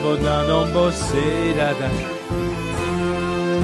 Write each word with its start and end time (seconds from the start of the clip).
Rambonanombo 0.00 0.90
Sedada. 0.90 1.90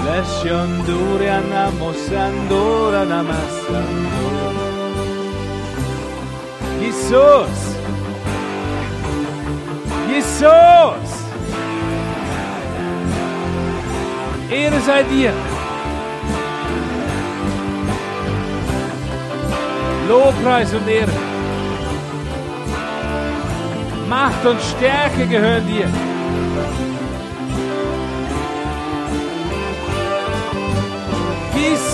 Lascianduria 0.05 1.41
namosandora 1.41 3.05
namasandora. 3.05 4.67
Jesus! 6.81 7.77
Jesus! 10.09 11.11
Ehre 14.51 14.81
sei 14.81 15.03
dir. 15.05 15.33
Lobpreis 20.09 20.73
und 20.75 20.87
Ehre. 20.87 21.11
Macht 24.09 24.47
und 24.47 24.61
Stärke 24.61 25.27
gehören 25.27 25.67
dir. 25.67 26.06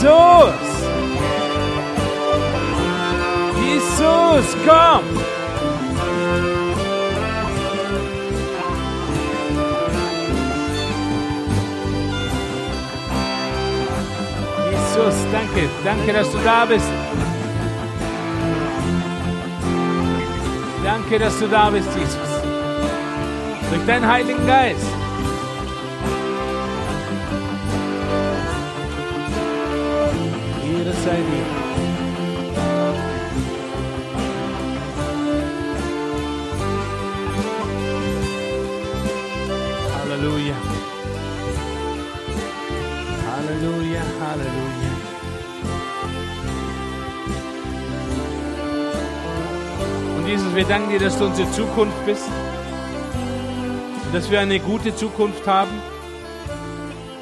Jesus! 0.02 0.54
Jesus, 3.62 4.56
komm! 4.66 5.04
Jesus, 14.70 15.14
danke, 15.30 15.68
danke, 15.84 16.12
dass 16.12 16.32
du 16.32 16.38
da 16.38 16.64
bist. 16.64 16.84
Danke, 20.84 21.18
dass 21.18 21.38
du 21.38 21.46
da 21.46 21.70
bist, 21.70 21.88
Jesus. 21.96 22.31
Durch 23.72 23.86
deinen 23.86 24.06
Heiligen 24.06 24.46
Geist. 24.46 24.84
Ehre 30.62 30.92
sei 30.92 31.16
dir. 31.16 31.46
Halleluja. 39.96 40.54
Halleluja, 43.26 44.02
Halleluja. 44.20 44.92
Und 50.18 50.26
Jesus, 50.28 50.54
wir 50.54 50.64
danken 50.64 50.90
dir, 50.90 50.98
dass 50.98 51.16
du 51.16 51.24
unsere 51.24 51.50
Zukunft 51.52 52.04
bist. 52.04 52.28
Dass 54.12 54.30
wir 54.30 54.40
eine 54.40 54.60
gute 54.60 54.94
Zukunft 54.94 55.46
haben. 55.46 55.70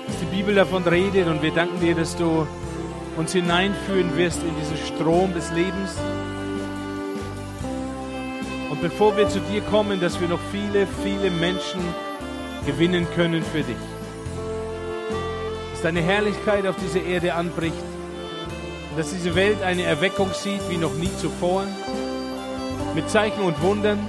Dass 0.08 0.18
die 0.18 0.36
Bibel 0.36 0.56
davon 0.56 0.82
redet. 0.82 1.28
Und 1.28 1.40
wir 1.40 1.52
danken 1.52 1.78
dir, 1.80 1.94
dass 1.94 2.16
du 2.16 2.46
uns 3.16 3.32
hineinführen 3.32 4.16
wirst 4.16 4.42
in 4.42 4.56
diesen 4.58 4.76
Strom 4.76 5.32
des 5.32 5.52
Lebens. 5.52 5.96
Und 8.70 8.82
bevor 8.82 9.16
wir 9.16 9.28
zu 9.28 9.38
dir 9.40 9.60
kommen, 9.62 10.00
dass 10.00 10.20
wir 10.20 10.26
noch 10.26 10.40
viele, 10.50 10.88
viele 11.04 11.30
Menschen 11.30 11.80
gewinnen 12.66 13.06
können 13.14 13.44
für 13.44 13.62
dich. 13.62 13.76
Dass 15.72 15.82
deine 15.82 16.00
Herrlichkeit 16.00 16.66
auf 16.66 16.74
dieser 16.76 17.04
Erde 17.04 17.34
anbricht. 17.34 17.84
Und 18.90 18.98
dass 18.98 19.12
diese 19.12 19.36
Welt 19.36 19.62
eine 19.62 19.84
Erweckung 19.84 20.30
sieht 20.32 20.68
wie 20.68 20.76
noch 20.76 20.94
nie 20.94 21.10
zuvor. 21.20 21.66
Mit 22.96 23.08
Zeichen 23.08 23.42
und 23.42 23.62
Wundern 23.62 24.00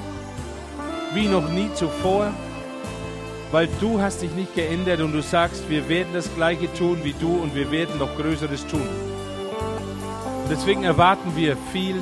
wie 1.14 1.28
noch 1.28 1.48
nie 1.48 1.70
zuvor. 1.76 2.34
Weil 3.52 3.68
du 3.82 4.00
hast 4.02 4.22
dich 4.22 4.32
nicht 4.32 4.56
geändert 4.56 5.02
und 5.02 5.12
du 5.12 5.22
sagst, 5.22 5.70
wir 5.70 5.90
werden 5.90 6.14
das 6.14 6.34
Gleiche 6.36 6.74
tun 6.74 7.00
wie 7.04 7.14
du 7.14 7.36
und 7.42 7.54
wir 7.54 7.70
werden 7.70 7.98
noch 8.00 8.16
Größeres 8.16 8.66
tun. 8.68 8.88
Deswegen 10.50 10.84
erwarten 10.84 11.36
wir 11.36 11.58
viel 11.72 12.02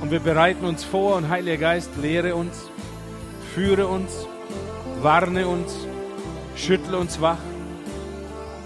und 0.00 0.10
wir 0.10 0.20
bereiten 0.20 0.64
uns 0.64 0.84
vor 0.84 1.16
und 1.16 1.28
Heiliger 1.28 1.56
Geist, 1.56 1.90
lehre 2.00 2.34
uns, 2.34 2.70
führe 3.54 3.86
uns, 3.86 4.10
warne 5.00 5.46
uns, 5.46 5.72
schüttle 6.56 6.98
uns 6.98 7.20
wach, 7.20 7.38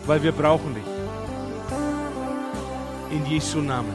weil 0.07 0.23
wir 0.23 0.33
brauchen 0.33 0.75
dich. 0.75 0.85
In 3.11 3.25
Jesu 3.27 3.59
Namen. 3.61 3.95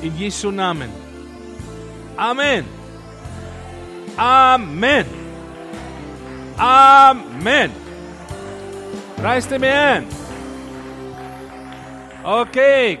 In 0.00 0.16
Jesu 0.16 0.50
Namen. 0.50 0.90
Amen. 2.16 2.64
Amen. 4.16 5.23
Amen. 6.57 7.71
Reißt 9.21 9.51
mir 9.59 9.73
an. 9.73 10.05
Okay. 12.23 12.99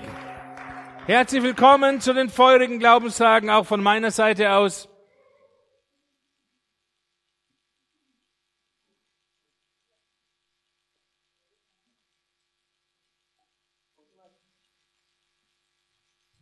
Herzlich 1.07 1.43
willkommen 1.43 2.01
zu 2.01 2.13
den 2.13 2.29
feurigen 2.29 2.79
Glaubenstagen, 2.79 3.49
auch 3.49 3.65
von 3.65 3.81
meiner 3.81 4.11
Seite 4.11 4.53
aus. 4.53 4.87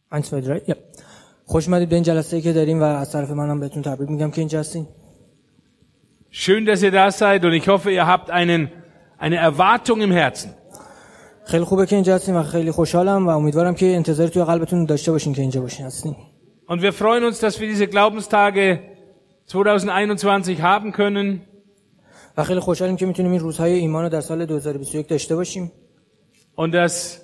Eins, 0.09 0.29
zwei, 0.29 0.41
drei. 0.41 0.61
Ja. 0.65 0.75
خوش 1.45 1.67
اومدید 1.67 1.89
به 1.89 1.95
این 1.95 2.03
جلسه 2.03 2.41
که 2.41 2.53
داریم 2.53 2.79
و 2.79 2.83
از 2.83 3.11
طرف 3.11 3.29
منم 3.29 3.59
بهتون 3.59 3.83
تبریک 3.83 4.09
میگم 4.09 4.31
که 4.31 4.41
اینجا 4.41 4.59
هستین 4.59 4.87
Schön, 6.31 6.65
dass 6.65 6.83
ihr 6.83 6.91
da 6.91 7.11
seid 7.11 7.45
und 7.45 7.53
ich 7.53 7.67
hoffe, 7.67 7.91
ihr 7.91 8.05
habt 8.05 8.29
einen, 8.29 8.69
eine 9.17 9.37
Erwartung 9.37 10.01
im 10.01 10.11
Herzen. 10.11 10.53
خیلی 11.45 11.63
خوبه 11.63 11.85
که 11.85 11.95
اینجا 11.95 12.15
هستین 12.15 12.35
و 12.35 12.43
خیلی 12.43 12.71
خوشحالم 12.71 13.27
و 13.27 13.29
امیدوارم 13.29 13.75
که 13.75 13.85
انتظاری 13.85 14.29
توی 14.29 14.43
قلبتون 14.43 14.85
داشته 14.85 15.11
باشین 15.11 15.33
که 15.33 15.41
اینجا 15.41 15.61
باشین 15.61 15.85
هستین 15.85 16.15
Und 16.67 16.81
wir 16.81 16.91
freuen 16.91 17.23
uns, 17.23 17.39
dass 17.39 17.59
wir 17.61 17.67
diese 17.67 17.87
Glaubenstage 17.87 18.79
2021 19.47 20.61
haben 20.61 20.91
können. 20.91 21.41
و 22.37 22.43
خیلی 22.43 22.59
خوشحالیم 22.59 22.95
که 22.95 23.05
میتونیم 23.05 23.31
این 23.31 23.41
روزهای 23.41 23.73
ایمان 23.73 24.03
رو 24.03 24.09
در 24.09 24.21
سال 24.21 24.45
2021 24.45 25.07
داشته 25.07 25.35
باشیم 25.35 25.71
und 26.57 26.71
dass 26.73 27.21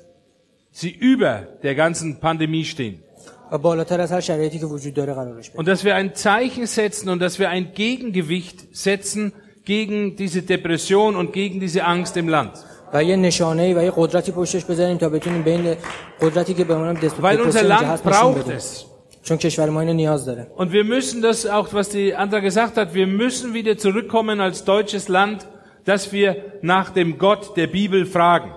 sie 0.72 0.90
über 0.90 1.48
der 1.62 1.76
ganzen 1.76 2.20
Pandemie 2.20 2.66
stehen. 2.66 3.04
و 3.52 3.58
بالاتر 3.58 4.02
از 4.02 4.12
هر 4.12 4.20
شرایطی 4.20 4.60
که 4.60 4.66
وجود 4.66 4.94
داره 4.94 5.14
قرارش 5.14 5.50
بدیم 5.50 5.62
Und 5.62 5.68
dass 5.68 5.84
wir 5.84 5.96
ein 5.96 6.16
Zeichen 6.16 6.66
setzen 6.66 7.10
und 7.10 7.22
dass 7.22 7.40
wir 7.40 7.50
ein 7.50 7.74
Gegengewicht 7.74 8.76
setzen 8.76 9.34
gegen 9.66 10.16
diese 10.16 10.42
Depression 10.42 11.16
und 11.16 11.34
gegen 11.34 11.60
diese 11.60 11.84
Angst 11.84 12.18
im 12.18 12.28
Land. 12.30 12.54
و 12.94 13.04
یه 13.04 13.16
نشانه 13.16 13.76
و 13.80 13.84
یه 13.84 13.94
قدرتی 13.96 14.32
پشتش 14.32 14.66
بذاریم 14.66 14.98
تا 14.98 15.10
بتونیم 15.10 15.42
بین 15.42 15.76
قدرتی 16.22 16.54
که 16.54 16.64
به 16.64 16.74
اونم 16.74 16.96
Weil 16.96 17.42
unser 17.42 17.64
Land 17.64 18.04
braucht 18.04 18.50
es. 18.58 18.86
چون 19.24 19.38
کشور 19.38 19.70
ما 19.70 19.80
اینو 19.80 19.94
نیاز 19.94 20.26
داره 20.26 20.48
Und 20.58 20.72
wir 20.72 20.84
müssen 20.84 21.22
das 21.22 21.46
auch, 21.46 21.74
was 21.74 21.90
die 21.90 22.16
Andra 22.16 22.40
gesagt 22.40 22.78
hat, 22.78 22.94
wir 22.94 23.08
müssen 23.08 23.54
wieder 23.54 23.78
zurückkommen 23.78 24.42
als 24.42 24.64
deutsches 24.66 25.08
Land, 25.08 25.48
dass 25.86 26.12
wir 26.12 26.36
nach 26.62 26.90
dem 26.90 27.18
Gott 27.18 27.58
der 27.58 27.68
Bibel 27.68 28.06
fragen. 28.06 28.52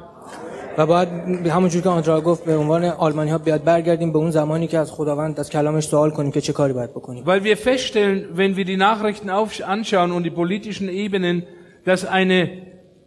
و 0.77 0.85
باید 0.85 1.09
همونجور 1.47 1.81
که 1.81 1.89
آندرا 1.89 2.21
گفت 2.21 2.45
به 2.45 2.57
عنوان 2.57 2.85
آلمانی 2.85 3.29
ها 3.29 3.37
بیاد 3.37 3.63
برگردیم 3.63 4.11
به 4.11 4.17
اون 4.17 4.31
زمانی 4.31 4.67
که 4.67 4.77
از 4.77 4.91
خداوند 4.91 5.39
از 5.39 5.49
کلامش 5.49 5.83
سوال 5.83 6.09
کنیم 6.09 6.31
که 6.31 6.41
چه 6.41 6.53
کاری 6.53 6.73
باید 6.73 6.89
بکنیم 6.89 7.23
Weil 7.23 7.43
wir 7.43 7.57
feststellen, 7.57 8.37
wenn 8.37 8.55
wir 8.55 8.65
die 8.65 8.77
Nachrichten 8.77 9.29
auf, 9.29 9.63
anschauen 9.63 10.11
und 10.11 10.23
die 10.23 10.29
politischen 10.29 10.89
Ebenen, 10.89 11.43
dass 11.85 12.05
eine, 12.05 12.49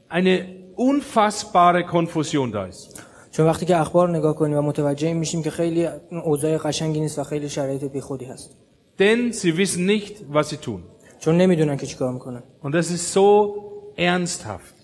eine 0.08 0.46
unfassbare 0.76 1.84
Konfusion 1.84 2.52
da 2.52 2.66
ist. 2.66 3.02
چون 3.30 3.46
وقتی 3.46 3.66
که 3.66 3.76
اخبار 3.76 4.16
نگاه 4.16 4.36
کنیم 4.36 4.58
و 4.58 4.62
متوجه 4.62 5.12
میشیم 5.12 5.42
که 5.42 5.50
خیلی 5.50 5.88
اوضاع 6.24 6.58
قشنگی 6.58 7.00
نیست 7.00 7.18
و 7.18 7.24
خیلی 7.24 7.48
شرایط 7.48 7.84
بیخودی 7.84 8.24
هست 8.24 8.56
Denn 8.98 9.32
sie 9.32 9.56
wissen 9.56 9.86
nicht, 9.86 10.14
was 10.32 10.48
sie 10.50 10.56
tun. 10.56 10.82
چون 11.18 11.36
نمی‌دونن 11.36 11.76
که 11.76 11.86
چیکار 11.86 12.12
می‌کنن 12.12 12.42
Und 12.62 12.74
das 12.74 12.90
ist 12.90 13.12
so 13.12 13.54
ernsthaft. 13.96 14.74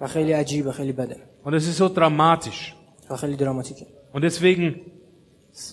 و 0.00 0.06
خیلی 0.06 0.32
عجیبه 0.32 0.72
خیلی 0.72 0.92
بده 0.92 1.16
Und 1.45 1.53
es 1.53 1.67
ist 1.67 1.77
so 1.77 1.89
dramatisch. 1.89 2.73
و 3.09 3.15
خیلی 3.15 3.35
دراماتیکه 3.35 3.85
Und 4.13 4.21
deswegen 4.23 4.75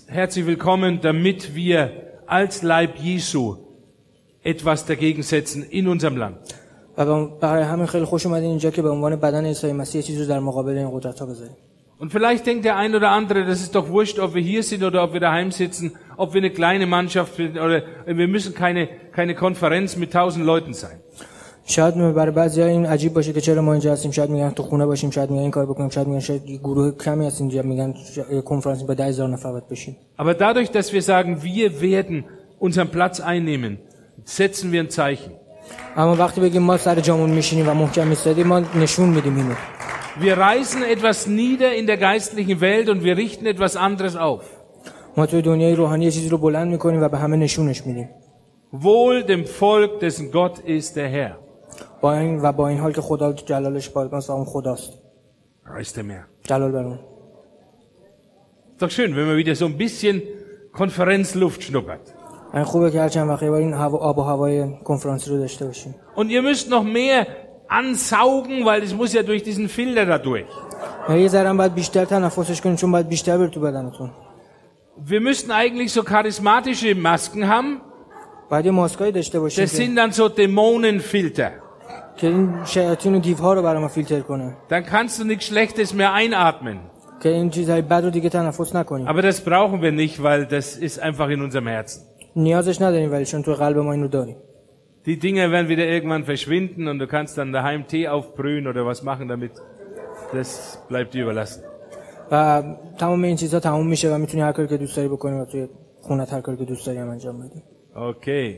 herzlich 0.08 0.46
willkommen, 0.46 1.00
damit 1.00 1.54
wir 1.54 1.90
als 2.26 2.62
Leib 2.62 2.92
Jesu 2.98 3.56
etwas 4.42 4.84
dagegen 4.86 5.22
setzen 5.22 5.62
in 5.78 5.88
unserem 5.88 6.16
Land. 6.16 6.54
و 6.98 7.04
به- 7.04 7.26
برای 7.40 7.62
همین 7.62 7.86
خیلی 7.86 8.04
خوش 8.04 8.26
اومدین 8.26 8.48
اینجا 8.50 8.70
که 8.70 8.82
به 8.82 8.90
عنوان 8.90 9.16
بدن 9.16 9.44
عیسی 9.44 9.72
مسیح 9.72 10.02
چیزی 10.02 10.20
رو 10.22 10.26
در 10.28 10.40
مقابل 10.40 10.76
این 10.78 10.90
قدرت 10.98 11.20
ها 11.20 11.26
بذاریم 11.26 11.56
Und 12.00 12.10
vielleicht 12.12 12.44
denkt 12.46 12.64
der 12.64 12.76
ein 12.76 12.92
oder 12.94 13.10
andere, 13.10 13.44
das 13.46 13.60
ist 13.62 13.74
doch 13.76 13.88
wurscht, 13.88 14.18
ob 14.18 14.34
wir 14.34 14.42
hier 14.42 14.62
sind 14.64 14.82
oder 14.82 15.04
ob 15.04 15.12
wir 15.12 15.20
daheim 15.20 15.50
sitzen, 15.52 15.92
ob 16.16 16.34
wir 16.34 16.40
eine 16.40 16.50
kleine 16.50 16.86
Mannschaft 16.86 17.36
sind 17.36 17.56
oder 17.56 17.82
wir 18.06 18.28
müssen 18.28 18.52
keine, 18.54 18.88
keine 19.12 19.34
Konferenz 19.36 19.96
mit 19.96 20.12
tausend 20.12 20.44
Leuten 20.44 20.74
sein. 20.74 20.98
شاید 21.68 21.94
برای 22.14 22.30
بعضی 22.30 22.62
این 22.62 22.86
عجیب 22.86 23.12
باشه 23.14 23.32
که 23.32 23.40
چرا 23.40 23.62
ما 23.62 23.72
اینجا 23.72 23.92
هستیم 23.92 24.10
شاید 24.10 24.30
میگن 24.30 24.50
تو 24.50 24.62
خونه 24.62 24.86
باشیم 24.86 25.10
شاید 25.10 25.30
میگن 25.30 25.42
این 25.42 25.50
کار 25.50 25.66
بکنیم 25.66 25.88
شاید 25.88 26.06
میگن 26.06 26.20
شاید 26.20 26.50
یه 26.50 26.56
گروه 26.58 26.90
کمی 27.04 27.26
هست 27.26 27.40
اینجا 27.40 27.62
میگن 27.62 27.94
ش- 28.14 28.42
کنفرانس 28.44 28.82
با 28.82 28.94
10000 28.94 29.28
نفر 29.28 29.50
باید 29.52 29.68
بشیم 29.68 29.96
Aber 30.18 30.34
dadurch, 30.34 30.70
dass 30.70 30.92
wir 30.92 31.02
sagen, 31.02 31.42
wir 31.42 31.80
werden 31.80 32.24
unseren 32.60 32.88
Platz 32.88 33.20
einnehmen, 33.20 33.78
setzen 34.24 34.72
wir 34.72 34.80
ein 34.80 34.90
Zeichen. 34.90 35.32
اما 35.96 36.14
وقتی 36.16 36.40
بگیم 36.40 36.62
ما 36.62 36.76
سر 36.76 37.00
جامون 37.00 37.30
میشینیم 37.30 37.68
و 37.68 37.74
محکم 37.74 38.08
ایستادیم 38.10 38.46
ما 38.46 38.60
نشون 38.60 39.08
میدیم 39.08 39.36
اینو 39.36 39.54
Wir 40.20 40.36
reißen 40.38 40.82
etwas 40.96 41.26
nieder 41.26 41.70
in 41.74 41.86
der 41.86 41.96
geistlichen 41.96 42.60
Welt 42.60 42.88
und 42.88 43.02
wir 43.04 43.16
richten 43.16 43.46
etwas 43.46 43.76
anderes 43.76 44.16
auf. 44.16 44.42
ما 45.16 45.26
توی 45.26 45.42
دنیای 45.42 45.74
روحانی 45.74 46.04
یه 46.04 46.10
چیزی 46.10 46.28
رو 46.28 46.38
بلند 46.38 46.70
میکنیم 46.72 47.02
و 47.02 47.08
به 47.08 47.18
همه 47.18 47.36
نشونش 47.36 47.86
میدیم 47.86 48.08
Wohl 48.72 49.22
dem 49.32 49.44
Volk, 49.60 50.00
dessen 50.00 50.30
Gott 50.32 50.58
ist 50.58 50.96
der 50.96 51.08
Herr. 51.08 51.34
با 52.00 52.14
این 52.14 52.42
و 52.42 52.52
با 52.52 52.68
این 52.68 52.78
حال 52.78 52.92
که 52.92 53.00
خدا 53.00 53.32
جلالش 53.32 53.90
پاکاست 53.90 54.30
و 54.30 54.32
اون 54.32 54.44
خداست 54.44 54.92
Preis 55.66 55.88
dem 55.88 56.10
Herrn. 56.10 56.48
جلال 56.48 56.72
بر 56.72 56.84
اون 56.84 56.98
Ist 58.76 58.82
doch 58.82 58.90
schön, 58.90 59.14
wenn 59.16 59.26
man 59.26 59.36
wieder 59.36 59.54
so 59.54 59.64
ein 59.66 59.76
bisschen 59.78 60.22
Konferenzluft 60.72 61.62
schnuppert. 61.62 62.14
این 62.54 62.64
خوبه 62.64 62.90
که 62.90 63.00
هر 63.00 63.08
چند 63.08 63.28
وقت 63.28 63.42
یه 63.42 63.50
بار 63.50 63.58
این 63.58 63.72
هوا 63.72 63.98
آب 63.98 64.18
و 64.18 64.22
هوای 64.22 64.68
کنفرانسی 64.84 65.30
رو 65.30 65.38
داشته 65.38 65.66
باشیم 65.66 65.94
Und 66.16 66.24
ihr 66.30 66.42
müsst 66.42 66.68
noch 66.70 66.82
mehr 66.84 67.26
ansaugen, 67.68 68.64
weil 68.64 68.82
es 68.82 68.94
muss 68.94 69.12
ja 69.14 69.22
durch 69.22 69.42
diesen 69.42 69.68
Filter 69.68 70.04
da 70.06 70.18
durch. 70.18 70.50
و 71.08 71.18
یه 71.18 71.28
ذره 71.28 71.48
هم 71.48 71.56
باید 71.56 71.74
بیشتر 71.74 72.04
تنفسش 72.04 72.60
کنیم 72.60 72.76
چون 72.76 72.92
باید 72.92 73.08
بیشتر 73.08 73.38
بره 73.38 73.48
تو 73.48 73.60
بدنتون 73.60 74.10
Wir 75.08 75.20
müssten 75.20 75.50
eigentlich 75.50 75.92
so 75.92 76.02
charismatische 76.04 76.94
Masken 76.94 77.42
haben. 77.48 77.80
باید 78.50 78.64
یه 78.66 78.70
ماسکایی 78.70 79.12
داشته 79.12 79.40
باشیم 79.40 79.66
Das 79.66 79.70
که, 79.70 79.76
sind 79.86 79.96
dann 79.96 80.12
so 80.16 80.28
Dämonenfilter. 80.28 81.50
که 82.18 82.26
این 82.26 82.64
شیاطین 82.64 83.14
و 83.14 83.18
دیوها 83.18 83.54
رو 83.54 83.62
برای 83.62 83.80
ما 83.82 83.88
فیلتر 83.88 84.20
کنه 84.20 84.56
Dann 84.70 84.82
kannst 84.92 85.18
du 85.20 85.24
nichts 85.24 85.46
Schlechtes 85.50 85.92
mehr 85.94 86.12
einatmen. 86.14 86.76
که 87.22 87.28
این 87.28 87.50
چیزهای 87.50 87.82
بد 87.82 88.04
رو 88.04 88.10
دیگه 88.10 88.28
تنفس 88.28 88.76
نکنیم 88.76 89.06
Aber 89.08 89.22
das 89.22 89.40
brauchen 89.44 89.82
wir 89.82 89.92
nicht, 89.92 90.22
weil 90.22 90.46
das 90.46 90.76
ist 90.76 91.02
einfach 91.02 91.28
in 91.30 91.40
unserem 91.42 91.66
Herzen. 91.66 92.00
نیازش 92.36 92.80
نداریم 92.80 93.12
ولی 93.12 93.24
چون 93.24 93.42
تو 93.42 93.52
قلب 93.54 93.78
ما 93.78 93.92
این 93.92 94.02
رو 94.02 94.08
dاریم 94.08 94.36
Die 95.06 95.18
Dinger 95.18 95.50
werden 95.52 95.68
wieder 95.68 95.86
irgendwann 95.94 96.24
verschwinden 96.24 96.88
und 96.88 96.98
du 96.98 97.06
kannst 97.06 97.36
dann 97.38 97.52
daheim 97.52 97.86
Tee 97.86 98.08
aufbrühen 98.08 98.66
oder 98.66 98.82
was 98.90 99.02
machen 99.02 99.28
damit. 99.28 99.52
Das 100.32 100.50
bleibt 100.88 101.12
dir 101.14 101.24
überlassen. 101.24 101.62
و 102.32 102.62
تمام 102.98 103.24
این 103.24 103.36
چیزها 103.36 103.60
تموم 103.60 103.86
میشه 103.86 104.14
و 104.14 104.18
میتونی 104.18 104.42
هر 104.42 104.52
کاری 104.52 104.68
که 104.68 104.76
دوست 104.76 104.96
داری 104.96 105.08
بکنی 105.08 105.40
و 105.40 105.44
توی 105.44 105.68
خونت 106.00 106.32
هر 106.32 106.40
کاری 106.40 106.58
که 106.58 106.64
دوست 106.64 106.86
داری 106.86 106.98
هم 106.98 107.08
انجام 107.08 107.38
بدی 107.40 107.62
Okay. 107.94 108.54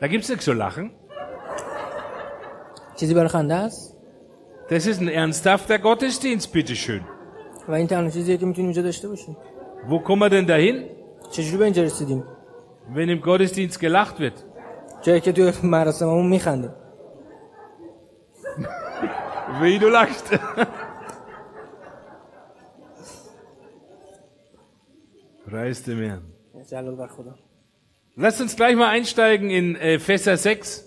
Da 0.00 0.06
gibt's 0.06 0.28
nichts 0.30 0.44
zu 0.44 0.52
lachen. 0.52 0.90
چیزی 2.96 3.14
برای 3.14 3.28
خنده 3.28 3.54
است 3.54 3.96
Das 4.68 4.86
ist 4.86 5.00
ein 5.00 5.08
ernsthafter 5.08 5.78
Gottesdienst, 5.78 6.52
bitteschön. 6.52 7.00
و 7.68 7.72
این 7.72 7.86
تنها 7.86 8.10
چیزیه 8.10 8.36
که 8.36 8.46
میتونی 8.46 8.66
اینجا 8.66 8.82
داشته 8.82 9.08
باشی 9.08 9.36
Wo 9.88 9.98
kommen 10.08 10.20
wir 10.22 10.30
denn 10.30 10.46
dahin, 10.46 10.84
چجوری 11.30 11.56
به 11.56 11.64
اینجا 11.64 11.82
رسیدیم 11.82 12.24
wenn 12.94 13.08
im 13.08 13.20
Gottesdienst 13.22 13.78
gelacht 13.80 14.18
wird? 14.20 14.44
جایی 15.02 15.20
که 15.20 15.32
توی 15.32 15.52
مراسممون 15.62 16.26
میخندیم 16.26 16.70
Wie 19.60 19.78
du 19.78 19.88
lachst. 19.88 20.26
Preis 25.46 25.82
dem 25.84 25.98
Herrn. 26.02 26.22
جلال 26.70 26.94
بر 26.96 27.06
خدا 27.06 27.34
Lasst 28.20 28.40
uns 28.40 28.56
gleich 28.56 28.76
mal 28.76 28.88
einsteigen 28.88 29.50
in 29.50 29.76
äh, 29.76 29.94
Epheser 29.94 30.36
6. 30.36 30.82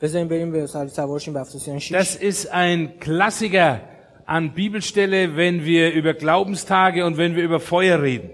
بذاریم 0.00 0.28
بریم 0.28 0.52
به 0.52 0.66
سال 0.66 0.88
سوارشیم 0.88 1.34
به 1.34 1.40
افسوسیان 1.40 1.78
6 1.78 1.92
Das 1.92 2.16
ist 2.16 2.50
ein 2.52 3.00
Klassiker 3.00 3.80
an 4.26 4.54
Bibelstelle, 4.54 5.36
wenn 5.36 5.64
wir 5.64 5.92
über 5.92 6.14
Glaubenstage 6.14 7.04
und 7.04 7.16
wenn 7.16 7.34
wir 7.34 7.42
über 7.42 7.60
Feuer 7.60 8.02
reden. 8.02 8.30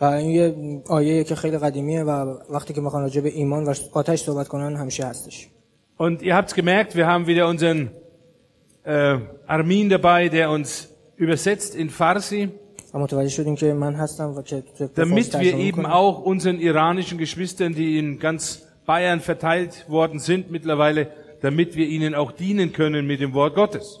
و 0.00 0.04
این 0.04 0.30
یه 0.30 0.54
آیه 0.88 1.24
که 1.24 1.34
خیلی 1.34 1.58
قدیمیه 1.58 2.02
و 2.02 2.36
وقتی 2.50 2.74
که 2.74 2.80
میخوان 2.80 3.02
راجع 3.02 3.20
به 3.20 3.28
ایمان 3.28 3.64
و 3.64 3.74
آتش 3.92 4.22
صحبت 4.22 4.48
کنن 4.48 4.76
همیشه 4.76 5.06
هستش 5.06 5.48
Und 5.98 6.22
ihr 6.22 6.36
habt's 6.36 6.54
gemerkt, 6.54 6.94
wir 6.94 7.06
haben 7.08 7.26
wieder 7.26 7.48
unseren 7.48 7.90
äh, 8.84 9.18
Armin 9.48 9.88
dabei, 9.88 10.28
der 10.28 10.50
uns 10.50 10.88
übersetzt 11.16 11.74
in 11.74 11.90
Farsi, 11.90 12.50
damit 14.95 15.33
wir 15.39 15.57
eben 15.57 15.85
auch 15.85 16.21
unseren 16.23 16.59
iranischen 16.59 17.17
Geschwistern, 17.17 17.73
die 17.73 17.97
in 17.97 18.19
ganz 18.19 18.61
Bayern 18.85 19.19
verteilt 19.19 19.85
worden 19.89 20.19
sind 20.19 20.51
mittlerweile, 20.51 21.07
damit 21.41 21.75
wir 21.75 21.87
ihnen 21.87 22.13
auch 22.15 22.31
dienen 22.31 22.71
können 22.71 23.07
mit 23.07 23.19
dem 23.19 23.33
Wort 23.33 23.55
Gottes. 23.55 23.99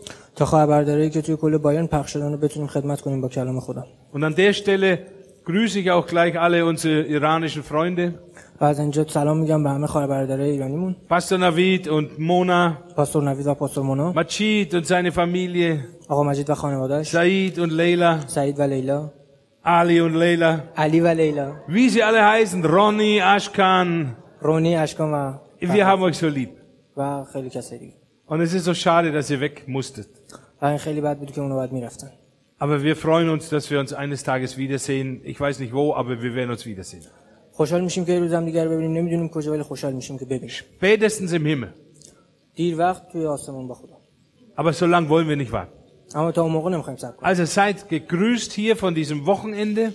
Und 4.11 4.23
an 4.23 4.35
der 4.35 4.53
Stelle 4.53 4.99
grüße 5.44 5.78
ich 5.80 5.90
auch 5.90 6.06
gleich 6.06 6.38
alle 6.38 6.64
unsere 6.66 7.02
iranischen 7.02 7.62
Freunde, 7.62 8.12
و 8.60 8.64
از 8.64 8.78
اینجا 8.80 9.06
سلام 9.08 9.38
میگم 9.38 9.62
به 9.62 9.70
همه 9.70 9.86
خواهر 9.86 10.06
برادرای 10.06 10.50
ایرانیمون 10.50 10.96
Pastor 11.10 11.38
Navid 11.38 11.86
und 11.88 12.18
Mona, 12.18 12.94
پاستور 12.96 13.22
نوید 13.24 13.46
و 13.46 13.54
پاستور 13.54 13.84
مونا 13.84 14.12
Majid 14.22 14.74
und 14.74 14.86
seine 14.86 15.12
Familie, 15.12 15.84
آقا 16.08 16.22
مجید 16.22 16.50
و 16.50 16.54
خانوادهش 16.54 17.10
Said 17.16 17.54
und 17.58 17.70
Leila, 17.72 18.26
سعید 18.28 18.58
و 18.58 18.62
لیلا 18.62 19.10
Ali 19.64 20.00
und 20.00 20.14
Leila, 20.14 20.60
علی 20.76 21.00
و 21.00 21.06
لیلا 21.08 21.52
wie 21.68 21.88
sie 21.90 22.02
alle 22.02 22.24
heißen, 22.28 22.64
Ronny, 22.64 23.20
Ashkan. 23.22 24.06
رونی 24.42 24.76
اشکان 24.76 25.12
و 25.12 25.32
Wir 25.62 25.86
haben 25.86 26.02
euch 26.02 26.18
so 26.18 26.28
lieb. 26.28 26.48
و 26.96 27.24
خیلی 27.32 27.50
کسای 27.50 27.78
دیگه 27.78 27.92
Und 28.28 28.40
es 28.40 28.52
ist 28.54 28.64
so 28.64 28.74
schade, 28.74 29.12
dass 29.12 29.30
ihr 29.30 29.40
weg 29.40 29.68
musstet. 29.68 30.06
و 30.62 30.64
این 30.66 30.78
خیلی 30.78 31.00
بد 31.00 31.18
بود 31.18 31.32
که 31.32 31.40
اونو 31.40 31.54
باید 31.54 31.72
میرفتن 31.72 32.10
Aber 32.62 32.82
wir 32.82 32.96
freuen 32.96 33.28
uns, 33.28 33.48
dass 33.50 33.70
wir 33.70 33.78
uns 33.80 33.92
eines 33.92 34.22
Tages 34.24 34.56
wiedersehen. 34.56 35.20
Ich 35.24 35.38
weiß 35.40 35.58
nicht 35.60 35.72
wo, 35.72 35.94
aber 35.94 36.22
wir 36.22 36.34
werden 36.34 36.50
uns 36.50 36.66
wiedersehen. 36.66 37.02
خوشحال 37.52 37.80
میشیم 37.80 38.04
که 38.04 38.12
یه 38.12 38.18
روز 38.20 38.32
هم 38.32 38.44
دیگر 38.44 38.68
ببینیم 38.68 38.92
نمیدونیم 38.92 39.28
کجا 39.28 39.52
ولی 39.52 39.62
خوشحال 39.62 39.92
میشیم 39.92 40.18
که 40.18 40.24
ببینیم 40.24 40.48
Spätestens 40.50 41.32
im 41.32 41.46
Himmel. 41.46 41.68
دیر 42.54 42.78
وقت 42.78 43.12
توی 43.12 43.26
آسمون 43.26 43.68
با 43.68 43.74
خدا 43.74 43.96
Aber 44.56 44.72
so 44.72 44.86
lange 44.86 45.08
wollen 45.08 45.28
wir 45.28 45.36
nicht 45.36 45.52
warten. 45.52 45.78
اما 46.14 46.32
تا 46.32 46.42
اون 46.42 46.52
موقع 46.52 46.70
نمیخوایم 46.70 46.96
صبر 46.98 47.12
کنیم 47.16 47.34
Also 47.34 47.46
seid 47.46 47.88
gegrüßt 47.88 48.52
hier 48.52 48.76
von 48.76 48.94
diesem 48.94 49.26
Wochenende 49.26 49.92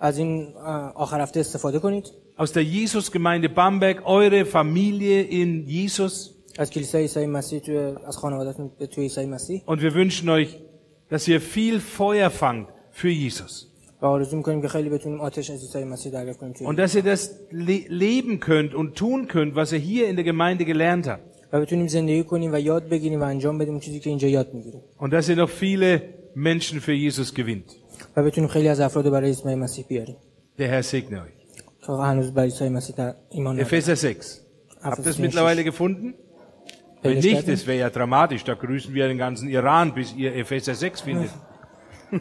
از 0.00 0.18
این 0.18 0.54
اه، 0.56 0.92
آخر 0.96 1.20
هفته 1.20 1.40
استفاده 1.40 1.78
کنید 1.78 2.06
aus 2.38 2.50
der 2.52 2.62
Jesusgemeinde 2.64 3.48
Bamberg, 3.48 4.02
eure 4.06 4.44
Familie 4.44 5.22
in 5.22 5.66
Jesus. 5.68 6.30
از 6.58 6.70
کلیسای 6.70 7.02
عیسی 7.02 7.26
مسیح 7.26 7.58
توی 7.60 7.76
از 8.06 8.16
خانوادهتون 8.16 8.70
به 8.78 8.86
توی 8.86 9.02
عیسی 9.04 9.26
مسیح 9.26 9.62
Und 9.66 9.80
wir 9.80 9.94
wünschen 9.94 10.28
euch, 10.28 10.48
dass 11.09 11.27
ihr 11.27 11.39
viel 11.41 11.79
Feuer 11.79 12.29
fangt 12.29 12.69
für 12.91 13.09
Jesus. 13.09 13.71
Und 16.67 16.77
dass 16.77 16.93
ihr 16.95 17.03
das 17.03 17.31
le 17.49 17.85
leben 17.87 18.39
könnt 18.39 18.75
und 18.75 18.95
tun 18.95 19.27
könnt, 19.27 19.55
was 19.55 19.71
ihr 19.71 19.79
hier 19.79 20.07
in 20.07 20.15
der 20.15 20.25
Gemeinde 20.25 20.65
gelernt 20.65 21.07
habt. 21.07 21.23
Und 24.99 25.13
dass 25.13 25.29
ihr 25.29 25.35
noch 25.35 25.49
viele 25.49 26.01
Menschen 26.35 26.79
für 26.81 26.93
Jesus 26.93 27.33
gewinnt. 27.33 27.75
Der 30.57 30.67
Herr 30.67 30.83
segne 30.83 31.21
euch. 31.21 31.33
Epheser 33.61 33.95
6. 33.95 34.45
Habt 34.81 34.99
ihr 34.99 35.03
das 35.05 35.17
mittlerweile 35.17 35.63
gefunden? 35.63 36.13
Wenn 37.04 37.12
پیداش 37.20 37.24
nicht, 37.24 37.34
کردیم؟ 37.34 37.54
das 37.54 37.66
wäre 37.66 37.78
ja 37.78 37.90
dramatisch. 37.90 38.44
Da 38.44 38.54
grüßen 38.54 38.94
wir 38.94 39.08
den 39.08 39.18
ganzen 39.18 39.48
Iran, 39.48 39.94
bis 39.94 40.14
ihr 40.16 40.34
Epheser 40.36 40.74
6 40.74 41.00
findet. 41.02 41.30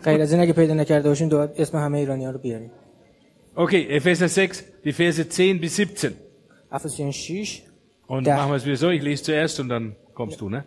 غیر 0.04 0.22
از 0.22 0.32
این 0.34 0.42
اگه 0.42 0.54
پیدا 0.54 0.74
نکرده 0.74 1.10
باشیم 1.10 1.30
دو 1.30 1.48
اسم 1.58 1.78
همه 1.78 1.98
ایرانی 1.98 2.26
ها 2.26 2.32
رو 2.32 2.40
بیاریم 2.40 2.72
Okay, 3.56 4.00
Epheser 4.00 4.28
6, 4.30 4.64
die 4.86 4.94
Verse 4.94 5.26
10 5.30 5.60
bis 5.60 5.76
17. 5.76 6.14
افسیان 6.72 7.12
6 7.12 7.62
Und 8.08 8.28
Da. 8.28 8.36
machen 8.38 8.52
wir 8.52 8.56
es 8.58 8.66
wieder 8.66 8.78
so, 8.78 8.90
ich 8.90 9.02
lese 9.04 9.24
zuerst 9.24 9.60
und 9.60 9.70
dann 9.70 9.96
kommst 10.14 10.40
du, 10.42 10.50
ne? 10.50 10.64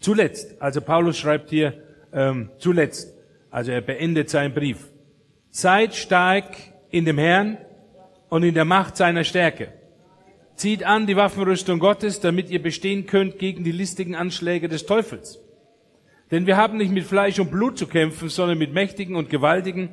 Zuletzt, 0.00 0.46
also 0.62 0.80
Paulus 0.80 1.16
schreibt 1.18 1.50
hier, 1.50 1.68
ähm, 2.12 2.50
zuletzt, 2.58 3.12
also 3.50 3.70
er 3.72 3.80
beendet 3.80 4.30
seinen 4.30 4.54
Brief. 4.54 4.78
Seid 5.50 5.94
stark 5.94 6.46
in 6.90 7.04
dem 7.04 7.18
Herrn 7.18 7.58
und 8.28 8.42
in 8.44 8.54
der 8.54 8.64
Macht 8.64 8.96
seiner 8.96 9.24
Stärke. 9.24 9.66
Zieht 10.55 10.83
an 10.85 11.05
die 11.05 11.17
Waffenrüstung 11.17 11.79
Gottes, 11.79 12.21
damit 12.21 12.49
ihr 12.49 12.61
bestehen 12.61 13.05
könnt 13.05 13.39
gegen 13.39 13.63
die 13.63 13.73
listigen 13.73 14.15
Anschläge 14.15 14.69
des 14.69 14.85
Teufels. 14.85 15.39
Denn 16.31 16.47
wir 16.47 16.57
haben 16.57 16.77
nicht 16.77 16.91
mit 16.91 17.03
Fleisch 17.05 17.39
und 17.39 17.51
Blut 17.51 17.77
zu 17.77 17.87
kämpfen, 17.87 18.29
sondern 18.29 18.57
mit 18.57 18.73
Mächtigen 18.73 19.15
und 19.15 19.29
Gewaltigen, 19.29 19.89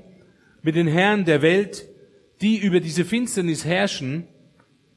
mit 0.62 0.76
den 0.76 0.87
Herren 0.87 1.25
der 1.25 1.42
Welt, 1.42 1.88
die 2.40 2.59
über 2.59 2.81
diese 2.81 3.04
Finsternis 3.04 3.64
herrschen, 3.64 4.28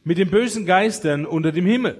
mit 0.03 0.19
den 0.19 0.29
bösen 0.29 0.65
Geistern 0.65 1.25
unter 1.25 1.51
dem 1.51 1.65
Himmel. 1.65 1.97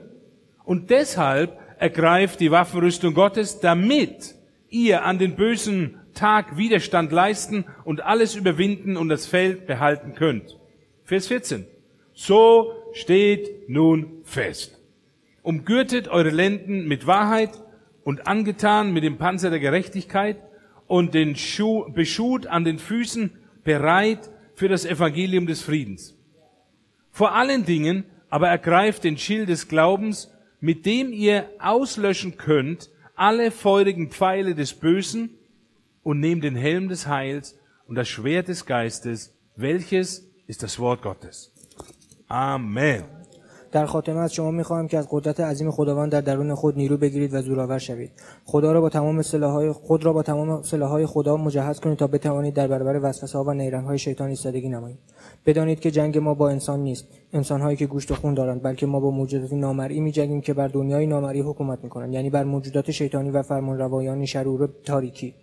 Und 0.64 0.92
deshalb 0.92 1.60
ergreift 1.80 2.40
die 2.40 2.52
Waffenrüstung 2.52 3.14
Gottes, 3.14 3.60
damit 3.60 4.36
ihr 4.70 5.04
an 5.04 5.18
den 5.18 5.36
bösen 5.36 6.00
Tag 6.14 6.58
Widerstand 6.58 7.12
leisten 7.12 7.66
und 7.84 8.02
alles 8.02 8.36
überwinden 8.36 8.96
und 8.96 9.10
das 9.10 9.26
Feld 9.26 9.68
behalten 9.68 10.14
könnt. 10.14 10.58
Vers 11.04 11.28
14. 11.28 11.66
So 12.14 12.74
steht 12.96 13.70
nun 13.70 14.22
fest. 14.24 14.80
Umgürtet 15.44 16.08
eure 16.08 16.30
Lenden 16.30 16.88
mit 16.88 17.06
Wahrheit 17.06 17.52
und 18.04 18.26
angetan 18.26 18.94
mit 18.94 19.04
dem 19.04 19.18
Panzer 19.18 19.50
der 19.50 19.60
Gerechtigkeit 19.60 20.38
und 20.88 21.14
den 21.14 21.36
Schuh, 21.36 21.92
Beschut 21.92 22.48
an 22.48 22.64
den 22.64 22.80
Füßen 22.80 23.32
bereit 23.64 24.32
für 24.56 24.70
das 24.70 24.86
Evangelium 24.86 25.46
des 25.46 25.62
Friedens. 25.62 26.18
Vor 27.12 27.36
allen 27.36 27.66
Dingen 27.66 28.06
aber 28.30 28.48
ergreift 28.48 29.04
den 29.04 29.18
Schild 29.18 29.50
des 29.50 29.68
Glaubens, 29.68 30.32
mit 30.62 30.86
dem 30.86 31.12
ihr 31.12 31.50
auslöschen 31.60 32.38
könnt 32.38 32.90
alle 33.16 33.52
feurigen 33.52 34.10
Pfeile 34.10 34.56
des 34.56 34.74
Bösen 34.74 35.32
und 36.02 36.20
nehmt 36.22 36.44
den 36.44 36.56
Helm 36.56 36.88
des 36.88 37.08
Heils 37.08 37.58
und 37.88 37.96
das 37.96 38.08
Schwert 38.08 38.48
des 38.48 38.66
Geistes, 38.66 39.34
welches 39.56 40.32
ist 40.48 40.64
das 40.64 40.80
Wort 40.80 41.02
Gottes. 41.02 41.55
Amen. 42.30 43.04
در 43.72 43.86
خاتمه 43.86 44.20
از 44.20 44.34
شما 44.34 44.52
می‌خواهم 44.52 44.88
که 44.88 44.98
از 44.98 45.08
قدرت 45.12 45.40
عظیم 45.40 45.72
خداوند 45.72 46.12
در 46.12 46.22
درون 46.22 46.56
خود 46.56 46.78
نیرو 46.78 46.98
بگیرید 46.98 47.34
و 47.34 47.42
زورآور 47.42 47.78
شوید. 47.78 48.12
خدا 48.46 48.72
را 48.72 48.82
با 48.82 48.90
تمام 48.90 49.22
سلاحهای 49.22 49.72
خود 49.72 50.06
را 50.06 50.14
با 50.14 50.24
تمام 50.24 50.62
سلاحهای 50.62 51.06
خدا 51.06 51.38
مجهز 51.38 51.80
کنید 51.80 51.98
تا 51.98 52.08
بتوانید 52.08 52.54
در 52.54 52.68
برابر 52.68 53.00
وسوسه 53.04 53.38
ها 53.38 53.44
و 53.44 53.54
نیرنگهای 53.54 53.98
شیطان 53.98 54.30
ایستادگی 54.30 54.70
نمایید. 54.70 55.00
بدانید 55.46 55.80
که 55.80 55.92
جنگ 55.92 56.18
ما 56.18 56.34
با 56.34 56.50
انسان 56.50 56.80
نیست. 56.80 57.08
انسانهایی 57.34 57.78
که 57.78 57.86
گوشت 57.86 58.12
و 58.12 58.16
خون 58.16 58.34
دارند 58.34 58.64
بلکه 58.64 58.86
ما 58.86 59.00
با 59.00 59.12
موجودات 59.12 59.54
نامرئی 59.54 60.00
میجنگیم 60.00 60.42
که 60.42 60.54
بر 60.54 60.68
دنیای 60.68 61.06
نامرئی 61.06 61.42
حکومت 61.42 61.84
می‌کنند. 61.84 62.14
یعنی 62.14 62.30
بر 62.30 62.44
موجودات 62.44 62.92
شیطانی 62.92 63.30
و 63.30 63.42
فرمانروایان 63.42 64.26
شرور 64.26 64.70
تاریکی. 64.84 65.34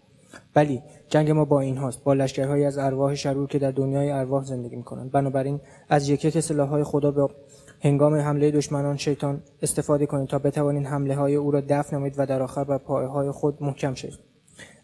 بلی 0.55 0.83
جنگ 1.09 1.31
ما 1.31 1.45
با 1.45 1.61
این 1.61 1.77
هاست 1.77 2.05
با 2.05 2.15
لشکرهایی 2.15 2.65
از 2.65 2.79
ارواح 2.79 3.15
شرور 3.15 3.49
که 3.49 3.59
در 3.59 3.71
دنیای 3.71 4.11
ارواح 4.11 4.45
زندگی 4.45 4.77
می‌کنند. 4.77 5.11
بنابراین 5.11 5.61
از 5.89 6.09
یک 6.09 6.25
یک 6.25 6.41
سلاحهای 6.41 6.85
خدا 6.85 7.11
به 7.11 7.29
هنگام 7.81 8.15
حمله 8.15 8.51
دشمنان 8.51 8.97
شیطان 8.97 9.43
استفاده 9.63 10.07
کنید 10.07 10.29
تا 10.29 10.39
بتوانید 10.39 10.87
حمله 10.87 11.15
های 11.15 11.35
او 11.35 11.51
را 11.51 11.63
دفع 11.69 11.97
نمایید 11.97 12.15
و 12.19 12.27
در 12.27 12.43
آخر 12.43 12.65
بر 12.65 12.79
پایه 12.79 13.09
های 13.09 13.31
خود 13.31 13.63
محکم 13.63 13.95
شوید. 13.95 14.19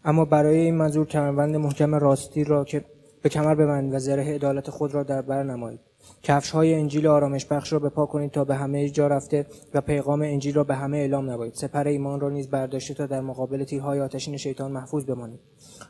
اما 0.05 0.25
برای 0.25 0.57
این 0.57 0.75
منظور 0.75 1.07
کمربند 1.07 1.55
محکم 1.55 1.95
راستی 1.95 2.43
را 2.43 2.63
که 2.63 2.85
به 3.21 3.29
کمر 3.29 3.55
ببندید 3.55 3.93
و 3.93 3.99
زره 3.99 4.35
عدالت 4.35 4.69
خود 4.69 4.93
را 4.93 5.03
در 5.03 5.21
بر 5.21 5.43
نمایید. 5.43 5.88
کفش 6.23 6.51
های 6.51 6.75
انجیل 6.75 7.07
آرامش 7.07 7.45
بخش 7.45 7.73
را 7.73 7.79
به 7.79 7.89
پا 7.89 8.05
کنید 8.05 8.31
تا 8.31 8.45
به 8.45 8.55
همه 8.55 8.89
جا 8.89 9.07
رفته 9.07 9.45
و 9.73 9.81
پیغام 9.81 10.21
انجیل 10.21 10.55
را 10.55 10.63
به 10.63 10.75
همه 10.75 10.97
اعلام 10.97 11.29
نمایید 11.29 11.53
سپر 11.53 11.87
ایمان 11.87 12.19
را 12.19 12.29
نیز 12.29 12.49
برداشته 12.49 12.93
تا 12.93 13.05
در 13.05 13.21
مقابل 13.21 13.63
تیرهای 13.63 13.99
آتشین 14.01 14.37
شیطان 14.37 14.71
محفوظ 14.71 15.05
بمانید. 15.05 15.39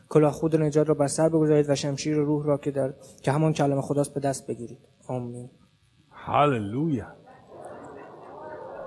کلاه 0.10 0.32
خود 0.32 0.56
نجات 0.56 0.90
را 0.90 0.94
بر 0.94 1.08
سر 1.08 1.30
بگذارید 1.30 1.70
و 1.70 1.76
شمشیر 1.76 2.16
روح 2.16 2.46
را 2.46 2.58
که 2.58 2.72
در 2.72 2.94
که 3.22 3.32
همان 3.32 3.54
کلمه 3.54 3.82
خداست 3.82 4.14
به 4.14 4.20
دست 4.20 4.48
بگیرید. 4.48 4.80
آمین. 5.08 5.50
Halleluja. 6.26 7.08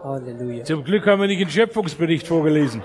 هاللویا 0.04 0.64
Zum 0.64 0.84
Glück 0.84 1.06
haben 1.06 1.20
wir 1.20 1.28
nicht 1.28 1.40
den 1.40 1.50
Schöpfungsbericht 1.50 2.26
vorgelesen. 2.26 2.82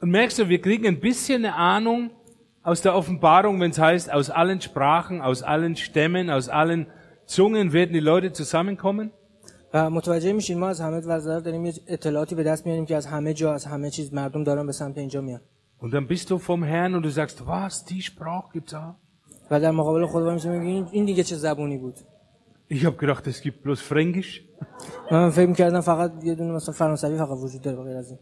Und 0.00 0.10
merkst 0.10 0.38
du, 0.38 0.48
wir 0.48 0.60
kriegen 0.60 0.86
ein 0.86 1.00
bisschen 1.00 1.44
eine 1.44 1.54
Ahnung 1.54 2.10
aus 2.62 2.82
der 2.82 2.94
Offenbarung, 2.94 3.60
wenn 3.60 3.70
es 3.70 3.78
heißt, 3.78 4.12
aus 4.12 4.28
allen 4.30 4.60
Sprachen, 4.60 5.20
aus 5.22 5.42
allen 5.42 5.76
Stämmen, 5.76 6.30
aus 6.30 6.48
allen 6.48 6.86
Zungen 7.26 7.72
werden 7.72 7.92
die 7.92 8.00
Leute 8.00 8.32
zusammenkommen. 8.32 9.10
و 9.74 9.90
متوجه 9.90 10.32
میشین 10.32 10.58
ما 10.58 10.68
از 10.68 10.80
همه 10.80 11.00
وزارت 11.00 11.44
داریم 11.44 11.64
یه 11.64 11.72
اطلاعاتی 11.86 12.34
به 12.34 12.42
دست 12.42 12.66
میاریم 12.66 12.86
که 12.86 12.96
از 12.96 13.06
همه 13.06 13.34
جا 13.34 13.54
از 13.54 13.64
همه 13.64 13.90
چیز 13.90 14.14
مردم 14.14 14.44
دارن 14.44 14.66
به 14.66 14.72
سمت 14.72 14.98
اینجا 14.98 15.20
میان 15.20 15.40
Und 15.80 15.92
dann 15.92 16.08
bist 16.08 16.30
du 16.30 16.38
vom 16.38 16.62
Herrn 16.62 16.94
und 16.94 17.02
du 17.02 17.10
sagst, 17.10 17.46
was, 17.46 17.84
die 17.84 18.00
Sprache 18.02 18.48
gibt's 18.54 18.74
auch? 18.74 18.94
و 19.50 19.60
در 19.60 19.70
مقابل 19.70 20.06
خدا 20.06 20.34
میشه 20.34 20.48
میگیم 20.58 20.88
این 20.92 21.04
دیگه 21.04 21.22
چه 21.22 21.36
زبونی 21.36 21.78
بود 21.78 21.94
Ich 22.70 22.84
habe 22.84 22.96
gedacht, 22.96 23.26
es 23.26 23.40
gibt 23.40 23.62
bloß 23.62 23.80
Fränkisch. 23.80 24.40
من 25.12 25.30
فکر 25.30 25.46
میکردم 25.46 25.80
فقط 25.80 26.12
یه 26.24 26.34
دونه 26.34 26.52
مثلا 26.52 26.74
فرانسوی 26.74 27.18
فقط 27.18 27.38
وجود 27.38 27.62
داره 27.62 27.82
غیر 27.82 27.96
از 27.96 28.10
این 28.10 28.18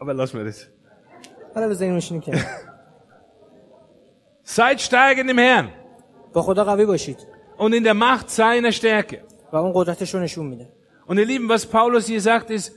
Aber 0.00 0.14
lassen 0.14 0.38
wir 0.38 0.44
das. 0.44 0.66
حالا 1.54 1.68
بذاریم 1.68 1.94
میشینیم 1.94 2.22
که 2.22 2.32
Seid 4.44 4.80
stark 4.80 5.18
in 5.18 5.26
dem 5.26 5.38
Herrn 5.38 5.68
با 6.32 6.42
خدا 6.42 6.64
قوی 6.64 6.86
باشید 6.86 7.18
und 7.58 7.72
in 7.72 7.84
der 7.84 7.94
Macht 7.94 8.30
seiner 8.30 8.72
Stärke. 8.72 9.16
و 9.52 9.56
اون 9.56 9.72
قدرتش 9.74 10.14
رو 10.14 10.20
نشون 10.20 10.46
میده 10.46 10.68
Und 11.08 11.18
ihr 11.18 11.24
Lieben, 11.26 11.48
was 11.48 11.66
Paulus 11.66 12.06
hier 12.06 12.20
sagt, 12.20 12.50
ist, 12.50 12.72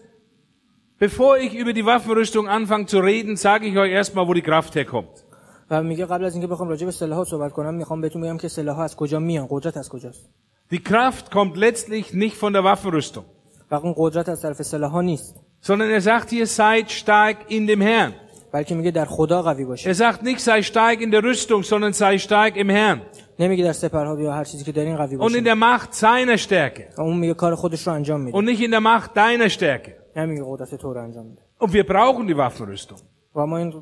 bevor 0.99 1.37
ich 1.37 1.55
über 1.55 1.73
die 1.73 1.85
Waffenrüstung 1.85 2.47
anfange 2.47 2.85
zu 2.85 2.99
reden, 2.99 3.35
sage 3.37 3.65
ich 3.65 3.77
euch 3.77 3.91
erstmal, 3.91 4.27
wo 4.27 4.33
die 4.33 4.41
Kraft 4.41 4.75
herkommt. 4.75 5.25
و 5.71 5.83
میگه 5.83 6.05
قبل 6.05 6.25
از 6.25 6.33
اینکه 6.33 6.47
بخوام 6.47 6.69
راجع 6.69 6.85
به 6.85 6.91
سلاح 6.91 7.23
صحبت 7.23 7.51
کنم 7.51 7.73
میخوام 7.73 8.01
بهتون 8.01 8.21
بگم 8.21 8.37
که 8.37 8.47
سلاح 8.47 8.79
از 8.79 8.95
کجا 8.95 9.19
میان 9.19 9.47
قدرت 9.49 9.77
از 9.77 9.89
کجاست 9.89 10.29
Die 10.71 10.83
Kraft 10.83 11.31
kommt 11.31 11.57
letztlich 11.57 12.13
nicht 12.13 12.35
von 12.37 12.53
der 12.53 12.63
Waffenrüstung, 12.63 13.23
و 13.71 13.75
اون 13.75 13.93
قدرت 13.97 14.29
از 14.29 14.41
طرف 14.41 14.61
سلاح 14.61 14.91
ها 14.91 15.01
نیست 15.01 15.35
sondern 15.63 15.89
er 15.89 16.01
sagt 16.01 16.29
hier, 16.29 16.47
seid 16.47 16.89
stark 16.91 17.37
in 17.49 17.67
dem 17.67 17.81
Herrn. 17.81 18.13
بلکه 18.51 18.75
میگه 18.75 18.91
در 18.91 19.05
خدا 19.05 19.41
قوی 19.41 19.63
Er 19.63 19.67
باشید 19.67 19.93
sagt 19.93 20.23
nicht, 20.23 20.39
sei 20.39 20.63
stark 20.63 21.01
in 21.01 21.11
der 21.11 21.23
Rüstung, 21.23 21.63
sondern 21.63 21.93
sei 21.93 22.17
stark 22.17 22.55
im 22.55 22.69
Herrn 22.69 23.01
نمیگه 23.39 23.63
در 23.63 23.71
سپرها 23.73 24.21
یا 24.21 24.33
هر 24.33 24.43
چیزی 24.43 24.63
که 24.63 24.71
دارین 24.71 24.97
قوی 24.97 25.15
und 25.15 25.19
in 25.19 25.21
باشید 25.21 25.45
der 25.45 25.55
Macht 25.55 25.93
seiner 25.93 26.37
Stärke 26.37 26.97
و 26.97 27.01
اون 27.01 27.17
میگه 27.17 27.33
کار 27.33 27.55
خودش 27.55 27.87
رو 27.87 27.93
انجام 27.93 28.21
میده 28.21 28.37
und 28.37 28.43
nicht 28.43 28.61
in 28.61 28.71
der 28.71 28.79
Macht 28.79 29.09
deiner 29.15 29.49
Stärke. 29.49 29.91
نمیگه 30.15 30.43
قدرت 30.45 30.75
تو 30.75 30.93
رو 30.93 31.03
انجام 31.03 31.25
میده 31.25 31.41
Und 31.61 31.73
wir 31.73 31.83
brauchen 31.83 32.27
die 32.27 32.37
Waffenrüstung. 32.37 32.99
و 33.35 33.45
ما 33.45 33.57
این 33.57 33.73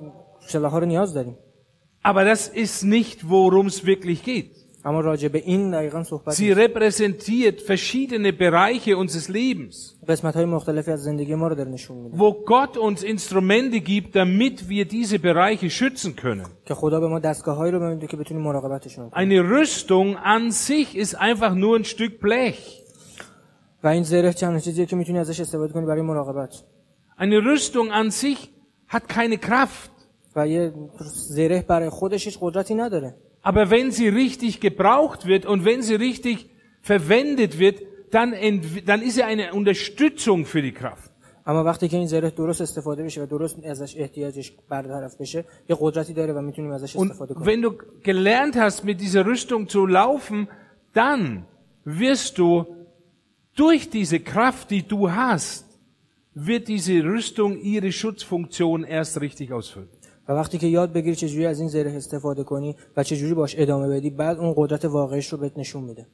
سلاح 0.48 0.72
ها 0.72 0.80
رو 0.80 0.86
نیاز 0.86 1.14
داریم 1.14 1.38
Aber 2.06 2.24
das 2.24 2.48
ist 2.48 2.84
nicht, 2.84 3.30
worum 3.30 3.66
es 3.68 3.86
wirklich 3.86 4.24
geht. 4.24 4.52
Sie 6.33 6.51
repräsentiert 6.51 7.63
verschiedene 7.63 8.33
Bereiche 8.33 8.97
unseres 8.97 9.29
Lebens, 9.29 9.97
wo 12.19 12.33
Gott 12.45 12.77
uns 12.77 13.03
Instrumente 13.05 13.81
gibt, 13.81 14.17
damit 14.17 14.69
wir 14.69 14.85
diese 14.85 15.19
Bereiche 15.21 15.71
schützen 15.71 16.17
können. 16.17 16.47
Eine 19.13 19.41
Rüstung 19.41 20.17
an 20.17 20.51
sich 20.51 20.97
ist 20.97 21.15
einfach 21.15 21.55
nur 21.55 21.77
ein 21.77 21.85
Stück 21.85 22.19
Blech. 22.21 22.83
Eine 27.17 27.39
Rüstung 27.39 27.93
an 27.93 28.11
sich 28.11 28.51
hat 28.89 29.09
keine 29.09 29.39
Kraft. 29.39 29.91
و 33.46 33.58
یه 33.58 33.66
زره 33.66 33.66
برای 33.66 33.66
خودش 33.66 33.68
هیچ 33.68 33.68
قدرتی 33.68 33.68
نداره 33.68 33.68
Aber 33.68 33.70
wenn 33.70 33.92
sie 33.92 34.10
richtig 34.10 34.60
gebraucht 34.60 35.26
wird 35.26 35.46
und 35.46 35.64
wenn 35.66 35.82
sie 35.82 35.96
richtig 35.96 36.50
verwendet 36.82 37.60
wird, 37.60 37.82
dann, 38.12 38.34
ent- 38.34 38.88
dann 38.90 39.02
ist 39.02 39.16
sie 39.16 39.24
eine 39.24 39.54
Unterstützung 39.54 40.46
für 40.46 40.62
die 40.62 40.74
Kraft. 40.74 41.12
اما 41.50 41.64
وقتی 41.64 41.88
که 41.88 41.98
این 41.98 42.08
زره 42.08 42.30
درست 42.30 42.62
استفاده 42.62 43.04
بشه 43.04 43.24
و 43.24 43.26
درست 43.26 43.66
ازش 43.66 43.98
احتیاجش 43.98 44.52
برطرف 44.70 45.16
بشه 45.22 45.46
یه 45.70 45.78
قدرتی 45.80 46.14
داره 46.14 46.34
و 46.34 46.42
میتونیم 46.42 46.72
ازش 46.72 46.96
Und 46.98 47.00
استفاده 47.12 47.34
کنیم 47.34 47.46
wenn 47.46 47.62
du 47.62 47.72
gelernt 48.04 48.56
hast, 48.56 48.84
mit 48.84 49.00
dieser 49.02 49.26
Rüstung 49.26 49.68
zu 49.70 49.86
laufen, 49.86 50.48
dann 50.94 51.46
wirst 51.86 52.38
du 52.38 52.66
durch 53.56 53.90
diese 53.90 54.20
Kraft, 54.20 54.72
die 54.72 54.84
du 54.84 55.12
hast, 55.12 55.66
wird 56.36 56.68
diese 56.68 57.04
Rüstung 57.04 57.58
ihre 57.62 57.92
Schutzfunktion 57.92 58.84
erst 58.84 59.22
richtig 59.22 59.52
ausfüllen. 59.54 59.90
و 60.28 60.32
وقتی 60.34 60.58
که 60.58 60.68
یاد 60.68 60.94
بگیری 60.94 61.16
چجوری 61.16 61.46
از 61.46 61.60
این 61.60 61.70
زره 61.70 61.92
استفاده 61.92 62.44
کنی 62.44 62.76
و 62.98 63.04
چجوری 63.04 63.34
باش 63.34 63.56
ادامه 63.58 63.88
بدی 63.88 64.10
بعد 64.10 64.38
اون 64.38 64.54
قدرت 64.58 64.86
واقعیش 64.86 65.28
رو 65.28 65.38
بهت 65.38 65.58
نشون 65.58 65.84
میده 65.84 66.06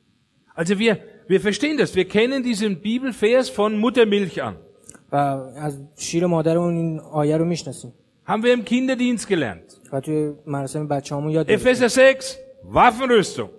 Also 0.57 0.77
wir, 0.77 0.97
wir 1.31 1.39
verstehen 1.41 1.77
das. 1.79 1.95
Wir 1.95 2.07
kennen 2.07 2.43
diesen 2.43 2.71
Bibelvers 2.81 3.49
von 3.49 3.71
Muttermilch 3.79 4.41
an. 4.43 4.53
و 5.11 5.15
از 5.15 5.79
شیر 5.97 6.25
مادرمون 6.25 6.75
این 6.75 6.99
آیه 6.99 7.37
رو 7.37 7.45
میشناسیم 7.45 7.93
Haben 8.27 8.43
wir 8.43 8.53
im 8.53 8.65
Kinderdienst 8.65 9.27
gelernt. 9.27 9.89
و 9.91 9.99
توی 9.99 10.31
مراسم 10.47 10.87
بچه‌هامون 10.87 11.31
یاد 11.31 11.47
گرفتیم 11.47 11.73
Epheser 11.73 11.89
6, 11.89 12.35
Waffenrüstung. 12.75 13.49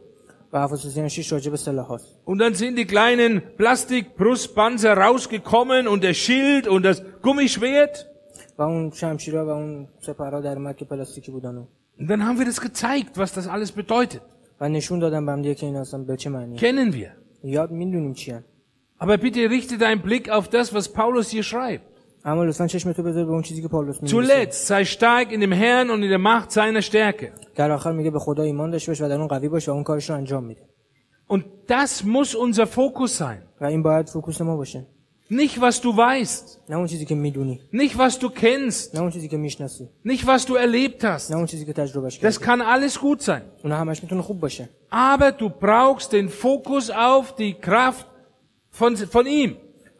و 0.52 0.56
افسوسیان 0.56 1.08
6 1.08 1.32
راجع 1.32 1.50
به 1.50 1.56
سلاح 1.56 1.86
هاست 1.86 2.06
Und 2.26 2.38
dann 2.38 2.54
sind 2.54 2.76
die 2.78 2.84
kleinen 2.84 3.42
Plastikbrustpanzer 3.58 4.96
rausgekommen 4.96 5.88
und 5.88 6.02
der 6.04 6.14
Schild 6.14 6.68
und 6.68 6.82
das 6.84 7.02
Gummischwert. 7.22 8.06
و 8.58 8.62
اون 8.62 8.90
شمشیرا 8.90 9.46
و 9.46 9.48
اون 9.48 9.88
سپرها 10.00 10.40
در 10.40 10.56
اومد 10.56 10.76
که 10.76 10.84
پلاستیکی 10.84 11.30
بودن 11.30 11.56
و 11.56 11.64
Und 11.98 12.10
dann 12.10 12.24
haben 12.26 12.38
wir 12.38 12.46
das 12.46 12.60
gezeigt, 12.60 13.16
was 13.18 13.32
das 13.32 13.46
alles 13.48 13.72
bedeutet. 13.72 14.22
و 14.60 14.68
نشون 14.68 14.98
دادم 14.98 15.26
به 15.26 15.32
هم 15.32 15.42
دیگه 15.42 15.54
که 15.54 15.66
این 15.66 15.76
اصلا 15.76 16.00
به 16.04 16.16
چه 16.16 16.30
معنی 16.30 16.58
Kennen 16.58 16.94
wir. 16.94 17.08
یاد 17.44 17.70
میدونیم 17.70 18.12
چی 18.14 18.30
هن. 18.30 18.44
Aber 19.00 19.18
bitte 19.18 19.50
richte 19.50 19.78
deinen 19.78 20.02
Blick 20.02 20.30
auf 20.30 20.48
das, 20.48 20.74
was 20.74 20.88
Paulus 20.92 21.30
hier 21.30 21.42
schreibt. 21.42 21.94
اما 22.24 22.44
لطفا 22.44 22.66
چشم 22.66 22.92
تو 22.92 23.02
بذار 23.02 23.24
به 23.24 23.30
اون 23.30 23.42
چیزی 23.42 23.62
که 23.62 23.68
پاولوس 23.68 24.02
میگه 24.02 24.14
Zuletzt 24.14 24.66
sei 24.66 24.84
stark 24.84 25.32
in 25.32 25.40
dem 25.40 25.52
Herrn 25.52 25.90
und 25.90 26.02
in 26.02 26.10
der 26.10 26.18
Macht 26.18 26.50
seiner 26.52 26.82
Stärke. 26.82 27.32
در 27.54 27.70
آخر 27.70 27.92
میگه 27.92 28.10
به 28.10 28.18
خدا 28.18 28.42
ایمان 28.42 28.70
داشته 28.70 28.90
باش 28.90 29.00
و 29.00 29.08
در 29.08 29.18
اون 29.18 29.26
قوی 29.28 29.48
باش 29.48 29.68
و 29.68 29.72
اون 29.72 29.82
کارش 29.82 30.10
رو 30.10 30.16
انجام 30.16 30.44
میده 30.44 30.60
Und 31.28 31.42
das 31.68 32.04
muss 32.04 32.34
unser 32.34 32.66
Fokus 32.66 33.18
sein. 33.18 33.42
و 33.60 33.64
این 33.64 33.82
باید 33.82 34.08
فوکوس 34.08 34.40
ما 34.40 34.56
باشه 34.56 34.86
Nicht, 35.30 35.58
was 35.60 35.80
du 35.80 35.96
weißt, 35.96 36.58
نه 36.68 36.76
اون 36.76 36.86
چیزی 36.86 37.04
که 37.04 37.14
میدونی 37.14 37.60
nicht, 37.74 37.94
was 37.96 38.12
du 38.20 38.28
kennst, 38.28 38.94
نه 38.94 39.00
اون 39.00 39.10
چیزی 39.10 39.28
که 39.28 39.36
میشناسی 39.36 39.88
nicht, 40.08 40.24
was 40.26 40.44
du 40.46 40.54
erlebt 40.56 41.02
hast. 41.04 41.30
نه 41.30 41.36
اون 41.36 41.46
چیزی 41.46 41.64
که 41.64 41.72
تجربهش 41.72 42.18
Das 42.18 42.38
کردی 42.38 42.44
kann 42.44 42.60
alles 42.62 42.98
gut 42.98 43.22
sein. 43.22 43.42
اونها 43.64 43.78
همش 43.78 44.02
میتونه 44.02 44.22
خوب 44.22 44.40
باشه 44.40 44.68
Aber 44.92 45.32
du 45.32 45.48
brauchst 45.48 46.12
den 46.12 46.28
Fokus 46.28 46.90
auf 46.90 47.34
die 47.34 47.54
Kraft 47.54 48.06
von, 48.80 48.96
von 48.96 49.26
ihm. 49.26 49.50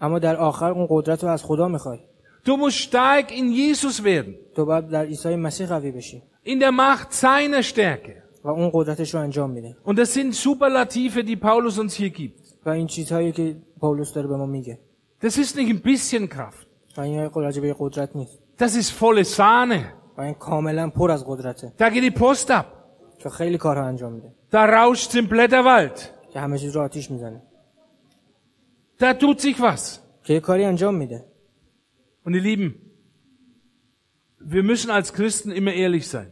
اما 0.01 0.19
در 0.19 0.37
آخر 0.37 0.71
اون 0.71 0.87
قدرت 0.91 1.25
رو 1.25 1.31
از 1.31 1.45
خدا 1.45 1.69
میخوای 1.69 1.99
Du 2.47 2.51
musst 2.57 2.79
stark 2.91 3.31
in 3.31 3.53
Jesus 3.53 4.03
werden, 4.03 4.55
تو 4.57 4.65
باید 4.65 4.89
در 4.89 5.05
عیسی 5.05 5.37
مسیح 5.37 5.67
قوی 5.67 5.91
بشی 5.91 6.23
in 6.47 6.61
der 6.61 6.73
Macht 6.73 7.13
seiner 7.13 7.63
Stärke. 7.63 8.25
و 8.45 8.49
اون 8.49 8.71
قدرتش 8.75 9.15
رو 9.15 9.21
انجام 9.21 9.51
میده 9.51 9.77
Und 9.87 9.99
das 9.99 10.15
sind 10.15 10.35
Superlative, 10.35 11.25
die 11.25 11.37
Paulus 11.37 11.79
uns 11.79 11.95
hier 11.95 12.11
gibt. 12.11 12.41
و 12.67 12.69
این 12.69 12.87
چیزهایی 12.87 13.33
که 13.33 13.57
پاولوس 13.81 14.13
داره 14.13 14.27
به 14.29 14.37
ما 14.37 14.47
میگه 14.47 14.79
Das 15.22 15.38
ist 15.38 15.56
nicht 15.56 15.70
ein 15.70 15.82
bisschen 15.82 16.30
Kraft. 16.30 16.68
Das 18.58 18.76
ist 18.76 18.92
volle 18.92 19.24
Sahne. 19.26 19.94
Da 21.78 21.90
geht 21.90 22.04
die 22.04 22.12
Post 22.12 22.52
ab. 22.52 22.66
Da 24.50 24.66
rauscht 24.66 25.14
im 25.16 25.28
Blätterwald. 25.28 26.14
Da 28.98 29.14
tut 29.14 29.40
sich 29.42 29.60
was. 29.62 30.02
Und 32.24 32.34
ihr 32.34 32.42
Lieben, 32.42 32.76
wir 34.40 34.64
müssen 34.64 34.90
als 34.92 35.14
Christen 35.14 35.52
immer 35.52 35.74
ehrlich 35.74 36.08
sein. 36.08 36.32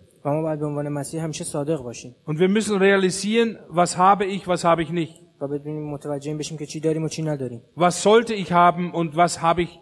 Und 2.25 2.39
wir 2.39 2.49
müssen 2.49 2.77
realisieren, 2.77 3.57
was 3.69 3.97
habe 3.97 4.25
ich, 4.25 4.47
was 4.47 4.63
habe 4.63 4.81
ich 4.83 4.89
nicht. 4.91 5.21
و 5.40 5.48
بدونیم 5.48 5.82
متوجه 5.90 6.28
این 6.30 6.38
بشیم 6.38 6.58
که 6.58 6.66
چی 6.66 6.80
داریم 6.80 7.02
و 7.04 7.08
چی 7.08 7.22
نداریم 7.22 7.60
Was 7.76 8.02
sollte 8.02 8.34
ich 8.34 8.52
haben 8.52 8.92
und 8.94 9.16
was 9.16 9.40
habe 9.42 9.62
ich 9.62 9.78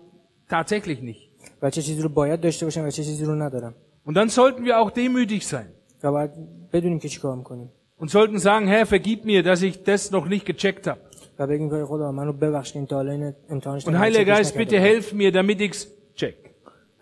tatsächlich 0.51 1.03
nicht. 1.03 1.31
و 1.63 1.71
چه 1.71 1.83
چیزی 1.83 2.03
رو 2.03 2.09
باید 2.09 2.41
داشته 2.41 2.67
باشم 2.67 2.85
و 2.85 2.91
چه 2.91 3.05
چیزی 3.05 3.25
رو 3.25 3.35
ندارم 3.35 3.75
Und 4.07 4.13
dann 4.17 4.29
sollten 4.29 4.65
wir 4.65 4.81
auch 4.81 4.91
demütig 4.91 5.43
sein 5.47 5.67
و 6.03 6.11
باید 6.13 6.31
بدونیم 6.73 6.99
که 6.99 7.09
چیکار 7.09 7.37
میکنیم 7.37 7.71
und 8.03 8.11
sollten 8.11 8.39
sagen, 8.39 8.67
Herr, 8.69 8.87
vergib 8.87 9.25
mir, 9.25 9.43
dass 9.43 9.63
ich 9.63 9.83
das 9.85 10.11
noch 10.11 10.27
nicht 10.29 10.47
gecheckt 10.47 10.87
habe. 10.87 11.01
و 11.39 11.47
بگیم 11.47 11.71
که 11.71 11.85
خدا 11.85 12.13
من 12.13 12.27
رو 12.27 12.33
ببخش 12.33 12.73
که 12.73 12.79
این 12.79 12.87
تا 12.87 12.97
حالا 12.97 13.13
این 13.13 13.35
امتحانش 13.51 13.85
Und 13.85 13.89
نکردم، 13.89 14.05
Heiliger 14.05 14.39
چکش 14.43 14.47
Geist, 14.47 14.55
bitte 14.55 14.75
نکردم. 14.75 15.01
helf 15.01 15.13
mir, 15.13 15.33
damit 15.33 15.61
ich's 15.75 15.87
check. 16.23 16.51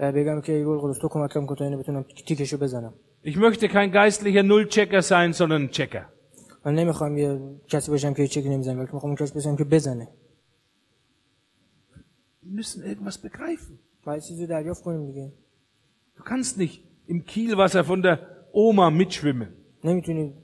و 0.01 0.13
بگم 0.13 0.41
که 0.41 0.53
ای 0.53 0.63
روح 0.63 0.85
القدس 0.85 0.99
تو 0.99 1.09
کمکم 1.09 1.47
کن 1.47 1.55
تا 1.55 1.65
اینو 1.65 1.79
بتونم 1.79 2.05
تیکشو 2.27 2.57
بزنم 2.59 2.93
Ich 3.27 3.37
möchte 3.37 3.69
kein 3.69 3.91
geistlicher 3.93 4.43
Nullchecker 4.43 5.03
sein, 5.03 5.33
sondern 5.33 5.63
ein 5.63 5.71
Checker. 5.71 6.05
من 6.65 6.75
نمیخوام 6.75 7.19
یه 7.19 7.41
کسی 7.69 7.91
باشم 7.91 8.15
که 8.15 8.27
چک 8.29 8.47
نمیزنم 8.47 8.79
بلکه 8.79 8.95
میخوام 8.95 9.11
اون 9.11 9.17
کسی 9.17 9.35
باشم 9.35 9.57
که 9.57 9.65
بزنه 9.65 10.09
Wir 12.43 12.51
müssen 12.61 12.83
irgendwas 12.83 13.19
begreifen. 13.19 13.79
باید 14.05 14.23
چیزی 14.23 14.41
رو 14.43 14.47
دریافت 14.49 14.83
کنیم 14.83 15.07
دیگه 15.07 15.33
Du 16.17 16.23
kannst 16.23 16.59
nicht 16.59 16.83
im 17.07 17.25
Kielwasser 17.25 17.85
von 17.85 18.03
der 18.03 18.19
Oma 18.53 18.91
mitschwimmen. 18.91 19.49
نمیتونی 19.85 20.35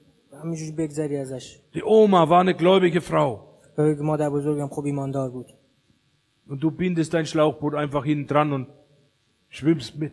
همینجوری 0.43 0.73
بگذری 0.73 1.17
ازش 1.17 1.59
Die 1.75 1.83
Oma 1.83 2.29
war 2.29 2.41
eine 2.41 2.55
gläubige 2.55 3.01
Frau. 3.01 3.41
و 3.79 3.83
بگی 3.85 4.03
مادر 4.03 4.31
بزرگم 4.31 4.67
خوب 4.69 4.85
ایماندار 4.87 5.31
بود 5.31 5.47
Und 6.49 6.61
du 6.63 6.71
bindest 6.71 7.15
dein 7.15 7.27
Schlauchboot 7.27 7.75
einfach 7.75 8.05
hinten 8.05 8.27
dran 8.27 8.53
und 8.53 8.67
schwimmst 9.49 9.97
mit. 9.97 10.13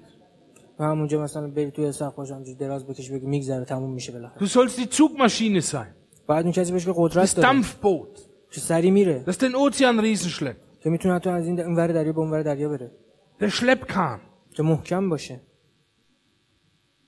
و 0.79 0.83
همونجا 0.83 1.23
مثلا 1.23 1.47
بری 1.47 1.71
توی 1.71 1.91
سقف 1.91 2.15
باشم 2.15 2.33
همینجوری 2.33 2.57
دراز 2.57 2.85
بکش 2.88 3.11
بگی 3.11 3.25
میگذره 3.25 3.65
تموم 3.65 3.93
میشه 3.93 4.11
بالاخره 4.11 4.47
Du 4.47 4.50
sollst 4.50 4.77
die 4.77 4.95
Zugmaschine 4.95 5.61
sein. 5.73 5.88
باید 6.27 6.43
اون 6.45 6.51
کسی 6.51 6.71
باشه 6.71 6.85
که 6.85 6.91
Das 6.91 6.97
قدرت 6.97 7.35
داره 7.35 7.61
Dampfboot, 7.61 8.19
که 8.51 8.61
سری 8.61 8.91
میره 8.91 9.23
das 9.27 9.33
den 9.35 9.53
Ozean 9.53 10.01
riesen 10.03 10.45
که 10.79 10.89
میتونه 10.89 11.15
حتی 11.15 11.29
از 11.29 11.47
این 11.47 11.59
اون 11.59 11.75
ور 11.75 11.88
دریا 11.88 12.13
به 12.13 12.19
اون 12.19 12.31
ور 12.31 12.43
دریا 12.43 12.69
بره 12.69 12.91
Der 13.41 13.50
Schleppkahn. 13.50 14.19
که 14.51 14.63
محکم 14.63 15.09
باشه 15.09 15.41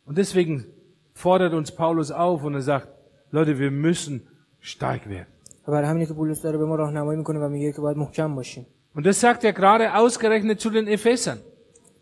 Und 0.07 0.17
deswegen 0.17 0.65
fordert 1.13 1.53
uns 1.53 1.71
Paulus 1.71 2.11
auf 2.11 2.43
und 2.43 2.53
er 2.55 2.61
sagt, 2.61 2.87
Leute, 3.31 3.57
wir 3.59 3.71
müssen 3.71 4.21
stark 4.59 5.07
werden. 5.09 5.27
و 5.67 5.71
برای 5.71 5.89
همینه 5.89 6.05
که 6.05 6.13
پولس 6.13 6.41
داره 6.41 6.57
به 6.57 6.65
ما 6.65 6.75
راهنمایی 6.75 7.17
میکنه 7.17 7.39
و 7.39 7.49
میگه 7.49 7.71
که 7.71 7.81
باید 7.81 7.97
محکم 7.97 8.35
باشیم 8.35 8.65
Und 8.95 9.01
das 9.05 9.19
sagt 9.21 9.43
er 9.43 9.53
gerade 9.53 9.95
ausgerechnet 9.95 10.59
zu 10.61 10.69
den 10.69 10.87
Ephesern. 10.87 11.37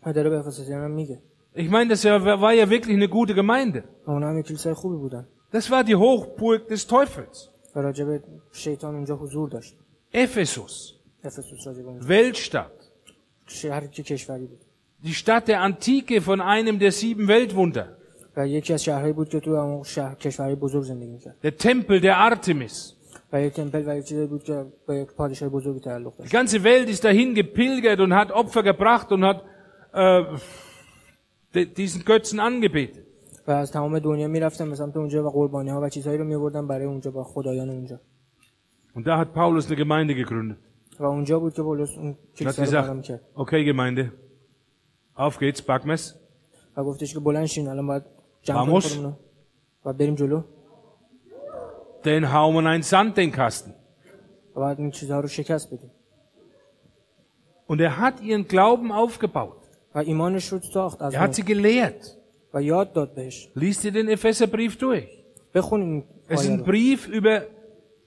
و 0.06 0.12
داره 0.12 0.30
به 0.30 0.38
افسسیان 0.38 0.84
هم 0.84 0.90
میگه 0.90 1.22
ich 1.57 1.69
meine, 1.69 1.89
das 1.89 2.05
war 2.05 2.53
ja 2.53 2.69
wirklich 2.69 2.95
eine 2.95 3.09
gute 3.09 3.33
Gemeinde. 3.33 3.83
Das 5.51 5.71
war 5.71 5.83
die 5.83 5.95
Hochburg 5.95 6.67
des 6.67 6.85
Teufels. 6.85 7.49
Ephesus. 10.11 10.99
Weltstadt. 12.07 12.71
Die 14.99 15.13
Stadt 15.13 15.47
der 15.47 15.61
Antike 15.61 16.21
von 16.21 16.41
einem 16.41 16.77
der 16.77 16.91
sieben 16.91 17.27
Weltwunder. 17.27 17.97
Der 21.41 21.57
Tempel 21.57 21.99
der 22.01 22.17
Artemis. 22.17 22.95
Die 26.23 26.29
ganze 26.29 26.63
Welt 26.63 26.87
ist 26.87 27.03
dahin 27.03 27.33
gepilgert 27.33 27.99
und 27.99 28.13
hat 28.13 28.31
Opfer 28.31 28.61
gebracht 28.61 29.11
und 29.11 29.25
hat 29.25 29.43
äh, 29.93 30.23
diesen 31.76 32.04
Götzen 32.04 32.38
angebetet. 32.40 33.06
و 33.46 33.50
از 33.50 33.72
تمام 33.72 33.98
دنیا 33.98 34.28
میرفتن 34.28 34.70
به 34.70 34.76
سمت 34.76 34.96
اونجا 34.96 35.24
و 35.26 35.30
قربانی 35.30 35.70
ها 35.70 35.80
و 35.80 35.88
چیزهایی 35.88 36.18
رو 36.18 36.24
میبردن 36.24 36.66
برای 36.66 36.84
اونجا 36.86 37.10
با 37.10 37.24
خدایان 37.24 37.70
اونجا 37.70 38.00
Und 38.94 39.06
da 39.06 39.18
hat 39.18 39.32
Paulus 39.34 39.66
eine 39.66 39.76
Gemeinde 39.76 40.14
gegründet. 40.14 40.56
و 40.98 41.04
اونجا 41.04 41.38
بود 41.40 41.54
که 41.54 41.62
پولس 41.62 41.98
اون 41.98 42.12
Und 42.12 42.36
hat 42.36 42.38
کلیسا 42.38 42.62
رو 42.62 42.70
برقرار 42.70 42.82
gesagt, 42.82 43.10
میکرد 43.10 43.20
okay 43.36 43.64
Gemeinde, 43.72 44.12
auf 45.18 45.34
geht's, 45.38 45.60
Backmess. 45.66 46.14
و 46.76 46.84
گفتش 46.84 47.14
که 47.14 47.20
بلند 47.20 47.46
شین 47.46 47.68
الان 47.68 47.86
باید 47.86 48.02
جمع 48.42 48.56
کنیم 48.66 48.80
Vamos. 48.80 48.84
خودمون 48.86 49.04
رو 49.04 49.16
و 49.84 49.92
بریم 49.92 50.14
جلو 50.14 50.42
Den 52.04 52.24
hauen 52.32 52.54
wir 52.54 52.66
einen 52.66 52.82
Sand 52.82 53.16
den 53.16 53.32
Kasten. 53.32 53.72
و 54.56 54.60
بعد 54.60 54.80
این 54.80 54.90
چیزها 54.90 55.20
رو 55.20 55.28
شکست 55.28 55.74
بدیم 55.74 55.90
Und 57.68 57.80
er 57.80 57.96
hat 58.00 58.20
ihren 58.20 58.46
Glauben 58.48 58.92
aufgebaut. 58.92 59.55
و 59.96 59.98
ایمانش 59.98 60.48
رو 60.48 60.60
ساخت 60.60 61.02
از 61.02 61.14
Er 61.14 61.16
نو 61.16 61.26
hat 61.26 61.34
sie 61.34 61.42
gelehrt. 61.42 62.06
و 62.54 62.62
یاد 62.62 62.92
داد 62.92 63.14
بهش 63.14 63.48
Lies 63.56 63.82
dir 63.82 63.92
den 63.92 64.08
Epheserbrief 64.08 64.76
durch. 64.78 65.08
بخونین 65.54 65.88
این 65.92 66.04
Es 66.28 66.40
ist 66.40 66.46
آیه 66.46 66.56
ein 66.56 66.60
رو 66.60 66.66
Brief 66.66 67.08
über 67.08 67.42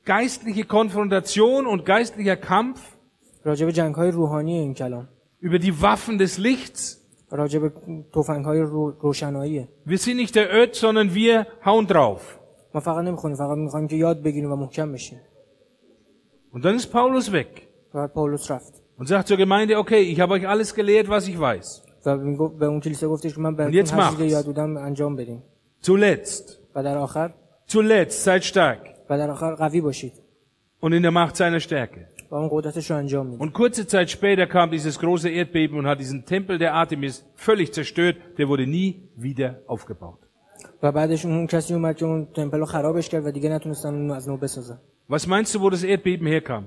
geistliche 0.06 0.66
Konfrontation 0.66 1.66
und 1.66 1.86
geistlicher 1.86 2.36
Kampf, 2.36 2.80
راجع 3.46 3.66
به 3.66 3.72
جنگ 3.72 3.96
های 3.96 4.12
روحانی 4.12 4.54
این 4.60 4.74
کلام 4.74 5.08
über 5.44 5.60
die 5.60 5.74
Waffen 5.82 6.18
des 6.18 6.38
Lichts. 6.38 6.98
راجع 7.32 7.60
به 7.60 7.72
توفنگ 8.14 8.46
های 8.46 8.60
رو... 8.60 8.92
روشناییه 9.00 9.68
Wir 9.88 9.98
sind 9.98 10.18
nicht 10.18 10.36
der 10.36 10.54
Öd, 10.54 10.76
sondern 10.76 11.14
wir 11.14 11.48
hauen 11.66 11.88
drauf. 11.88 12.22
ما 12.74 12.82
فقط 12.82 13.06
نمیخونیم 13.06 13.38
فقط 13.38 13.58
میخوایم 13.58 13.88
که 13.88 13.96
یاد 13.96 14.24
بگیریم 14.24 14.52
و 14.52 14.56
محکم 14.56 14.92
بشیم 14.92 15.20
Und 16.54 16.64
dann 16.66 16.76
ist 16.76 16.92
Paulus 16.92 17.32
weg 17.32 17.62
و 17.94 17.98
بعد 17.98 18.14
پاولوس 18.14 18.52
رفت 18.52 18.79
und 19.01 19.07
sagt 19.07 19.29
zur 19.29 19.39
Gemeinde, 19.39 19.79
okay, 19.79 20.03
ich 20.03 20.21
habe 20.21 20.35
euch 20.35 20.47
alles 20.47 20.75
gelehrt, 20.75 21.09
was 21.09 21.27
ich 21.27 21.41
weiß. 21.41 21.83
Und 23.69 23.73
jetzt 23.73 23.97
macht 23.97 24.19
Zuletzt. 25.81 26.61
Zuletzt, 27.67 28.25
seid 28.25 28.45
stark. 28.45 28.81
Und 30.81 30.93
in 30.93 31.03
der 31.03 31.13
Macht 31.13 31.37
seiner 31.37 31.61
Stärke. 31.61 32.09
Und 33.41 33.55
kurze 33.55 33.87
Zeit 33.87 34.11
später 34.11 34.47
kam 34.47 34.71
dieses 34.71 34.99
große 34.99 35.31
Erdbeben 35.31 35.79
und 35.79 35.87
hat 35.87 35.99
diesen 35.99 36.27
Tempel 36.27 36.59
der 36.59 36.75
Artemis 36.75 37.25
völlig 37.37 37.73
zerstört. 37.73 38.17
Der 38.37 38.49
wurde 38.49 38.67
nie 38.67 39.09
wieder 39.17 39.63
aufgebaut. 39.67 40.19
Was 45.09 45.27
meinst 45.27 45.55
du, 45.55 45.63
wo 45.63 45.71
das 45.71 45.85
Erdbeben 45.85 46.27
herkam? 46.27 46.67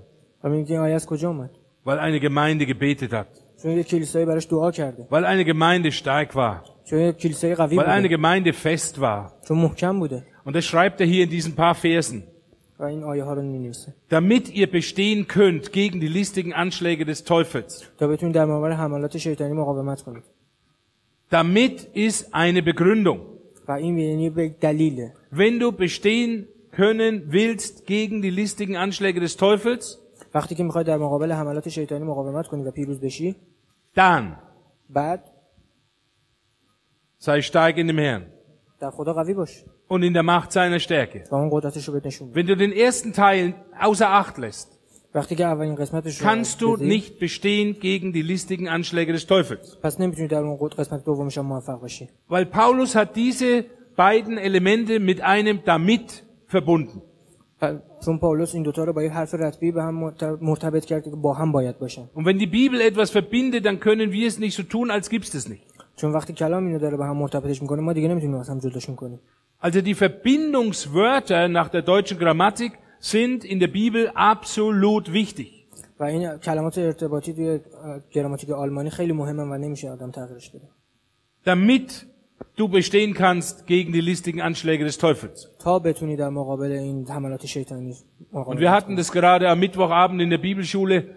و 1.87 1.91
میگه 1.91 2.05
این 2.05 2.15
آیه 2.15 2.17
از 2.17 2.19
کجا 2.19 2.19
اومد 2.19 2.19
Weil 2.19 2.21
eine 2.21 2.21
Gemeinde 2.21 2.65
gebetet 2.73 3.13
hat. 3.13 3.43
چون 3.63 3.71
یه 3.71 3.83
کلیسایی 3.85 4.27
براش 4.27 4.47
دعا 4.47 4.71
کرده 4.71 5.07
Weil 5.11 5.25
eine 5.25 5.45
Gemeinde 5.45 5.93
stark 5.93 6.35
war. 6.35 6.71
چون 6.85 6.99
یه 6.99 7.13
کلیسای 7.13 7.55
قوی 7.55 7.77
Weil 7.77 7.85
eine 7.87 8.09
بوده 8.09 8.17
Gemeinde 8.17 8.53
fest 8.53 8.99
war. 9.01 9.47
چون 9.49 9.59
محکم 9.59 9.99
بوده 9.99 10.23
Und 10.47 10.57
das 10.57 10.65
schreibt 10.65 11.01
er 11.01 11.07
hier 11.07 11.25
in 11.25 11.31
diesen 11.31 11.55
paar 11.57 11.75
Versen. 11.75 12.23
و 12.79 12.83
این 12.85 13.03
آیه 13.03 13.25
ها 13.25 13.35
رو 13.35 13.43
مینویسه 13.43 13.95
Damit 14.11 14.49
ihr 14.55 14.67
bestehen 14.67 15.27
könnt 15.27 15.73
gegen 15.73 16.01
die 16.01 16.09
listigen 16.09 16.53
Anschläge 16.53 17.05
des 17.05 17.25
Teufels. 17.25 17.85
تا 17.99 18.07
بتونید 18.09 18.35
در 18.35 18.45
مقابل 18.45 18.73
حملات 18.73 19.19
شیطانی 19.19 19.53
مقاومت 19.53 20.03
کنید 20.03 20.23
Damit 21.31 21.87
ist 21.95 22.35
eine 22.35 22.63
Begründung. 22.63 23.19
و 23.69 23.73
این 23.73 23.99
یعنی 23.99 24.31
به 24.31 24.49
دلیله 24.61 25.13
Wenn 25.33 25.59
du 25.61 25.73
bestehen 25.73 26.47
können 26.73 27.33
willst 27.33 27.87
gegen 27.87 28.23
die 28.23 28.31
listigen 28.31 28.77
Anschläge 28.77 29.21
des 29.21 29.37
Teufels, 29.37 29.99
وقتی 30.35 30.55
که 30.55 30.63
میخوای 30.65 30.85
در 30.85 30.97
مقابل 30.97 31.33
حملات 31.33 31.69
شیطانی 31.69 32.05
مقاومت 32.05 32.47
کنی 32.47 32.63
و 32.65 32.71
پیروز 32.71 33.01
بشی 33.01 33.37
dann 33.99 34.23
بعد 34.91 35.31
sei 37.21 37.43
stark 37.43 37.77
in 37.77 37.87
dem 37.89 37.99
Herrn 37.99 38.23
در 38.81 38.91
خدا 38.91 39.13
قوی 39.13 39.35
باش 39.35 39.65
und 39.91 40.03
in 40.03 40.13
der 40.15 40.23
Macht 40.23 40.53
seiner 40.53 40.79
Stärke. 40.81 41.29
و 41.31 41.35
اون 41.35 41.49
قدرتش 41.53 41.85
رو 41.89 41.95
بهت 41.95 42.07
نشون 42.07 42.31
بده 42.31 42.43
Wenn 42.43 42.47
du 42.47 42.57
den 42.59 42.73
ersten 42.73 43.13
Teil 43.13 43.55
außer 43.81 44.09
Acht 44.23 44.39
lässt, 44.39 44.79
وقتی 45.15 45.35
که 45.35 45.45
اولین 45.45 45.75
قسمتش 45.75 46.19
رو 46.23 46.27
kannst 46.29 46.61
du 46.61 46.77
بدی، 46.77 46.99
nicht 47.01 47.19
bestehen 47.19 47.81
gegen 47.81 48.13
die 48.13 48.23
listigen 48.23 48.69
Anschläge 48.69 49.13
des 49.13 49.27
Teufels. 49.27 49.77
پس 49.83 50.01
نمیتونی 50.01 50.29
در 50.29 50.39
اون 50.39 50.57
قد- 50.61 50.75
قسمت 50.75 51.05
دومش 51.05 51.39
هم 51.39 51.47
موفق 51.47 51.81
باشی 51.81 52.09
Weil 52.31 52.45
Paulus 52.45 52.95
hat 52.95 53.17
diese 53.17 53.65
beiden 53.97 54.39
Elemente 54.39 55.01
mit 55.01 55.21
einem 55.21 55.59
damit 55.65 56.23
verbunden. 56.47 57.03
و 57.63 57.75
چون 58.05 58.19
پاولس 58.19 58.55
این 58.55 58.63
دوتا 58.63 58.85
رو 58.85 58.93
با 58.93 59.03
یه 59.03 59.11
حرف 59.11 59.35
رتبی 59.35 59.73
به 59.73 59.83
هم 59.83 59.95
مرت- 60.11 60.23
مرتبط 60.43 60.85
کرد 60.85 61.05
که 61.05 61.11
با 61.11 61.35
هم 61.35 61.53
باید 61.53 61.79
باشن 61.79 62.09
Und 62.17 62.21
wenn 62.25 62.39
die 62.39 62.47
Bibel 62.47 62.81
etwas 62.93 63.11
verbindet, 63.11 63.65
dann 63.65 63.79
können 63.81 64.13
wir 64.13 64.27
es 64.29 64.39
nicht 64.39 64.55
so 64.61 64.63
tun, 64.63 64.91
als 64.91 65.11
gibt's 65.11 65.31
das 65.33 65.49
nicht. 65.49 65.63
چون 65.97 66.13
وقتی 66.13 66.33
کلام 66.33 66.67
اینو 66.67 66.79
داره 66.79 66.97
به 66.97 67.05
هم 67.05 67.17
مرتبطش 67.17 67.63
میکنه 67.63 67.83
ما 67.83 67.93
دیگه 67.93 68.09
نمیتونیم 68.09 68.37
از 68.37 68.49
هم 68.49 68.59
جداشون 68.59 68.97
کنیم 68.97 69.21
Also 69.65 69.81
die 69.81 69.95
Verbindungswörter 69.95 71.49
nach 71.49 71.69
der 71.69 71.83
deutschen 71.83 72.19
Grammatik 72.19 72.73
sind 73.01 73.45
in 73.45 73.59
der 73.61 73.69
Bibel 73.69 74.11
absolut 74.15 75.13
wichtig. 75.13 75.47
و 76.01 76.05
این 76.05 76.37
کلمات 76.39 76.79
ارتباطی 76.79 77.33
توی 77.33 77.49
اه، 77.51 77.61
گراماتیک 78.11 78.51
آلمانی 78.51 78.91
خیلی 78.91 79.13
مهمن 79.13 79.49
و 79.53 79.59
نمیشه 79.59 79.91
آدم 79.91 80.11
تغییرش 80.11 80.51
بده 80.51 80.69
damit 81.47 81.93
du 82.56 82.68
bestehen 82.68 83.14
kannst 83.14 83.66
gegen 83.68 83.92
die 83.94 84.02
listigen 84.02 84.42
Anschläge 84.42 84.84
des 84.84 84.98
Teufels. 84.98 85.50
Und 88.32 88.60
wir 88.60 88.72
hatten 88.72 88.96
das 88.96 89.12
gerade 89.12 89.50
am 89.50 89.60
Mittwochabend 89.60 90.22
in 90.22 90.30
der 90.30 90.38
Bibelschule, 90.38 91.16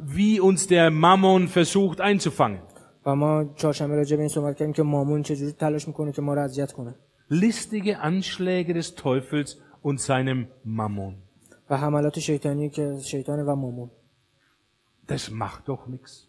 wie 0.00 0.40
uns 0.40 0.66
der 0.66 0.90
Mammon 0.90 1.48
versucht 1.48 2.00
einzufangen. 2.00 2.60
Listige 7.28 8.00
Anschläge 8.00 8.74
des 8.74 8.94
Teufels 8.94 9.58
und 9.82 10.00
seinem 10.00 10.46
Mammon. 10.64 11.16
Das 15.06 15.30
macht 15.30 15.68
doch 15.68 15.86
nichts. 15.86 16.28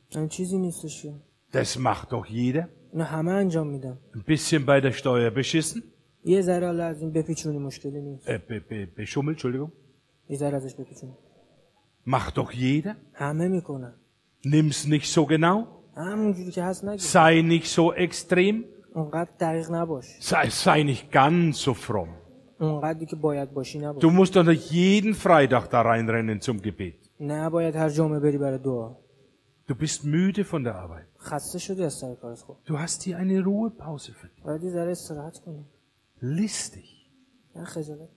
Das 1.52 1.78
macht 1.78 2.12
doch 2.12 2.26
jeder. 2.26 2.70
اینا 2.93 3.05
همه 3.05 3.31
انجام 3.33 3.67
میدن 3.67 3.99
Ein 4.15 4.31
bisschen 4.31 4.67
bei 4.67 4.81
der 4.85 4.93
Steuer 4.93 5.31
beschissen, 5.43 5.83
یه 6.25 6.43
ذره 6.43 6.67
حالا 6.67 6.85
از 6.85 7.01
این 7.01 7.13
بپیچونی 7.13 7.59
مشکلی 7.59 8.01
نیست 8.01 8.27
äh, 8.27 8.39
be, 8.39 8.61
be, 8.71 9.01
beschummelt, 9.01 9.37
Entschuldigung. 9.39 9.71
یه 10.29 10.37
ذره 10.37 10.57
ازش 10.57 10.75
بپیچونی 10.75 11.13
Macht 12.09 12.35
doch 12.37 12.53
jeder. 12.53 12.97
همه 13.13 13.49
میکنن 13.49 13.95
Nimm's 14.47 14.87
nicht 14.89 15.13
so 15.15 15.21
genau. 15.27 15.67
همونجوری 15.97 16.51
که 16.51 16.63
هست 16.63 16.85
نگیر 16.85 17.01
Sei 17.01 17.43
nicht 17.61 17.67
so 17.67 17.95
extrem. 17.99 18.55
اونقدر 18.95 19.31
دقیق 19.41 19.71
نباش 19.73 20.05
Sei, 20.21 20.49
sei 20.51 20.83
nicht 20.85 21.13
ganz 21.13 21.65
so 21.65 21.71
fromm. 21.89 22.09
اونقدری 22.61 23.07
که 23.07 23.17
باید 23.17 23.53
باشی 23.53 23.79
نباش 23.79 24.03
Du 24.03 24.07
musst 24.11 24.33
doch 24.37 24.47
nicht 24.47 24.73
jeden 24.73 25.15
Freitag 25.15 25.67
da 25.71 25.81
reinrennen 25.83 26.41
zum 26.41 26.57
Gebet. 26.63 27.09
نه 27.21 27.51
باید 27.51 27.77
هر 27.77 27.89
جمعه 27.89 28.21
بری 28.21 28.39
برای 28.39 28.59
دعا 28.59 28.97
Du 29.69 29.75
bist 29.75 30.05
müde 30.05 30.45
von 30.45 30.65
der 30.65 30.75
Arbeit. 30.75 31.07
خسته 31.19 31.59
شدی 31.59 31.85
از 31.85 31.95
سر 31.95 32.15
کارت 32.15 32.43
خب 32.43 32.57
Du 32.67 32.79
hast 32.79 33.03
hier 33.03 33.17
eine 33.19 33.41
Ruhepause 33.45 34.13
verdient. 34.13 34.43
باید 34.45 34.63
یه 34.63 34.71
ذره 34.71 34.91
استراحت 34.91 35.39
کنی 35.39 35.65
Listig. 36.23 36.89
نه 37.57 37.65
خجالت 37.65 38.09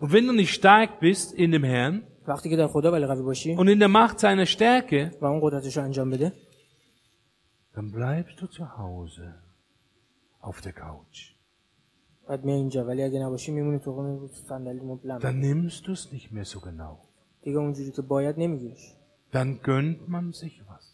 Und 0.00 0.12
wenn 0.12 0.26
du 0.26 0.32
nicht 0.32 0.52
stark 0.54 1.00
bist 1.00 1.32
in 1.32 1.52
dem 1.52 1.64
Herrn 1.64 2.02
وقتی 2.26 2.50
که 2.50 2.56
در 2.56 2.66
خدا 2.66 2.92
ولی 2.92 3.06
قوی 3.06 3.22
باشی 3.22 3.56
und 3.56 3.68
in 3.68 3.78
der 3.80 3.88
Macht 3.88 4.18
seiner 4.20 4.46
Stärke, 4.46 5.10
و 5.20 5.24
اون 5.24 5.40
قدرتش 5.42 5.76
رو 5.76 5.82
انجام 5.84 6.10
بده 6.10 6.32
dann 7.74 7.90
bleibst 7.92 8.40
du 8.40 8.46
zu 8.46 8.78
Hause 8.78 9.34
auf 10.40 10.60
der 10.60 10.72
Couch. 10.72 11.34
بعد 12.28 12.44
میای 12.44 12.58
اینجا 12.58 12.84
ولی 12.84 13.02
اگه 13.02 13.22
نباشی 13.22 13.52
میمونی 13.52 13.78
تو 13.78 13.92
خونه 13.94 14.18
رو 14.18 14.28
صندلی 14.28 14.80
مبلم 14.80 15.18
Dann 15.20 15.40
nimmst 15.40 15.86
du 15.86 15.92
es 15.92 16.12
nicht 16.12 16.32
mehr 16.32 16.44
so 16.44 16.60
genau. 16.60 16.98
دیگه 17.42 17.58
اونجوری 17.58 17.90
که 17.90 18.02
باید 18.02 18.34
نمیگیریش 18.38 18.92
Dann 19.32 19.60
gönnt 19.62 20.08
man 20.08 20.32
sich 20.32 20.62
was. 20.68 20.84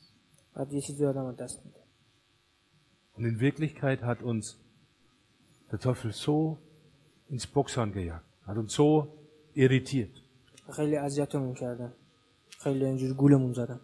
بعد 0.54 0.72
یه 0.72 0.80
چیزی 0.80 1.06
آدم 1.06 1.24
از 1.24 1.36
دست 1.36 1.66
میده 1.66 1.80
Und 3.16 3.24
in 3.24 3.40
Wirklichkeit 3.40 4.02
hat 4.02 4.22
uns 4.22 4.56
der 5.72 5.78
Teufel 5.78 6.12
so 6.12 6.58
ins 7.28 7.46
Boxhorn 7.46 7.92
gejagt, 7.92 8.24
hat 8.46 8.56
uns 8.56 8.72
so 8.74 9.08
irritiert. 9.54 10.22
خیلی 10.70 10.96
اذیتمون 10.96 11.54
کردن 11.54 11.92
خیلی 12.58 12.84
اینجوری 12.84 13.12
گولمون 13.14 13.52
زدن 13.52 13.80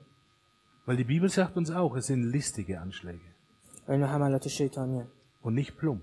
Weil 0.86 0.96
die 0.96 1.04
Bibel 1.04 1.28
sagt 1.28 1.56
uns 1.56 1.70
auch, 1.70 1.96
es 1.96 2.06
sind 2.06 2.22
listige 2.32 2.80
Anschläge 2.80 3.20
و 3.88 3.92
اینا 3.92 4.06
حملات 4.06 4.48
شیطانی 4.48 5.02
und 5.44 5.54
nicht 5.54 5.76
plump. 5.80 6.02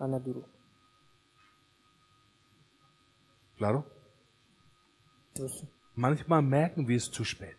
و 0.00 0.06
نه 0.06 0.18
دروغ 0.18 0.44
Claro? 3.58 3.84
درسته 5.34 5.66
Manchmal 5.96 6.42
merken 6.42 6.88
wir 6.88 6.96
es 6.96 7.10
zu 7.10 7.24
spät. 7.24 7.56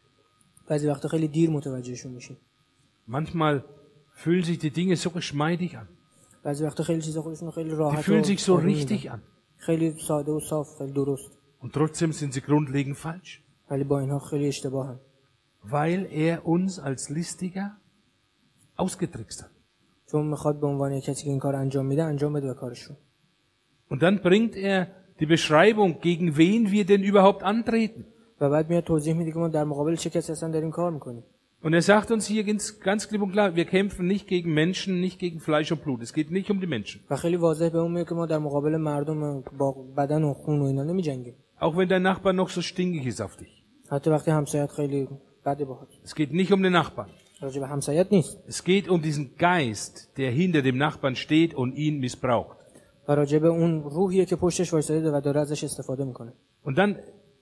بعضی 0.70 0.88
وقتا 0.88 1.08
خیلی 1.08 1.28
دیر 1.28 1.50
متوجهشون 1.50 2.12
میشیم 2.12 2.38
Manchmal 3.08 3.64
fühlen 4.14 4.44
sich 4.44 4.60
die 4.60 4.72
Dinge 4.72 4.96
so 4.96 5.10
geschmeidig 5.10 5.78
an. 5.78 5.88
بعضی 6.44 6.64
وقتا 6.66 6.84
خیلی 6.84 7.02
چیزا 7.02 7.22
خودشون 7.22 7.52
خیلی 7.52 7.70
Die 7.70 7.74
راحت 7.74 8.06
fühlen 8.06 8.24
و 8.24 8.24
sich 8.24 8.40
so 8.40 8.50
آروم 8.50 8.66
richtig 8.74 8.92
میدن. 9.06 9.16
an. 9.16 9.20
خیلی 9.58 9.96
ساده 10.08 10.32
و 10.32 10.40
صاف 10.40 10.78
خیلی 10.78 10.92
درست 10.92 11.32
Und 11.64 11.72
trotzdem 11.74 12.12
sind 12.14 12.34
sie 12.34 12.42
grundlegend 12.42 12.98
falsch. 12.98 13.42
ولی 13.70 13.84
با 13.84 14.00
اینها 14.00 14.20
خیلی 14.20 14.48
اشتباهن 14.48 15.00
Weil 15.64 16.06
er 16.12 16.46
uns 16.46 16.80
als 16.80 17.10
Listiger 17.10 17.72
ausgetrickst 18.78 19.42
hat. 19.44 19.52
چون 20.12 20.28
میخواد 20.28 20.60
به 20.60 20.68
عنوان 20.68 21.00
کسی 21.00 21.24
که 21.24 21.30
این 21.30 21.40
کار 21.40 21.56
انجام 21.56 21.86
میده 21.86 22.04
انجام 22.04 22.34
بده 22.34 22.48
به 22.48 22.54
کارشون 22.54 22.98
Und 23.92 23.98
dann 23.98 24.22
bringt 24.24 24.56
er 24.56 24.88
die 25.20 25.26
Beschreibung, 25.26 26.00
gegen 26.02 26.38
wen 26.38 26.72
wir 26.72 26.86
denn 26.86 27.04
überhaupt 27.04 27.44
antreten. 27.44 28.06
و 28.42 28.50
بعد 28.50 28.70
میاد 28.70 28.84
توضیح 28.84 29.14
میده 29.14 29.32
که 29.32 29.38
ما 29.40 29.48
در 29.48 29.64
مقابل 29.64 29.96
چه 29.96 30.10
کسی 30.10 30.32
اصلا 30.32 30.50
داریم 30.52 30.72
kar 30.72 30.92
میکنیم 30.94 31.24
Und 31.64 31.74
er 31.74 31.84
sagt 31.84 32.10
uns 32.12 32.26
hier 32.26 32.44
ganz, 32.44 32.80
ganz 32.80 33.08
klipp 33.08 33.22
und 33.22 33.32
klar, 33.34 33.56
wir 33.56 33.66
kämpfen 33.66 34.08
nicht 34.08 34.28
gegen 34.28 34.52
Menschen, 34.54 35.00
nicht 35.00 35.20
gegen 35.20 35.40
Fleisch 35.40 35.72
und 35.72 35.84
Blut. 35.84 36.02
Es 36.02 36.12
geht 36.12 36.32
nicht 36.32 36.50
um 36.50 36.60
die 36.60 36.68
Menschen. 36.68 37.02
و 37.10 37.16
خیلی 37.16 37.36
واضح 37.36 37.70
به 37.70 37.78
اون 37.78 37.92
میگه 37.92 38.06
که 38.06 38.16
ما 38.16 38.26
در 38.26 38.38
مقابل 38.38 38.78
مردم 38.78 39.44
با 39.58 39.72
بدن 39.98 40.24
و 40.24 40.34
خون 40.34 40.60
و 40.60 40.64
اینا 40.64 40.84
نمیجنگیم 40.84 41.34
Auch 41.60 41.78
wenn 41.78 41.90
dein 41.90 42.02
Nachbar 42.02 42.34
noch 42.34 42.50
so 42.50 42.62
stinkig 42.62 43.06
ist 43.06 43.22
auf 43.22 43.38
dich. 43.38 43.64
حتی 43.92 44.10
وقتی 44.10 44.32
همسایت 44.32 44.72
خیلی 44.72 45.08
بده 45.46 45.66
باهات 45.66 45.88
Es 46.06 46.16
geht 46.16 46.34
nicht 46.34 46.52
um 46.52 46.64
den 46.64 46.74
Nachbarn. 46.74 47.10
راجع 47.42 47.60
به 47.60 47.68
همسایت 47.68 48.08
نیست 48.12 48.38
Es 48.48 48.64
geht 48.64 48.90
um 48.90 49.02
diesen 49.02 49.36
Geist, 49.38 50.18
der 50.18 50.32
hinter 50.32 50.62
dem 50.62 50.78
Nachbarn 50.78 51.16
steht 51.16 51.54
und 51.54 51.76
ihn 51.76 52.00
missbraucht. 52.00 52.55
و 53.08 53.12
راجع 53.16 53.40
به 53.40 53.48
اون 53.48 53.84
روحیه 53.84 54.26
که 54.26 54.36
پشتش 54.36 54.74
وایساده 54.74 55.12
و 55.12 55.22
داره 55.22 55.42
ازش 55.42 55.64
استفاده 55.64 56.04
میکنه 56.04 56.34
Und 56.66 56.78
dann, 56.78 56.96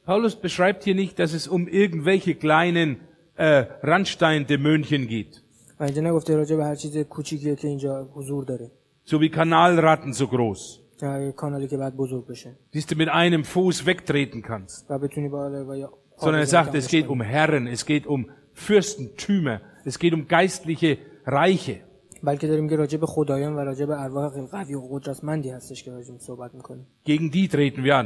Paulus 0.05 0.35
beschreibt 0.35 0.83
hier 0.83 0.95
nicht, 0.95 1.19
dass 1.19 1.33
es 1.33 1.47
um 1.47 1.67
irgendwelche 1.67 2.35
kleinen 2.35 2.89
äh, 3.37 3.65
Randsteindämonchen 3.83 5.07
geht. 5.07 5.43
و 5.79 5.83
اینجا 5.83 6.01
نگفته 6.01 6.35
راجع 6.35 6.55
به 6.55 6.65
هر 6.65 6.75
چیز 6.75 6.97
کوچیکیه 6.97 7.55
که 7.55 7.67
اینجا 7.67 8.09
حضور 8.13 8.43
داره 8.43 8.71
So 9.05 9.11
wie 9.21 9.29
Kanalratten 9.29 10.13
so 10.13 10.25
groß, 10.27 10.79
یا 11.01 11.19
یه 11.19 11.31
کانالی 11.31 11.67
که 11.67 11.77
بعد 11.77 11.95
بزرگ 11.95 12.27
بشه 12.27 12.49
die 12.75 12.79
du 12.79 12.95
mit 12.95 13.09
einem 13.09 13.43
Fuß 13.43 13.85
wegtreten 13.85 14.41
kannst. 14.41 14.85
و 14.89 14.99
بتونی 14.99 15.29
بالا 15.29 15.65
و 15.65 15.75
یا 15.75 15.89
Sondern 16.17 16.41
er 16.41 16.47
sagt, 16.47 16.75
es 16.75 16.87
geht 16.87 17.07
um 17.07 17.21
Herren, 17.21 17.67
es 17.67 17.85
geht 17.85 18.05
um 18.07 18.29
Fürstentümer, 18.53 19.61
es 19.85 19.99
geht 19.99 20.13
um 20.13 20.27
geistliche 20.27 20.97
Reiche. 21.25 21.75
بلکه 22.23 22.47
داریم 22.47 22.69
که 22.69 22.75
راجع 22.75 22.97
به 22.97 23.05
خدایان 23.05 23.55
و 23.55 23.59
راجع 23.59 23.85
به 23.85 24.01
ارواح 24.03 24.33
خیلی 24.33 24.47
قوی 24.47 24.73
و 24.75 24.81
قدرتمندی 24.91 25.49
هستش 25.49 25.83
که 25.83 25.91
راجع 25.91 26.11
به 26.13 26.19
صحبت 26.19 26.55
میکنیم 26.55 26.87
Gegen 27.09 27.31
die 27.33 27.47
treten 27.51 27.83
wir 27.85 27.93
an. 28.03 28.05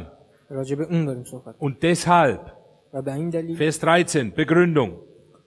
راجع 0.50 0.76
به 0.76 0.84
اون 0.84 1.06
داریم 1.06 1.24
صحبت 1.24 1.56
Und 1.62 1.74
deshalb, 1.86 2.52
و 2.94 3.02
به 3.02 3.14
این 3.14 3.30
دلیل 3.30 3.72
Vers 3.72 3.76
13, 3.76 4.32
Begründung, 4.38 4.92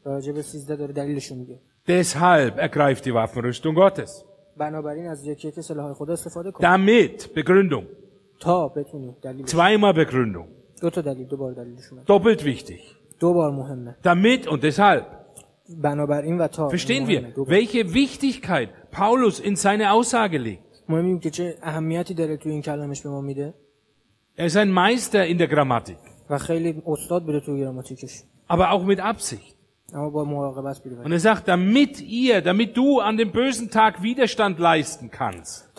راجع 0.05 0.33
به 0.33 0.43
13 0.43 0.77
داره 0.77 0.93
دلیلشون 0.93 1.39
میگه 1.39 1.61
deshalb 1.89 2.59
ergreift 2.59 3.05
die 3.05 3.13
Waffenrüstung 3.13 3.75
Gottes. 3.75 4.11
بنابراین 4.57 5.07
از 5.07 5.27
یکی 5.27 5.49
یک 5.49 5.61
سلاح 5.61 5.93
خدا 5.93 6.13
استفاده 6.13 6.51
کن 6.51 6.65
Damit, 6.77 7.23
Begründung, 7.23 7.85
تا 8.41 8.69
بتونی 8.69 9.17
دلیل 9.23 9.47
zweimal 9.47 9.97
Begründung, 9.97 10.47
دو 10.81 10.91
تا 10.91 11.01
دلیل 11.01 11.27
دو 11.27 11.37
بار 11.37 11.53
دلیلشون 11.53 11.99
هست. 11.99 12.07
doppelt 12.13 12.41
wichtig. 12.43 12.81
دو 13.21 13.33
بار 13.35 13.51
مهمه 13.51 13.97
Damit 14.05 14.47
und 14.49 14.63
deshalb. 14.63 15.05
Verstehen 16.70 17.08
wir, 17.08 17.34
welche 17.48 17.94
Wichtigkeit 17.94 18.70
Paulus 18.92 19.40
in 19.40 19.56
seine 19.56 19.92
Aussage 19.92 20.38
legt. 20.38 20.64
Er 24.36 24.46
ist 24.48 24.58
ein 24.58 24.72
Meister 24.72 25.26
in 25.26 25.38
der 25.38 25.48
Grammatik. 25.48 25.98
Aber 28.48 28.72
auch 28.72 28.84
mit 28.86 29.00
Absicht. 29.00 29.56
Und 31.06 31.12
er 31.12 31.20
sagt, 31.20 31.48
damit 31.48 32.00
ihr, 32.02 32.42
damit 32.42 32.78
du 32.78 33.00
an 33.02 33.18
dem 33.18 33.32
bösen 33.32 33.70
Tag 33.70 34.02
Widerstand 34.02 34.58
leisten 34.60 35.10
kannst. 35.12 35.70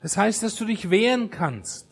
Das 0.00 0.16
heißt, 0.16 0.42
dass 0.42 0.54
du 0.56 0.66
dich 0.66 0.90
wehren 0.90 1.30
kannst. 1.30 1.88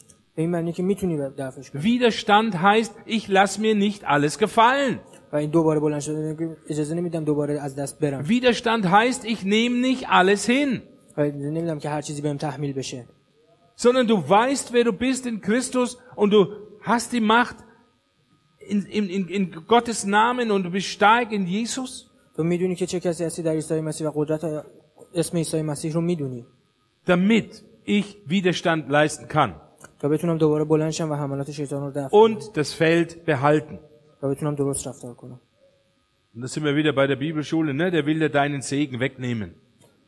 Widerstand 1.74 2.62
heißt, 2.62 2.94
ich 3.04 3.28
lasse 3.28 3.60
mir 3.60 3.74
nicht 3.74 4.04
alles 4.04 4.38
gefallen. 4.38 5.00
Widerstand 8.28 8.90
heißt, 8.90 9.24
ich 9.24 9.44
nehme 9.44 9.76
nicht 9.76 10.08
alles 10.08 10.46
hin. 10.46 10.82
Sondern 13.74 14.06
du 14.06 14.26
weißt, 14.26 14.72
wer 14.72 14.84
du 14.84 14.92
bist 14.92 15.26
in 15.26 15.40
Christus 15.40 15.98
und 16.16 16.32
du 16.32 16.46
hast 16.80 17.12
die 17.12 17.20
Macht 17.20 17.56
in, 18.58 18.86
in, 18.86 19.28
in 19.28 19.50
Gottes 19.66 20.04
Namen 20.06 20.50
und 20.50 20.62
du 20.64 20.70
bist 20.70 20.86
stark 20.86 21.32
in 21.32 21.46
Jesus. 21.46 22.10
Damit 27.04 27.64
ich 27.84 28.16
Widerstand 28.26 28.88
leisten 28.88 29.28
kann. 29.28 29.60
تا 30.01 30.09
بتونم 30.09 30.37
دوباره 30.37 30.63
بلند 30.63 30.91
شم 30.91 31.11
و 31.11 31.15
حملات 31.15 31.51
شیطان 31.51 31.81
رو 31.83 31.91
دفع 31.91 32.07
کنم 32.09 32.39
und 32.39 32.41
das 32.43 32.67
Feld 32.79 33.13
behalten. 33.29 33.79
و 34.21 34.29
بتونم 34.29 34.55
درست 34.55 34.87
رفتار 34.87 35.13
کنم 35.13 35.39
Und 36.35 36.41
da 36.43 36.47
sind 36.47 36.63
wir 36.63 36.75
wieder 36.75 36.93
bei 36.93 37.07
der 37.07 37.15
Bibelschule, 37.15 37.73
ne? 37.73 37.89
Der 37.91 38.05
will 38.05 38.19
dir 38.19 38.29
deinen 38.29 38.61
Segen 38.61 38.99
wegnehmen. 38.99 39.49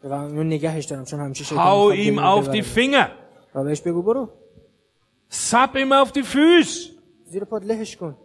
و 0.04 0.14
اونو 0.14 0.44
نگهش 0.44 0.86
دارم 0.86 1.06
چون 1.06 1.20
همیشه 1.20 1.44
شیطان 1.44 1.58
Hau 1.66 1.92
می‌خواد 1.92 1.98
ihm 1.98 2.16
بهم 2.16 2.44
auf 2.44 2.48
ببره. 2.50 2.62
die 2.62 2.66
Finger. 2.66 3.10
و 3.56 3.64
بهش 3.64 3.82
بگو 3.82 4.02
برو 4.02 4.30
Zapp 5.32 5.76
ihm 5.76 5.92
auf 5.94 6.12
die 6.12 6.24
Füße. 6.24 6.90
زیر 7.26 7.44
پات 7.44 7.64
لهش 7.66 7.96
کن 7.98 8.16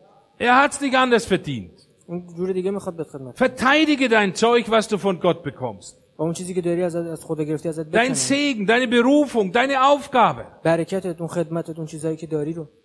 Er 0.41 0.45
hat's 0.69 0.81
nicht 0.81 0.95
anders 0.95 1.25
verdient. 1.27 1.87
اون 2.07 2.27
جور 2.37 2.53
دیگه 2.53 2.71
میخواد 2.71 2.97
بهت 2.97 3.07
خدمت 3.09 3.37
Verteidige 3.39 4.09
dein 4.09 4.35
Zeug, 4.35 4.69
was 4.71 4.89
du 4.89 4.99
von 4.99 5.21
Gott 5.21 5.43
bekommst. 5.43 5.98
Dein 7.92 8.14
Segen, 8.16 8.66
deine 8.66 8.88
Berufung, 8.88 9.52
deine 9.52 9.82
Aufgabe. 9.88 10.46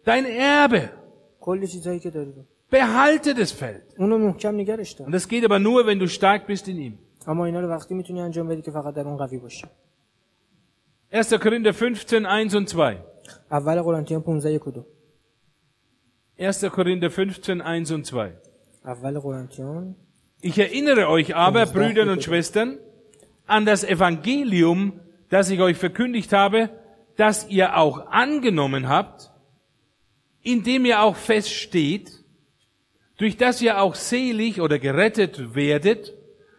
Dein 0.04 0.24
Erbe. 0.26 0.90
Behalte 2.70 3.34
das 3.34 3.52
Feld. 3.52 3.82
Und 5.04 5.12
das 5.12 5.26
geht 5.28 5.44
aber 5.44 5.58
nur, 5.58 5.84
wenn 5.86 5.98
du 5.98 6.06
stark 6.08 6.46
bist 6.46 6.68
in 6.68 6.78
ihm. 6.78 6.98
1. 11.10 11.30
Korinther 11.40 11.72
15, 11.74 12.26
1 12.26 12.54
und 12.54 12.68
2. 12.68 12.98
1. 16.38 16.66
Korinther 16.70 17.10
15, 17.10 17.60
1 17.60 17.90
und 17.92 18.04
2. 18.06 18.32
Ich 20.40 20.58
erinnere 20.58 21.08
euch 21.08 21.34
aber, 21.34 21.64
Brüder 21.66 22.10
und 22.12 22.22
Schwestern, 22.22 22.78
an 23.46 23.66
das 23.66 23.84
Evangelium, 23.84 25.00
das 25.28 25.50
ich 25.50 25.60
euch 25.60 25.76
verkündigt 25.76 26.32
habe, 26.32 26.70
das 27.16 27.48
ihr 27.48 27.76
auch 27.76 28.06
angenommen 28.10 28.88
habt, 28.88 29.30
in 30.42 30.62
dem 30.62 30.84
ihr 30.84 31.02
auch 31.02 31.16
feststeht, 31.16 32.10
durch 33.16 33.36
das 33.36 33.62
ihr 33.62 33.80
auch 33.80 33.94
selig 33.94 34.60
oder 34.60 34.78
gerettet 34.78 35.54
werdet, 35.54 36.12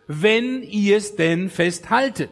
wenn 0.08 0.64
ihr 0.64 0.98
es 0.98 1.16
denn 1.16 1.50
festhaltet. 1.50 2.32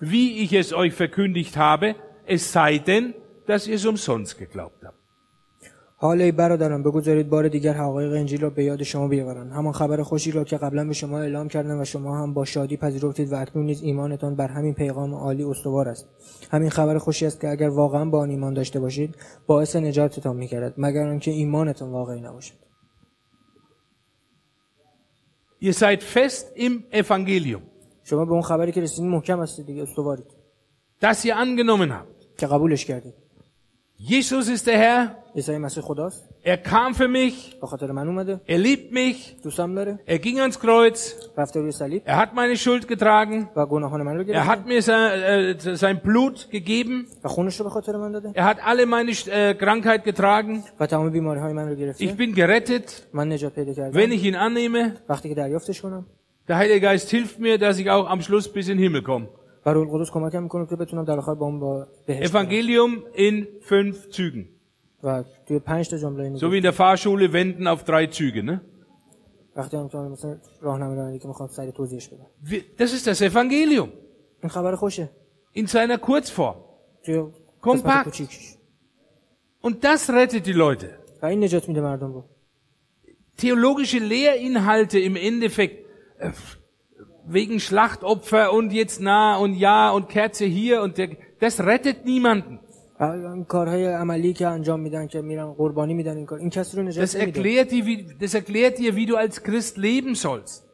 Wie 0.00 0.38
ich 0.38 0.52
es 0.52 0.72
euch 0.72 0.94
verkündigt 0.94 1.56
habe, 1.56 1.94
es 2.26 2.52
sei 2.52 2.78
denn, 2.78 3.14
dass 3.46 3.66
ihr 3.66 3.76
es 3.76 3.86
umsonst 3.86 4.38
geglaubt 4.38 4.84
habt. 4.84 4.99
حال 6.02 6.20
ای 6.20 6.32
برادران 6.32 6.82
بگذارید 6.82 7.28
بار 7.28 7.48
دیگر 7.48 7.72
حقایق 7.72 8.12
انجیل 8.12 8.40
را 8.40 8.50
به 8.50 8.64
یاد 8.64 8.82
شما 8.82 9.08
بیاورند 9.08 9.52
همان 9.52 9.72
خبر 9.72 10.02
خوشی 10.02 10.32
را 10.32 10.44
که 10.44 10.56
قبلا 10.56 10.84
به 10.84 10.92
شما 10.92 11.18
اعلام 11.18 11.48
کردم 11.48 11.80
و 11.80 11.84
شما 11.84 12.18
هم 12.18 12.34
با 12.34 12.44
شادی 12.44 12.76
پذیرفتید 12.76 13.32
و 13.32 13.36
اکنون 13.36 13.66
نیز 13.66 13.82
ایمانتان 13.82 14.36
بر 14.36 14.48
همین 14.48 14.74
پیغام 14.74 15.14
عالی 15.14 15.44
استوار 15.44 15.88
است. 15.88 16.08
همین 16.50 16.70
خبر 16.70 16.98
خوشی 16.98 17.26
است 17.26 17.40
که 17.40 17.48
اگر 17.48 17.68
واقعا 17.68 18.04
با 18.04 18.20
آن 18.20 18.30
ایمان 18.30 18.54
داشته 18.54 18.80
باشید 18.80 19.16
باعث 19.46 19.76
نجاتتان 19.76 20.36
می‌کرد 20.36 20.74
مگر 20.78 21.08
آنکه 21.08 21.30
ایمانتان 21.30 21.90
واقعی 21.90 22.20
نباشد. 22.20 22.54
Ihr 25.62 25.72
seid 25.72 26.02
fest 26.02 26.46
im 26.56 26.72
Evangelium, 26.92 27.62
شما 28.04 28.24
به 28.24 28.32
اون 28.32 28.42
خبری 28.42 28.72
که 28.72 28.80
رسیدین 28.80 29.10
محکم 29.10 29.42
هستید 29.42 29.66
دیگه 29.66 29.82
استوارید. 29.82 30.26
Das 31.04 31.24
ihr 31.24 31.34
angenommen 31.34 31.90
habt. 31.90 32.38
که 32.38 32.46
قبولش 32.46 32.84
کردید. 32.84 33.29
Jesus 33.99 34.49
ist 34.49 34.67
der 34.67 34.77
Herr, 34.77 35.15
عیسی 35.35 35.57
مسیح 35.57 35.83
خداست 35.83 36.23
er 36.43 36.57
kam 36.57 36.93
für 36.93 37.07
mich, 37.07 37.55
به 37.61 37.67
خاطر 37.67 37.91
من 37.91 38.07
اومده 38.07 38.41
er 38.47 38.57
liebt 38.57 38.91
mich, 38.91 39.43
دوستم 39.43 39.75
داره 39.75 39.99
er 40.07 40.17
ging 40.17 40.39
ans 40.39 40.59
Kreuz, 40.59 41.13
رفته 41.37 41.59
روی 41.59 41.71
صلیب 41.71 42.01
er 42.05 42.15
hat 42.17 42.33
meine 42.33 42.57
Schuld 42.57 42.87
getragen, 42.87 43.47
و 43.55 43.65
گناهان 43.65 44.01
من 44.01 44.17
رو 44.17 44.23
er 44.23 44.25
گرفته 44.25 44.45
hat 44.45 44.65
mir 44.65 44.81
sein, 44.81 45.55
äh, 45.55 45.75
sein 45.75 46.01
Blut 46.01 46.47
gegeben, 46.51 47.07
و 47.23 47.27
خونش 47.27 47.59
رو 47.59 47.63
به 47.63 47.69
خاطر 47.69 47.97
من 47.97 48.11
داده 48.11 48.31
er 48.35 48.43
hat 48.43 48.57
alle 48.65 48.85
meine 48.85 49.11
äh, 49.11 49.53
Krankheit 49.55 50.03
getragen, 50.03 50.63
و 50.79 50.85
تمام 50.85 51.09
بیماری 51.09 51.39
های 51.39 51.53
من 51.53 51.67
رو 51.67 51.73
ich 51.73 51.79
گرفته 51.79 52.15
bin 52.17 52.35
gerettet, 52.35 53.03
من 53.13 53.31
نجات 53.31 53.53
پیدا 53.53 53.73
wenn 53.73 53.75
کردم 53.75 54.11
ich 54.11 54.23
ihn 54.23 54.35
annehme. 54.35 54.91
وقتی 55.09 55.29
که 55.29 55.35
دریافتش 55.35 55.81
کنم 55.81 56.05
Der 56.47 56.57
Heilige 56.57 56.81
Geist 56.81 57.09
hilft 57.09 57.39
mir, 57.39 57.57
dass 57.57 57.79
ich 57.79 57.89
auch 57.89 58.07
am 58.07 58.21
Schluss 58.21 58.47
bis 58.53 58.67
in 58.67 58.77
den 58.77 58.83
Himmel 58.83 59.01
komme. 59.01 59.27
و 59.65 59.69
روح 59.69 59.93
القدس 59.93 60.11
کمکم 60.11 60.43
میکنه 60.43 60.65
که 60.65 60.75
بتونم 60.75 61.05
در 61.05 61.17
آخر 61.19 61.33
با 61.33 61.45
اون 61.45 61.59
با 61.59 61.87
بهشت 62.05 62.33
برم. 62.33 62.45
Evangelium 62.49 63.17
in 63.17 63.45
fünf 63.69 64.15
Zügen. 64.15 64.45
و 65.03 65.23
توی 65.47 65.59
پنج 65.59 65.89
تا 65.89 65.97
جمله 65.97 66.23
اینو 66.23 66.37
So 66.39 66.41
wie 66.51 66.61
in 66.63 66.65
der 66.65 66.73
Fahrschule 66.73 67.33
wenden 67.33 67.67
auf 67.67 67.83
drei 67.83 68.07
Züge. 68.11 68.41
Ne? 68.43 68.59
وقتی 69.55 69.77
هم 69.77 69.83
میتونم 69.83 70.11
مثلا 70.11 70.37
راهنمایی 70.61 70.97
رانندگی 70.97 71.19
که 71.19 71.27
میخوام 71.27 71.49
سری 71.49 71.71
توضیحش 71.71 72.07
بدم 72.07 72.25
Wir- 72.45 72.81
Das 72.81 72.85
ist 72.91 73.07
das 73.07 73.21
Evangelium 73.31 73.89
این 74.41 74.49
خبر 74.49 74.75
خوشه 74.75 75.09
in 75.57 75.65
seiner 75.67 75.97
Kurzform. 75.97 76.55
توی 77.03 77.23
کمپکت. 77.61 77.85
قسمت 77.85 78.03
کوچیکش 78.03 78.55
Und 79.63 79.73
das 79.83 80.09
rettet 80.09 80.45
die 80.45 80.53
Leute. 80.53 80.87
و 81.21 81.25
این 81.25 81.43
نجات 81.43 81.69
میده 81.69 81.81
مردم 81.81 82.13
رو 82.13 82.23
theologische 83.41 83.99
Lehrinhalte 83.99 84.99
im 84.99 85.15
Endeffekt 85.15 85.75
äh, 86.19 86.31
wegen 87.26 87.60
Schlachtopfer 87.60 88.52
und 88.52 88.72
jetzt 88.72 89.00
na 89.00 89.36
und 89.36 89.54
ja 89.54 89.90
und 89.90 90.08
Kerze 90.08 90.44
hier 90.44 90.82
und 90.82 90.98
der, 90.98 91.10
das 91.38 91.60
rettet 91.60 92.04
niemanden. 92.04 92.58
Das 97.00 97.14
erklärt, 97.14 97.70
dir, 97.70 97.86
wie, 97.86 98.06
das 98.18 98.34
erklärt 98.34 98.78
dir, 98.78 98.94
wie 98.94 99.06
du 99.06 99.16
als 99.16 99.42
Christ 99.42 99.78
leben 99.78 100.14
sollst. 100.14 100.64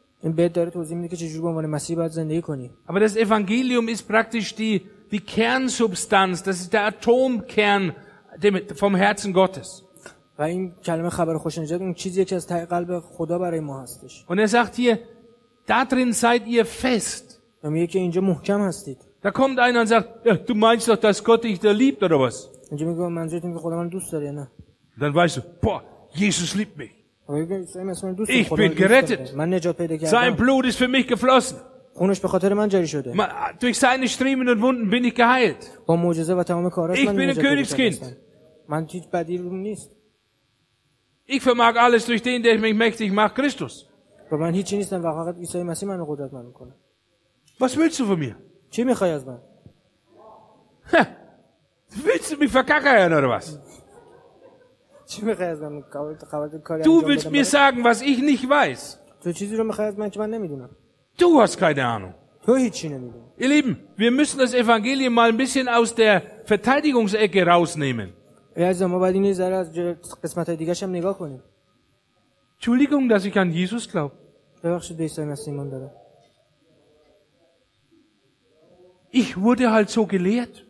Aber 2.85 2.99
das 2.99 3.15
Evangelium 3.15 3.87
ist 3.87 4.07
praktisch 4.07 4.55
die, 4.55 4.81
die 5.11 5.21
Kernsubstanz, 5.21 6.43
das 6.43 6.59
ist 6.59 6.73
der 6.73 6.85
Atomkern 6.87 7.93
vom 8.75 8.95
Herzen 8.95 9.31
Gottes. 9.31 9.85
Und 14.27 14.37
er 14.37 14.47
sagt 14.47 14.75
hier, 14.75 14.99
da 15.66 15.84
drin 15.84 16.12
seid 16.12 16.46
ihr 16.46 16.64
fest. 16.64 17.38
و 17.64 17.70
میگه 17.70 17.86
که 17.86 17.98
اینجا 17.98 18.20
محکم 18.20 18.60
هستید 18.60 18.98
Da 19.24 19.30
kommt 19.30 19.58
einer 19.60 19.80
und 19.82 19.86
sagt, 19.86 20.26
ja, 20.26 20.34
du 20.34 20.54
meinst 20.54 20.88
doch, 20.88 20.96
dass 20.96 21.22
Gott 21.24 21.44
dich 21.44 21.60
da 21.60 21.70
liebt 21.72 22.02
oder 22.02 22.18
was? 22.20 22.48
اینجا 22.70 22.86
میگه 22.86 23.00
منظورتون 23.08 23.52
که 23.52 23.58
خدا 23.58 23.76
من 23.76 23.88
دوست 23.88 24.12
داره 24.12 24.24
یا 24.24 24.32
نه 24.32 24.48
Dann 24.98 25.14
weißt 25.14 25.36
du, 25.36 25.40
boah, 25.66 25.82
Jesus 26.14 26.54
liebt 26.56 26.76
mich. 26.78 26.90
و 27.28 27.32
میگه 27.32 27.56
عیسی 27.56 27.78
مسیح 27.82 28.08
من 28.08 28.14
دوست 28.14 28.30
Ich 28.30 28.34
داره، 28.34 28.44
خدا 28.44 28.56
bin 28.56 28.60
من 28.60 28.68
دوست 28.68 28.78
داره. 28.80 29.26
gerettet. 29.26 29.34
من 29.34 29.54
نجات 29.54 29.76
پیدا 29.76 29.96
Sein 29.98 30.10
کردم 30.12 30.36
Blut 30.36 30.66
ist 30.66 30.76
für 30.76 30.88
mich 30.88 31.06
geflossen. 31.14 31.54
خونش 31.94 32.20
به 32.20 32.28
خاطر 32.28 32.54
من 32.54 32.68
جاری 32.68 32.86
شده 32.86 33.12
Ma- 33.14 33.52
Durch 33.60 33.78
seine 33.78 34.08
Striemen 34.08 34.48
und 34.48 34.60
Wunden 34.62 34.90
bin 34.90 35.04
ich 35.04 35.14
geheilt. 35.14 35.66
با 35.86 35.96
معجزه 35.96 36.34
و 36.34 36.42
تمام 36.42 36.70
کاراش 36.70 36.98
Ich 36.98 37.06
من 37.08 37.16
bin 37.16 37.20
ein 37.20 37.30
نجات 37.30 37.44
پیدا 37.44 37.64
Königskind. 37.64 38.00
کردم. 38.00 38.16
من 38.68 38.86
هیچ 38.90 39.04
بدی 39.12 39.38
روم 39.38 39.56
نیست 39.56 39.90
Ich 41.28 41.40
vermag 41.42 41.76
alles 41.76 42.06
durch 42.06 42.22
den, 42.22 42.42
der 42.42 42.58
mich 42.58 42.74
mächtig 42.74 43.12
macht, 43.12 43.34
Christus. 43.36 43.85
و 44.30 44.36
من 44.36 44.54
هیچی 44.54 44.76
نیستم 44.76 45.04
و 45.04 45.12
فقط 45.12 45.36
عیسی 45.36 45.62
مسیح 45.62 45.88
منو 45.88 46.04
قدرتمند 46.04 46.46
میکنه 46.46 46.72
Was 47.62 47.76
willst 47.76 47.98
du 48.00 48.04
von 48.04 48.18
mir? 48.18 48.34
چی 48.70 48.84
میخوای 48.84 49.10
از 49.10 49.26
من 49.26 49.38
Ha, 50.92 51.06
willst 52.04 52.32
du 52.32 52.36
mich 52.36 52.52
verkackern 52.52 53.12
oder 53.12 53.28
was? 53.38 53.58
چی 55.06 55.22
میخوای 55.22 55.48
از 55.48 55.60
من 55.62 55.82
خبر 55.90 56.14
خبر 56.30 56.48
کاری 56.58 56.82
Du 56.82 56.86
انجام 56.88 57.16
willst 57.16 57.26
بدم 57.26 57.30
mir 57.30 57.44
برات؟ 57.44 57.46
sagen, 57.46 57.84
was 57.84 58.02
ich 58.02 58.18
nicht 58.22 58.48
weiß. 58.50 58.96
تو 59.24 59.32
چیزی 59.32 59.56
رو 59.56 59.64
میخوای 59.64 59.88
از 59.88 59.98
من 59.98 60.10
که 60.10 60.20
من 60.20 60.30
نمیدونم 60.30 60.70
Du 61.18 61.46
hast 61.46 61.56
keine 61.58 61.84
Ahnung. 61.84 62.14
تو 62.42 62.54
هیچی 62.54 62.88
نمیدونی 62.88 63.24
Ihr 63.38 63.48
Lieben, 63.48 63.76
wir 63.96 64.10
müssen 64.10 64.38
das 64.38 64.54
Evangelium 64.54 65.14
mal 65.14 65.28
ein 65.30 65.36
bisschen 65.36 65.68
aus 65.68 65.94
der 65.94 66.22
Verteidigungsecke 66.46 67.46
rausnehmen. 67.46 68.08
ای 68.56 68.64
عزیزم 68.64 68.86
ما 68.86 68.98
باید 68.98 69.14
این 69.14 69.24
یه 69.24 69.32
ذره 69.32 69.56
از 69.56 69.72
قسمت 70.24 70.46
های 70.46 70.56
دیگه 70.56 70.74
هم 70.82 70.90
نگاه 70.90 71.18
کنیم 71.18 71.42
Entschuldigung, 72.57 73.07
dass 73.09 73.25
ich 73.25 73.37
an 73.37 73.51
Jesus 73.51 73.87
glaube. 73.89 74.15
Ich 79.11 79.37
wurde 79.37 79.71
halt 79.71 79.89
so 79.89 80.05
gelehrt. 80.05 80.65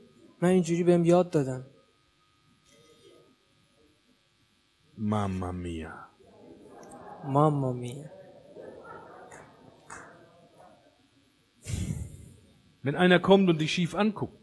Mamma 4.96 5.52
mia. 5.52 6.08
Mamma 7.24 7.74
mia. 7.74 8.10
Wenn 12.84 12.96
einer 12.96 13.20
kommt 13.20 13.50
und 13.50 13.60
dich 13.60 13.72
schief 13.74 13.96
anguckt, 13.96 14.34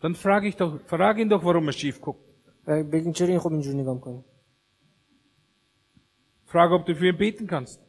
dann 0.00 0.14
frage 0.14 0.48
ich 0.48 0.56
doch, 0.56 0.80
frag 0.86 1.18
ihn 1.18 1.28
doch, 1.28 1.44
warum 1.44 1.66
er 1.68 1.72
schief 1.72 2.00
guckt. 2.00 2.24
Frage, 6.50 6.74
ob 6.74 6.84
du 6.84 6.94
für 6.96 7.06
ihn 7.08 7.16
beten 7.16 7.46
kannst. 7.46 7.80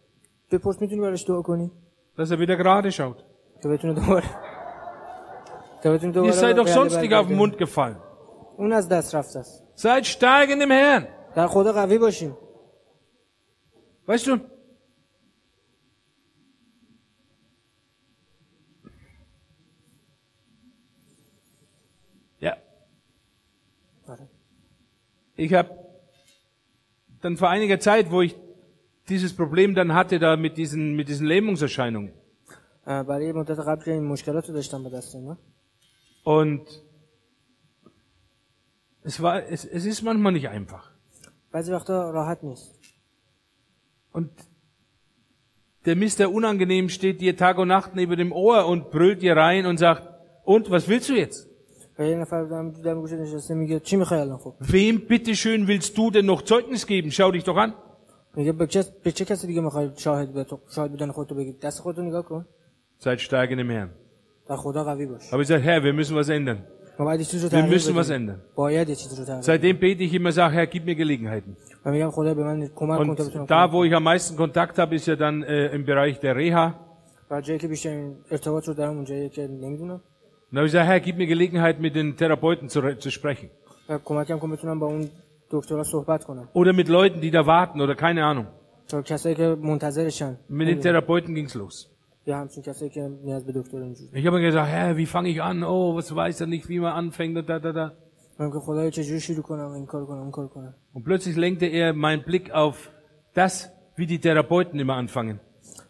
Dass 2.15 2.29
er 2.29 2.37
wieder 2.39 2.55
gerade 2.57 2.91
schaut. 2.91 3.25
Ihr 6.25 6.33
seid 6.33 6.57
doch 6.57 6.67
sonstig 6.67 7.11
auf 7.13 7.27
den 7.27 7.37
Mund 7.37 7.57
gefallen. 7.57 7.97
Seid 9.73 10.05
stark 10.05 10.49
in 10.51 10.59
dem 10.59 10.69
Herrn. 10.69 11.07
Weißt 14.05 14.27
du, 14.27 14.39
Ja. 22.39 22.57
Ich 25.35 25.53
habe 25.53 25.69
dann 27.21 27.37
vor 27.37 27.49
einiger 27.49 27.79
Zeit, 27.79 28.11
wo 28.11 28.21
ich 28.21 28.35
dieses 29.10 29.34
Problem 29.36 29.74
dann 29.74 29.94
hatte, 29.94 30.18
da 30.18 30.36
mit 30.36 30.56
diesen, 30.56 30.96
mit 30.96 31.08
diesen 31.08 31.26
Lähmungserscheinungen. 31.26 32.12
اه، 32.86 33.02
برای 33.02 33.26
یه 33.26 33.32
مدت 33.32 33.58
قبل 33.58 33.84
که 33.84 33.92
این 33.92 34.04
مشکلات 34.04 34.48
رو 34.48 34.54
داشتم 34.54 34.82
به 34.82 34.90
دست 34.90 35.14
اینا 35.14 35.36
Und 36.24 36.62
es 39.04 39.22
war, 39.22 39.42
es, 39.48 39.64
es 39.64 39.84
ist 39.86 40.02
manchmal 40.02 40.32
nicht 40.32 40.48
einfach. 40.48 40.90
بعضی 41.52 41.72
وقتا 41.72 42.10
راحت 42.10 42.44
نیست 42.44 42.74
Und 44.12 44.30
der 45.84 45.96
Mister 45.96 46.30
Unangenehm 46.30 46.88
steht 46.88 47.20
dir 47.20 47.36
Tag 47.36 47.58
und 47.58 47.68
Nacht 47.68 47.94
neben 47.94 48.16
dem 48.16 48.32
Ohr 48.32 48.66
und 48.66 48.90
brüllt 48.90 49.22
dir 49.22 49.36
rein 49.36 49.66
und 49.66 49.76
sagt, 49.76 50.02
und 50.44 50.70
was 50.70 50.88
willst 50.88 51.08
du 51.08 51.14
jetzt? 51.14 51.48
و 51.98 52.02
یه 52.02 52.16
نفر 52.16 52.44
دم 52.44 52.70
دم 52.70 53.00
گوشه 53.00 53.16
نشسته 53.16 53.54
میگه 53.54 53.80
چی 53.80 53.96
میخوای 53.96 54.20
الان 54.20 54.38
خب 54.38 54.54
Wem 54.60 55.06
bitteschön 55.08 55.66
willst 55.66 55.96
du 55.98 56.10
denn 56.10 56.26
noch 56.26 56.42
Zeugnis 56.42 56.86
geben? 56.86 57.10
Schau 57.10 57.30
dich 57.30 57.44
doch 57.44 57.56
an. 57.56 57.74
میگه 58.36 58.52
به 58.52 58.66
چه, 58.66 58.84
به 59.02 59.12
چه 59.12 59.24
کسی 59.24 59.46
دیگه 59.46 59.60
میخوای 59.60 59.90
شاهد 59.96 60.32
به 60.32 60.44
تو 60.44 60.58
شاهد 60.74 60.90
بودن 60.90 61.10
خودتو 61.10 61.34
بگی 61.34 61.52
دست 61.52 61.80
خودتو 61.80 62.02
نگاه 62.02 62.22
کن 62.24 62.44
Seid 63.00 63.18
stark 63.20 63.50
in 63.50 63.58
dem 63.58 63.70
Herrn. 63.70 63.88
در 64.48 64.56
خدا 64.56 64.84
قوی 64.84 65.06
باش 65.06 65.22
Aber 65.32 65.40
ich 65.42 65.48
sage, 65.48 65.62
Herr, 65.62 65.82
wir 65.84 65.92
müssen 65.92 66.16
was 66.16 66.28
ändern. 66.28 66.58
ما 66.98 67.04
باید 67.04 67.20
یه 67.20 67.26
چیز 67.26 67.42
رو 67.44 67.48
Wir 67.48 67.52
تغییر 67.52 67.78
müssen 67.78 67.92
was 68.04 68.10
بدیم 68.10 68.26
ändern. 68.28 68.38
باید 68.54 68.88
یه 68.88 68.94
چیز 68.94 69.18
رو 69.18 69.24
تغییر 69.24 69.42
Seitdem 69.42 69.76
bete 69.80 70.02
ich 70.02 70.14
immer, 70.14 70.32
sage, 70.32 70.54
Herr, 70.54 70.66
gib 70.66 70.84
mir 70.86 70.94
Gelegenheiten. 70.94 71.56
و 71.84 71.90
میگم 71.90 72.10
خدا 72.10 72.34
به 72.34 72.44
من 72.44 72.68
کمک 72.74 72.98
کن 72.98 73.14
Und 73.14 73.16
تا 73.18 73.24
بتونم 73.24 73.46
da, 73.46 73.48
کمک 73.48 73.70
wo 73.72 73.84
ich 73.84 73.94
am 73.94 74.02
meisten 74.04 74.36
Kontakt 74.36 74.78
habe, 74.78 74.94
ist 74.94 75.06
ja 75.06 75.16
dann 75.16 75.42
äh, 75.42 75.74
im 75.74 75.84
Bereich 75.84 76.20
der 76.20 76.36
Reha. 76.36 76.70
کنم. 76.70 76.74
و 77.30 77.40
جایی 77.40 77.58
که 77.58 77.68
بیشتر 77.68 77.90
این 77.90 78.16
ارتباط 78.30 78.68
رو 78.68 78.74
دارم 78.74 78.96
اونجاییه 78.96 79.28
که 79.28 79.46
نمیدونم 79.46 80.00
Und 80.52 80.54
da 80.54 80.58
habe 80.58 80.66
ich 80.66 80.72
gesagt, 80.72 80.88
Herr, 80.88 81.00
gib 81.00 81.16
mir 81.18 81.26
Gelegenheit, 81.26 81.80
mit 81.80 81.94
den 81.96 82.16
Therapeuten 82.16 82.68
zu, 82.68 82.78
re- 82.80 82.98
zu 82.98 83.10
sprechen. 83.10 83.50
و 85.52 85.60
کمکم 85.60 85.60
کن 85.60 85.60
بتونم 85.60 85.80
با 85.80 85.80
اون 85.80 85.82
دکترها 85.82 85.82
صحبت 85.82 86.24
کنم 86.24 86.48
Oder 86.54 86.72
mit 86.72 86.88
Leuten, 86.88 87.20
die 87.20 87.30
da 87.30 87.46
warten 87.46 87.80
oder 87.80 87.94
keine 87.94 88.24
Ahnung. 88.24 88.46
تا 88.88 89.02
کسایی 89.02 89.34
که 89.34 89.54
منتظرشن 89.62 90.36
Mit 90.50 90.68
den 90.68 90.80
Therapeuten 90.80 91.34
ging's 91.34 91.54
los. 91.54 91.86
یا 92.26 92.38
همچین 92.38 92.62
کسایی 92.62 92.90
که 92.90 93.08
نیاز 93.24 93.46
به 93.46 93.52
دکتر 93.52 93.76
اینجوری 93.76 94.08
Ich 94.22 94.26
habe 94.26 94.38
mir 94.38 94.42
gesagt, 94.50 94.68
Herr, 94.68 94.96
wie 94.96 95.06
fange 95.06 95.28
ich 95.28 95.42
an? 95.42 95.62
Oh, 95.64 95.96
was 95.96 96.14
weiß 96.14 96.40
er 96.40 96.46
nicht, 96.46 96.68
wie 96.68 96.78
man 96.80 96.92
anfängt 96.92 97.36
und 97.38 97.48
da, 97.48 97.58
da, 97.58 97.72
da. 97.72 97.92
من 98.40 98.50
که 98.50 98.58
خدایا 98.58 98.90
چجوری 98.90 99.20
شروع 99.20 99.42
کنم 99.42 99.68
این 99.70 99.86
کار 99.86 100.06
کنم 100.06 100.18
اون 100.20 100.30
کار 100.30 100.48
کنم 100.48 100.74
Und 100.94 101.04
plötzlich 101.04 101.36
lenkte 101.36 101.66
er 101.66 101.92
meinen 101.92 102.22
Blick 102.22 102.50
auf 102.52 102.90
das, 103.34 103.70
wie 103.96 104.06
die 104.06 104.18
Therapeuten 104.18 104.78
immer 104.80 104.94
anfangen. 104.96 105.40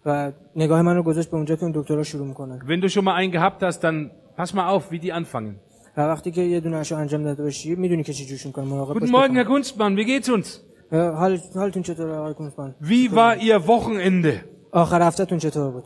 و 0.06 0.32
نگاه 0.56 0.82
من 0.82 0.96
رو 0.96 1.02
گذاشت 1.02 1.30
به 1.30 1.36
اونجا 1.36 1.56
که 1.56 1.62
اون 1.62 1.72
دکترها 1.72 2.02
شروع 2.02 2.26
میکنن 2.26 2.58
Wenn 2.60 2.80
du 2.80 2.88
schon 2.88 3.04
mal 3.04 3.14
einen 3.14 3.32
gehabt 3.32 3.62
hast, 3.62 3.84
dann 3.84 4.10
pass 4.36 4.54
mal 4.54 4.68
auf, 4.68 4.90
wie 4.90 4.98
die 4.98 5.12
anfangen. 5.12 5.54
و 5.96 6.00
وقتی 6.00 6.30
که 6.30 6.40
یه 6.40 6.60
دونه 6.60 6.76
اشو 6.76 6.96
انجام 6.96 7.22
داده 7.24 7.42
باشی 7.42 7.74
میدونی 7.74 8.02
که 8.02 8.12
چجوری 8.12 8.38
شروع 8.38 8.52
کنی 8.52 8.66
مراقب 8.66 8.94
Guten 8.98 9.10
باش 9.12 9.30
Morgen, 9.30 9.34
Herr 9.34 9.48
Kunstmann, 9.48 9.96
wie 9.96 10.04
geht's 10.04 10.28
uns? 10.28 10.60
بخون. 10.92 11.14
حال 11.14 11.40
حالتون 11.54 11.82
چطوره 11.82 12.12
آقای 12.16 12.34
کنسپان 12.34 12.74
Wie 12.82 13.10
war 13.10 13.36
Ihr 13.42 13.66
Wochenende? 13.68 14.44
آخر 14.72 15.02
هفتهتون 15.02 15.38
چطور 15.38 15.70
بود 15.70 15.84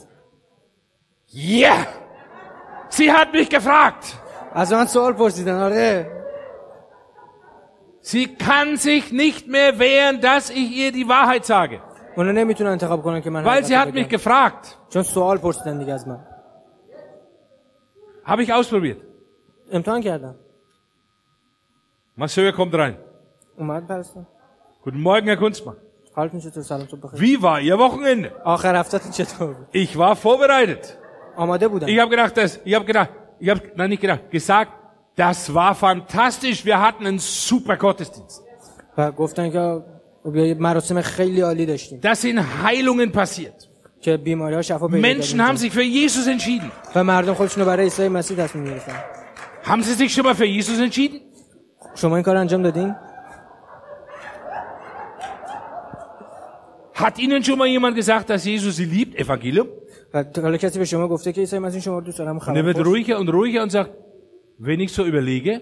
Ja! 1.33 1.87
Sie 2.91 3.11
hat 3.13 3.29
mich 3.33 3.49
gefragt. 3.51 4.05
از 4.55 4.73
من 4.73 4.87
سوال 4.87 5.13
پرسیدن 5.13 5.61
آره 5.63 6.07
Sie 8.03 8.27
kann 8.49 8.77
sich 8.77 9.13
nicht 9.13 9.47
mehr 9.49 9.79
wehren, 9.79 10.21
dass 10.21 10.51
ich 10.51 10.69
ihr 10.83 10.91
die 10.93 11.09
Wahrheit 11.09 11.45
sage. 11.45 11.81
اونا 12.17 12.33
نمیتونن 12.33 12.71
انتخاب 12.71 13.03
کنن 13.03 13.21
که 13.21 13.31
من 13.31 13.45
Weil 13.45 13.49
حقیقت 13.49 13.67
sie 13.67 13.73
رو 13.73 13.91
hat 13.91 13.95
mich 13.95 14.09
بگم. 14.09 14.19
gefragt. 14.19 14.67
چون 14.91 15.03
سوال 15.03 15.39
پرسیدن 15.39 15.79
دیگه 15.79 15.93
از 15.93 16.09
من 16.09 16.19
Habe 18.27 18.43
ich 18.43 18.53
ausprobiert. 18.53 18.99
امتحان 19.73 20.01
کردم 20.03 20.35
Masseur 22.21 22.53
kommt 22.53 22.75
rein. 22.75 22.95
اومد 23.59 23.87
پرستم 23.87 24.27
Guten 24.85 25.03
Morgen, 25.03 25.27
Herr 25.27 25.37
Kunstmann. 25.37 25.77
حالتون 26.17 26.41
چطور 26.41 26.63
سلام 26.63 26.87
صبح 26.87 27.01
بخیر 27.01 27.21
Wie 27.21 27.43
war 27.43 27.61
Ihr 27.61 27.79
Wochenende? 27.79 28.31
آخر 28.45 28.81
هفتهتون 28.81 29.13
چطور 29.13 29.53
بود 29.55 29.67
Ich 29.87 29.97
war 29.97 30.17
vorbereitet. 30.17 30.87
آماده 31.37 31.69
بودم 31.69 31.87
Ich 31.87 31.99
habe 32.01 32.11
gedacht, 32.11 32.37
das, 32.37 32.59
ich 32.65 32.75
habe 32.75 32.85
gedacht, 32.85 33.11
ich 33.41 33.49
habe, 33.51 33.61
nein, 33.77 33.91
nicht 33.91 34.03
gedacht, 34.03 34.31
gesagt, 34.31 34.71
das 35.17 35.53
war 35.55 35.75
fantastisch. 35.75 36.65
Wir 36.65 36.81
hatten 36.81 37.07
einen 37.07 37.19
super 37.19 37.77
Gottesdienst. 37.77 38.43
و 38.99 39.13
گفتن 39.13 39.51
که 39.51 39.83
یه 40.35 40.55
مراسم 40.55 41.01
خیلی 41.01 41.41
عالی 41.41 41.67
داشتیم 41.67 42.01
Da 42.01 42.15
sind 42.15 42.39
Heilungen 42.65 43.13
passiert. 43.19 43.67
که 44.01 44.17
بیماری 44.17 44.55
ها 44.55 44.63
شفا 44.63 44.89
پیدا 44.89 45.09
Menschen 45.09 45.37
haben 45.37 45.37
کردن 45.37 45.57
sich 45.57 45.73
für 45.73 45.83
Jesus 45.83 46.27
entschieden. 46.29 46.71
و 46.95 47.05
مردم 47.05 47.35
خودشون 47.35 47.63
رو 47.65 47.69
برای 47.71 47.85
عیسی 47.85 48.09
مسیح 48.09 48.37
تصمیم 48.45 48.65
گرفتن 48.65 48.93
haben 49.66 49.82
Sie 49.82 49.94
sich 49.94 50.14
schon 50.14 50.26
mal 50.26 50.36
für 50.36 50.46
Jesus 50.46 50.80
entschieden? 50.80 51.22
Schon 51.96 52.12
mal 52.12 52.24
angem 52.38 52.62
de 52.62 52.72
din? 52.72 52.96
Hat 56.94 57.20
Ihnen 57.20 57.44
schon 57.44 57.58
mal 57.58 57.68
jemand 57.68 57.96
gesagt, 57.96 58.30
dass 58.30 58.46
Jesus 58.46 58.78
Sie 58.78 58.86
liebt? 58.86 59.20
Evangelium? 59.20 59.68
Und 60.14 62.56
er 62.56 62.66
wird 62.66 62.86
ruhiger 62.86 63.20
und 63.20 63.30
ruhiger 63.30 63.64
und 63.64 63.72
sagt, 63.72 63.92
wenn 64.60 64.80
ich 64.80 64.94
so 64.94 65.04
überlege, 65.04 65.62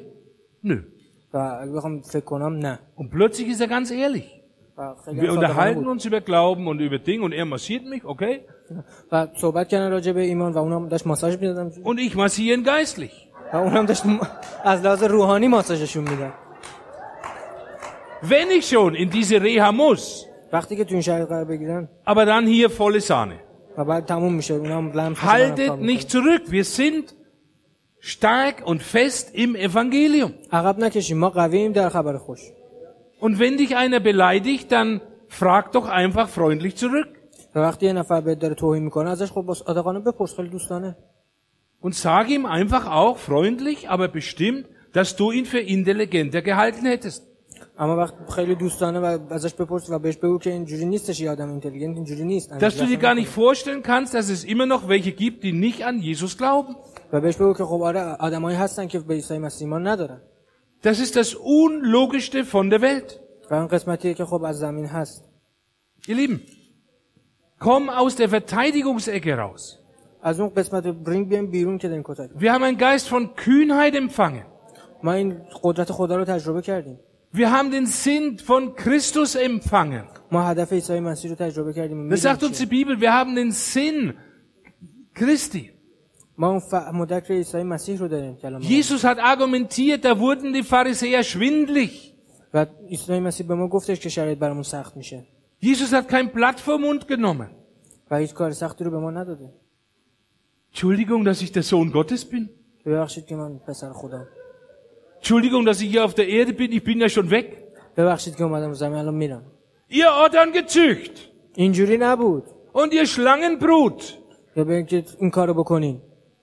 nö. 0.62 0.84
Und 2.96 3.10
plötzlich 3.10 3.48
ist 3.48 3.62
er 3.62 3.68
ganz 3.68 3.90
ehrlich. 3.90 4.42
Wir 5.12 5.32
unterhalten 5.32 5.88
uns 5.88 6.06
über 6.06 6.22
Glauben 6.22 6.68
und 6.68 6.80
über 6.80 7.00
Dinge 7.00 7.24
und 7.24 7.32
er 7.32 7.46
massiert 7.46 7.86
mich, 7.86 8.04
okay? 8.06 8.42
Und 11.84 12.00
ich 12.00 12.16
massiere 12.16 12.58
ihn 12.58 12.64
geistlich. 12.64 13.30
و 13.53 13.57
اونم 13.57 13.87
داشت 13.87 14.07
م- 14.07 14.21
از 14.65 14.83
لحاظ 14.83 15.03
روحانی 15.03 15.49
ماساژشون 15.49 16.05
میداد 16.11 16.33
Wenn 18.23 18.51
ich 18.59 18.65
schon 18.69 18.95
in 18.95 19.11
diese 19.11 19.41
Reha 19.41 19.73
muss, 19.73 20.27
وقتی 20.53 20.77
که 20.77 20.85
تو 20.85 20.93
این 20.93 21.03
شهر 21.03 21.25
قرار 21.25 21.45
بگیرن 21.45 21.89
aber 22.07 22.25
dann 22.27 22.47
hier 22.47 22.71
volle 22.71 23.01
Sahne. 23.01 23.35
و 23.79 23.85
بعد 23.85 24.05
تموم 24.07 24.33
میشه 24.35 24.55
اونم 24.55 24.93
لمس 24.93 25.09
میشه، 25.25 25.55
Haltet 25.55 25.61
منم 25.61 25.69
کار 25.69 25.97
nicht 25.97 26.11
zurück. 26.11 26.51
Wir 26.51 26.65
sind 26.65 27.15
stark 28.01 28.67
und 28.67 28.81
fest 28.83 29.35
im 29.35 29.57
Evangelium. 29.57 30.31
می‌کنم. 30.31 30.49
عقب 30.53 30.79
نکشیم 30.79 31.19
ما 31.19 31.31
قویم 31.31 31.73
در 31.73 31.89
خبر 31.89 32.17
خوش 32.19 32.41
Und 33.21 33.39
wenn 33.39 33.57
dich 33.59 33.77
einer 33.77 34.01
beleidigt, 34.01 34.73
dann 34.73 35.01
frag 35.41 35.73
doch 35.73 35.89
einfach 35.89 36.29
freundlich 36.29 36.77
zurück. 36.77 37.09
و 37.55 37.59
وقتی 37.61 37.87
یه 37.87 37.93
نفر 37.93 38.21
بهت 38.21 38.39
داره 38.39 38.55
توهین 38.55 38.83
میکنه 38.83 39.11
ازش 39.11 39.33
خب 39.33 39.43
با 39.43 39.55
صادقانه 39.55 40.01
بپرس 40.01 40.35
خیلی 40.37 40.49
دوستانه 40.49 40.97
Und 41.83 41.95
sag 41.95 42.29
ihm 42.29 42.45
einfach 42.47 42.85
auch 42.91 43.19
freundlich, 43.19 43.89
aber 43.89 44.09
bestimmt, 44.09 44.67
dass 44.93 45.17
du 45.17 45.31
ihn 45.31 45.47
für 45.47 45.61
intelligenter 45.61 46.43
gehalten 46.43 46.87
hättest. 46.87 47.29
اما 47.79 47.97
وقت 47.97 48.15
خیلی 48.31 48.55
دوستانه 48.55 49.01
و 49.01 49.19
ازش 49.31 49.55
بپرس 49.55 49.91
و 49.91 49.99
بهش 49.99 50.17
بگو 50.17 50.39
که 50.39 50.51
اینجوری 50.51 50.85
نیستش 50.85 51.21
یه 51.21 51.31
آدم 51.31 51.51
اینتلیگنت 51.51 51.97
اینجوری 51.97 52.25
نیست 52.25 52.59
Dass 52.59 52.77
du 52.77 52.87
dir 52.87 52.97
gar 52.97 53.15
nicht 53.15 53.29
vorstellen 53.29 53.83
kannst, 53.83 54.15
dass 54.15 54.29
es 54.31 54.45
immer 54.45 54.67
noch 54.67 54.89
welche 54.89 55.13
gibt, 55.13 55.45
die 55.45 55.53
nicht 55.53 55.85
an 55.85 56.01
Jesus 56.01 56.37
glauben. 56.39 56.77
و 57.13 57.21
بهش 57.21 57.37
بگو 57.37 57.55
که 57.55 57.65
خب 57.65 57.83
آره 57.83 58.01
آدمایی 58.01 58.57
هستن 58.57 58.87
که 58.89 58.99
به 58.99 59.15
عیسی 59.15 59.39
مسیح 59.39 59.67
ایمان 59.67 59.87
ندارن 59.87 60.21
Das 60.83 60.99
ist 61.01 61.17
das 61.17 61.35
Unlogischste 61.35 62.45
von 62.45 62.71
der 62.71 62.81
Welt. 62.81 63.21
و 63.51 63.55
اون 63.55 63.67
قسمتیه 63.67 64.15
که 64.15 64.25
خب 64.25 64.43
از 64.45 64.59
زمین 64.59 64.87
هست 64.87 65.25
Ihr 66.09 66.15
Lieben, 66.15 66.41
komm 67.61 67.91
aus 67.91 68.17
der 68.17 68.29
Verteidigungsecke 68.29 69.35
raus. 69.39 69.79
از 70.23 70.41
اون 70.41 70.49
قسمت 70.49 70.87
برینگ 70.87 71.29
بیایم 71.29 71.51
بیرون 71.51 71.79
که 71.79 71.89
داریم 71.89 72.03
کتک 72.05 72.31
Wir 72.39 72.53
haben 72.53 72.63
einen 72.63 72.79
Geist 72.79 73.09
von 73.09 73.35
Kühnheit 73.45 73.95
empfangen. 73.95 74.47
ما 75.03 75.13
این 75.13 75.37
قدرت 75.63 75.93
خدا 75.93 76.17
رو 76.17 76.25
تجربه 76.25 76.63
کردیم 76.63 76.99
Wir 77.35 77.51
haben 77.51 77.71
den 77.71 77.87
Sinn 77.87 78.39
von 78.39 78.75
Christus 78.77 79.37
empfangen. 79.37 80.05
ما 80.33 80.43
هدف 80.43 80.73
عیسی 80.73 81.01
مسیح 81.01 81.31
رو 81.31 81.37
تجربه 81.37 81.73
کردیم 81.73 82.11
و 82.11 82.17
Das 82.17 82.19
sagt 82.19 82.43
می‌دونیم 82.43 82.53
uns 82.53 82.59
چیه. 82.59 82.67
die 82.67 82.71
Bibel. 82.71 83.01
Wir 83.01 83.13
haben 83.13 83.35
den 83.35 83.53
Sinn 83.53 84.13
Christi. 85.19 85.71
ما 86.39 86.49
اون 86.51 86.59
فهم 86.59 87.01
و 87.01 87.07
درک 87.07 87.31
عیسی 87.31 87.63
مسیح 87.63 87.99
رو 87.99 88.09
داریم 88.09 88.37
کلام 88.37 88.63
خدا. 88.63 88.69
Jesus 88.69 89.03
hat 89.05 89.19
argumentiert, 89.19 90.05
da 90.05 90.19
wurden 90.21 90.53
die 90.53 90.63
Pharisäer 90.63 91.23
schwindlig. 91.23 91.91
و 92.55 92.67
عیسی 92.91 93.21
مسیح 93.21 93.47
به 93.47 93.55
ما 93.55 93.69
گفتش 93.69 94.01
که 94.01 94.09
شرایط 94.09 94.39
برامون 94.39 94.63
سخت 94.63 94.97
میشه 94.97 95.27
Jesus 95.65 95.91
hat 95.93 96.09
kein 96.09 96.29
Blatt 96.35 96.61
vom 96.61 96.81
Mund 96.83 97.09
genommen. 97.09 97.51
و 98.11 98.17
هیچ 98.17 98.35
کار 98.35 98.51
سختی 98.53 98.85
رو 98.85 98.91
به 98.91 98.99
ما 98.99 99.11
نداده 99.11 99.53
Entschuldigung, 100.74 101.24
dass 101.24 101.40
ich 101.44 101.52
der 101.52 101.62
Sohn 101.62 101.92
Gottes 101.92 102.26
bin? 102.26 102.50
Entschuldigung, 105.18 105.66
dass 105.66 105.80
ich 105.82 105.92
hier 105.92 106.04
auf 106.04 106.16
der 106.16 106.28
Erde 106.28 106.52
bin, 106.54 106.72
ich 106.72 106.84
bin 106.84 107.00
ja 107.00 107.08
schon 107.10 107.30
weg. 107.30 107.48
Ihr 109.88 110.10
Ordern 110.24 110.52
gezücht. 110.52 111.32
Und 112.74 112.92
ihr 112.92 113.06
Schlangenbrut. 113.06 114.20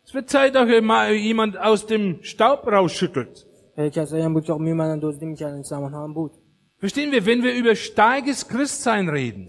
Es 0.04 0.14
wird 0.14 0.30
Zeit, 0.30 0.54
dass 0.54 0.68
ihr 0.68 0.80
mal 0.80 1.12
jemand 1.12 1.58
aus 1.58 1.86
dem 1.86 2.22
Staub 2.22 2.66
rausschüttelt. 2.68 3.46
Verstehen 6.78 7.10
wir, 7.10 7.26
wenn 7.26 7.42
wir 7.42 7.52
über 7.54 7.74
starkes 7.74 8.46
Christsein 8.46 9.08
reden, 9.08 9.48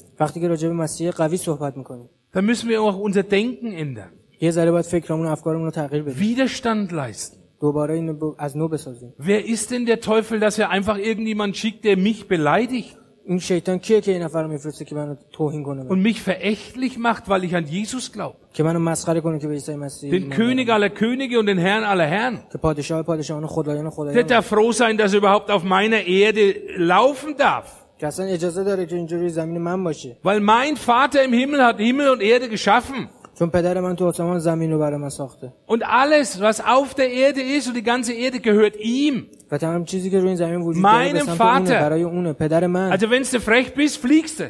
dann 2.33 2.45
müssen 2.45 2.67
wir 2.67 2.81
auch 2.81 2.97
unser 2.97 3.23
Denken 3.23 3.71
ändern. 3.73 4.11
یه 4.40 4.50
ذره 4.50 4.70
باید 4.70 4.84
فکرمون 4.84 5.26
و 5.26 5.30
افکارمون 5.30 5.64
رو 5.64 5.70
تغییر 5.70 6.02
بدیم 6.02 6.36
Widerstand 6.46 6.90
leisten. 6.92 7.36
دوباره 7.60 7.94
اینو 7.94 8.12
ب- 8.14 8.34
از 8.38 8.56
نو 8.56 8.68
بسازیم 8.68 9.12
Wer 9.20 9.44
ist 9.48 9.70
denn 9.70 9.86
der 9.86 10.00
Teufel, 10.00 10.40
dass 10.40 10.58
er 10.58 10.70
einfach 10.70 10.98
irgendjemand 10.98 11.56
schickt, 11.56 11.84
der 11.84 11.96
mich 11.96 12.28
beleidigt 12.28 12.96
این 13.28 13.38
شیطان 13.38 13.78
کیه 13.78 14.00
که 14.00 14.12
این 14.12 14.22
نفر 14.22 14.42
رو 14.42 14.48
میفرسته 14.48 14.84
که 14.84 14.94
منو 14.94 15.14
توهین 15.32 15.62
کنه 15.64 15.88
und 15.88 16.02
mich 16.12 16.20
verächtlich 16.22 16.98
macht, 16.98 17.28
weil 17.28 17.44
ich 17.44 17.54
an 17.56 17.64
Jesus 17.66 18.12
glaube? 18.12 18.34
که 18.54 18.62
منو 18.62 18.78
مسخره 18.78 19.20
کنه 19.20 19.38
که 19.38 19.46
به 19.48 19.52
عیسی 19.54 19.74
مسیح 19.76 20.10
Den 20.10 20.14
ایمان 20.22 20.32
König 20.36 20.66
دارم. 20.66 20.80
aller 20.80 20.90
Könige 20.90 21.38
und 21.40 21.46
den 21.46 21.58
Herrn 21.58 21.84
aller 21.84 22.06
Herren. 22.06 22.52
که 22.52 22.58
پادشاه 22.58 23.02
پادشاهان 23.02 23.44
و 23.44 23.46
خدایان 23.46 23.90
Der 23.90 23.92
خدایان 23.92 24.28
darf 24.28 24.44
froh 24.46 24.72
sein, 24.72 24.96
dass 24.98 25.12
er 25.14 25.18
überhaupt 25.18 25.50
auf 25.50 25.62
meiner 25.64 26.02
Erde 26.06 26.54
laufen 26.78 27.36
darf. 27.38 27.66
که 28.00 28.06
اصلا 28.06 28.24
اجازه 28.26 28.64
داره 28.64 28.86
که 28.86 28.96
اینجوری 28.96 29.28
زمین 29.28 29.58
من 29.58 29.84
باشه 29.84 30.16
Weil 30.24 30.40
mein 30.40 30.76
Vater 30.76 31.22
im 31.24 31.32
Himmel 31.32 31.60
hat 31.64 31.78
Himmel 31.78 32.08
und 32.10 32.22
Erde 32.22 32.48
geschaffen. 32.48 33.08
چون 33.40 33.50
پدر 33.50 33.80
من 33.80 33.96
تو 33.96 34.06
آسمان 34.06 34.38
زمین 34.38 34.72
رو 34.72 34.78
برای 34.78 34.96
من 34.98 35.08
ساخته 35.08 35.52
Und 35.68 35.82
alles, 35.82 36.40
was 36.40 36.60
auf 36.60 36.94
der 36.94 37.10
Erde 37.10 37.40
ist 37.58 37.68
und 37.68 37.74
die 37.76 37.82
ganze 37.82 38.12
Erde 38.12 38.40
gehört 38.40 38.76
ihm. 38.76 39.24
و 39.50 39.58
تمام 39.58 39.84
چیزی 39.84 40.10
که 40.10 40.18
روی 40.18 40.26
این 40.28 40.36
زمین 40.36 40.60
وجود 40.60 40.82
داره 40.82 41.12
به 41.12 41.18
Meinem 41.20 41.22
سمت 41.22 41.38
Vater. 41.38 41.42
اونه 41.42 41.80
برای 41.80 42.02
اونه 42.02 42.32
پدر 42.32 42.66
من 42.66 42.96
Also 42.96 43.02
wenn 43.04 43.22
du 43.32 43.38
frech 43.40 43.70
bist, 43.76 43.96
fliegst 44.06 44.40
du. 44.40 44.44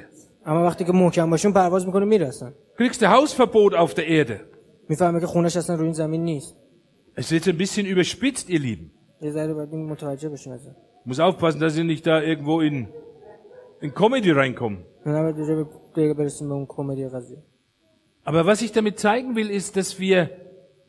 اما 0.47 0.65
وقتی 0.65 0.85
که 0.85 0.93
محکم 0.93 1.31
باشون 1.31 1.53
پرواز 1.53 1.87
میکنه 1.87 2.05
میرسن 2.05 2.53
Kriegst 2.83 2.97
du 3.01 3.07
Hausverbot 3.07 3.75
auf 3.75 3.95
der 3.95 4.07
Erde. 4.09 4.41
میفهمه 4.89 5.21
که 5.21 5.27
خونش 5.27 5.57
اصلا 5.57 5.77
روی 5.77 5.85
این 5.85 5.93
زمین 5.95 6.25
نیست 6.25 6.55
Es 7.19 7.23
ist 7.23 7.33
jetzt 7.33 7.49
ein 7.49 7.57
bisschen 7.59 7.87
überspitzt, 7.87 8.51
ihr 8.51 8.59
Lieben. 8.61 8.91
یه 9.23 9.31
ذره 9.31 9.55
باید 9.55 9.69
این 9.73 9.89
متوجه 9.91 10.29
بشین 10.29 10.53
از 10.53 10.61
این. 10.67 10.75
Muss 11.15 11.19
aufpassen, 11.21 11.61
dass 11.61 11.77
ihr 11.79 11.85
nicht 11.85 12.07
da 12.07 12.21
irgendwo 12.23 12.61
in, 12.61 12.87
in 13.83 13.91
Comedy 14.01 14.31
reinkommen. 14.31 14.79
نباید 15.07 15.37
دیگه 15.37 15.55
به- 15.55 15.67
دیگه 15.95 16.15
برسیم 16.15 16.49
به 16.49 16.55
اون 16.55 16.67
کمدی 16.69 17.09
قضیه 17.09 17.39
Aber 18.25 18.47
was 18.47 18.61
ich 18.63 18.73
damit 18.73 18.99
zeigen 18.99 19.37
will, 19.37 19.51
ist, 19.51 19.77
dass 19.77 19.99
wir, 20.01 20.31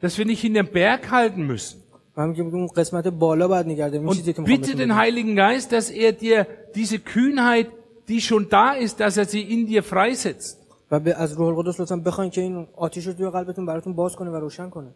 dass 0.01 0.17
wir 0.17 0.25
nicht 0.25 0.41
hinterm 0.41 0.67
Berg 0.67 1.11
halten 1.11 1.43
müssen. 1.47 1.77
و 2.17 2.21
همین 2.21 2.35
که 2.35 2.41
اون 2.41 2.67
قسمت 2.67 3.07
بالا 3.07 3.47
باید 3.47 3.67
نگرده 3.67 3.97
این 3.99 4.09
چیزی 4.13 4.33
که 4.33 4.41
Und 4.41 4.47
میخوام 4.47 4.57
bitte 4.57 4.67
بهتون 4.67 4.81
den 4.81 4.87
بگم. 4.89 4.97
Heiligen 4.97 5.35
Geist, 5.35 5.71
dass 5.71 5.89
er 5.91 6.11
dir 6.13 6.45
diese 6.75 6.99
Kühnheit, 6.99 7.67
die 8.09 8.21
schon 8.21 8.49
da 8.49 8.71
ist, 8.71 8.99
dass 8.99 9.17
er 9.17 9.25
sie 9.25 9.41
in 9.41 9.67
dir 9.67 9.83
freisetzt. 9.83 10.57
و 10.91 10.99
به 10.99 11.13
از 11.13 11.33
روح 11.33 11.47
القدس 11.57 11.79
لطفا 11.79 11.95
بخواین 11.95 12.31
که 12.31 12.41
این 12.41 12.67
آتیش 12.75 13.07
رو 13.07 13.13
توی 13.13 13.29
قلبتون 13.29 13.65
براتون 13.65 13.93
باز 13.93 14.15
کنه 14.15 14.29
و 14.29 14.35
روشن 14.35 14.69
کنه 14.69 14.87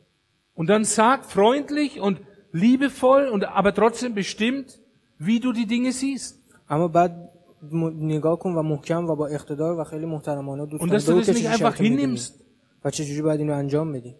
Und 0.57 0.67
dann 0.69 0.83
sag 0.83 1.19
freundlich 1.25 1.99
und 1.99 2.17
liebevoll 2.53 3.27
und 3.35 3.43
aber 3.59 3.73
trotzdem 3.73 4.13
bestimmt, 4.15 4.79
wie 5.19 5.39
du 5.39 5.51
die 5.53 5.65
Dinge 5.67 5.91
siehst. 5.91 6.35
اما 6.69 6.87
بعد 6.87 7.11
م- 7.11 7.27
نگاه 8.01 8.39
کن 8.39 8.51
و 8.53 8.61
محکم 8.61 9.05
و 9.09 9.15
با 9.15 9.27
اقتدار 9.27 9.79
و 9.79 9.83
خیلی 9.83 10.05
محترمانه 10.05 10.65
دوست 10.65 10.83
Und 10.83 10.87
کن 10.89 10.97
dass 10.97 11.01
du 11.01 11.09
بگو 11.11 11.21
das 11.21 11.25
که 11.25 11.33
nicht 11.33 11.35
چجوری 11.35 11.55
einfach 11.55 11.59
شرط 11.59 11.81
می‌دونی 11.81 12.17
hinnimmst. 12.17 12.31
و 12.85 12.89
چجوری 12.89 13.21
باید 13.21 13.39
اینو 13.39 13.53
انجام 13.53 13.93
بدی 13.93 14.15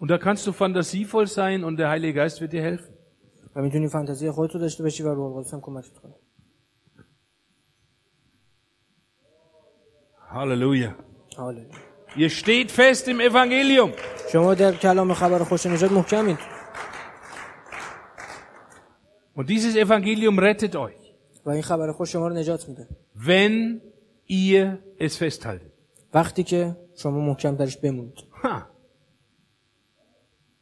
Und 0.00 0.06
da 0.10 0.18
kannst 0.18 0.46
du 0.46 0.52
fantasievoll 0.52 1.26
sein 1.26 1.64
und 1.64 1.76
der 1.76 1.88
Heilige 1.88 2.14
Geist 2.14 2.40
wird 2.40 2.52
dir 2.52 2.62
helfen. 2.62 2.94
و 3.56 3.62
میتونی 3.62 3.88
فانتزی 3.88 4.30
خودت 4.30 4.54
رو 4.54 4.60
داشته 4.60 4.82
باشی 4.82 5.02
و 5.02 5.14
روح 5.14 5.36
القدس 5.36 5.54
هم 5.54 5.60
کمکت 5.60 5.98
کنه 5.98 6.14
Halleluja. 10.34 10.90
حالا 11.36 11.60
Ihr 12.16 12.30
steht 12.30 12.70
fest 12.70 13.08
im 13.08 13.20
Evangelium. 13.20 13.90
شما 14.32 14.54
در 14.54 14.72
کلام 14.72 15.14
خبر 15.14 15.38
خوش 15.44 15.66
نجات 15.66 15.92
محکمید 15.92 16.38
Und 19.36 19.48
dieses 19.48 19.74
Evangelium 19.76 20.38
rettet 20.38 20.76
euch, 20.76 20.97
و 21.48 21.50
این 21.50 21.62
خبر 21.62 21.92
خوش 21.92 22.12
شما 22.12 22.28
رو 22.28 22.34
نجات 22.34 22.68
میده 22.68 22.88
wenn 23.26 23.80
ihr 24.30 24.78
es 25.02 25.12
festhaltet. 25.16 25.70
وقتی 26.14 26.42
که 26.42 26.76
شما 26.96 27.20
محکم 27.20 27.56
درش 27.56 27.76
بمونید 27.76 28.18
Ha. 28.42 28.46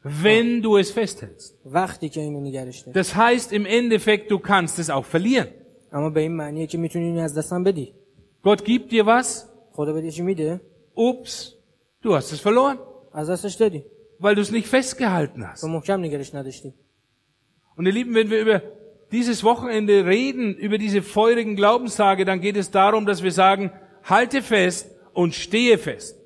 Wenn 0.04 0.60
du 0.62 0.78
es 0.78 0.90
festhältst. 0.90 1.52
وقتی 1.66 2.08
که 2.08 2.20
اینو 2.20 2.40
نگرش 2.40 2.78
داری 2.80 3.02
Das 3.02 3.14
heißt 3.14 3.52
im 3.52 3.66
Endeffekt, 3.66 4.30
du 4.30 4.38
kannst 4.38 4.78
es 4.78 4.90
auch 4.90 5.04
verlieren. 5.04 5.48
اما 5.92 6.10
به 6.10 6.20
این 6.20 6.32
معنیه 6.32 6.66
که 6.66 6.78
میتونی 6.78 7.04
اینو 7.04 7.20
از 7.20 7.38
دستم 7.38 7.64
بدی 7.64 7.94
Gott 8.46 8.58
gibt 8.64 8.90
dir 8.92 9.04
was, 9.04 9.26
خدا 9.72 9.92
بهت 9.92 10.08
چی 10.14 10.22
میده 10.22 10.60
ups, 10.96 11.30
du 12.04 12.08
hast 12.08 12.32
es 12.32 12.40
verloren, 12.46 12.78
از 13.12 13.30
دستش 13.30 13.54
دادی 13.54 13.84
weil 14.20 14.34
du 14.34 14.40
es 14.40 14.50
nicht 14.50 14.66
festgehalten 14.66 15.42
hast. 15.54 15.60
تو 15.60 15.68
محکم 15.68 16.00
نگرش 16.00 16.34
نداشتی 16.34 16.74
Und 17.76 17.86
ihr 17.86 17.92
Lieben, 17.92 18.14
wenn 18.14 18.30
wir 18.30 18.40
über 18.40 18.62
dieses 19.12 19.44
Wochenende 19.44 19.94
reden, 20.06 20.54
über 20.66 20.78
diese 20.78 21.00
feurigen 21.02 21.54
Glaubenstage, 21.56 22.24
dann 22.24 22.40
geht 22.40 22.56
es 22.56 22.70
darum, 22.70 23.02
dass 23.06 23.22
wir 23.22 23.32
sagen, 23.32 23.70
halte 24.04 24.40
fest 24.42 24.90
und 25.14 25.34
stehe 25.34 25.78
fest. 25.78 26.16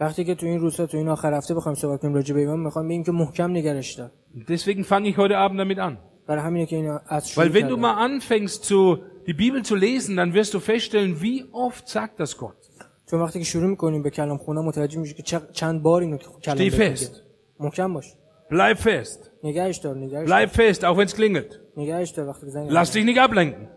وقتی 0.00 0.24
که 0.24 0.34
تو 0.34 0.46
این 0.46 0.60
روزها 0.60 0.86
تو 0.86 0.96
این 0.96 1.08
آخر 1.08 1.34
هفته 1.34 1.54
بخوایم 1.54 1.76
صحبت 1.76 2.00
کنیم 2.00 2.14
راجع 2.14 2.34
به 2.34 2.40
ایمان 2.40 2.60
میخوام 2.60 2.88
بگیم 2.88 3.04
که 3.04 3.12
محکم 3.12 3.50
نگرش 3.50 3.92
دار 3.92 4.10
Und 4.36 4.48
deswegen 4.48 4.84
fange 4.84 5.08
ich 5.08 5.16
heute 5.16 5.38
Abend 5.38 5.58
damit 5.60 5.78
an. 5.78 5.96
برای 6.26 6.42
همینه 6.42 6.66
که 6.66 6.76
اینو 6.76 6.98
از 7.06 7.28
شروع 7.30 7.46
Weil 7.46 7.50
wenn 7.52 7.68
du 7.68 7.76
کردم. 7.76 7.80
mal 7.82 7.96
anfängst, 8.20 8.64
zu, 8.64 8.98
die 9.26 9.34
Bibel 9.34 9.62
zu 9.62 9.74
lesen, 9.76 10.16
dann 10.16 10.34
wirst 10.34 10.52
du 10.54 10.60
feststellen, 10.60 11.20
wie 11.22 11.44
oft 11.52 11.88
sagt 11.88 12.20
das 12.20 12.36
Gott. 12.38 12.70
چون 13.10 13.20
وقتی 13.20 13.38
که 13.38 13.44
شروع 13.44 13.70
میکنیم 13.70 14.02
به 14.02 14.10
کلام 14.10 14.38
خوندن 14.38 14.62
متوجه 14.62 14.98
میشه 14.98 15.14
که 15.14 15.22
چق- 15.22 15.52
چند 15.52 15.82
بار 15.82 16.00
اینو 16.00 16.16
کلام 16.18 16.56
Steh 16.58 16.60
بهت 16.76 16.96
fest. 16.96 17.00
میگه. 17.00 17.14
محکم 17.60 17.92
باش 17.94 18.12
Bleib 18.49 18.79
fest. 18.79 19.31
Bleib 20.25 20.51
fest, 20.55 20.83
auch 20.85 20.97
wenn 20.97 21.05
es 21.05 21.15
klingelt. 21.15 21.61
Lass 22.73 22.91
dich 22.91 23.05
nicht 23.05 23.19
ablenken. 23.19 23.67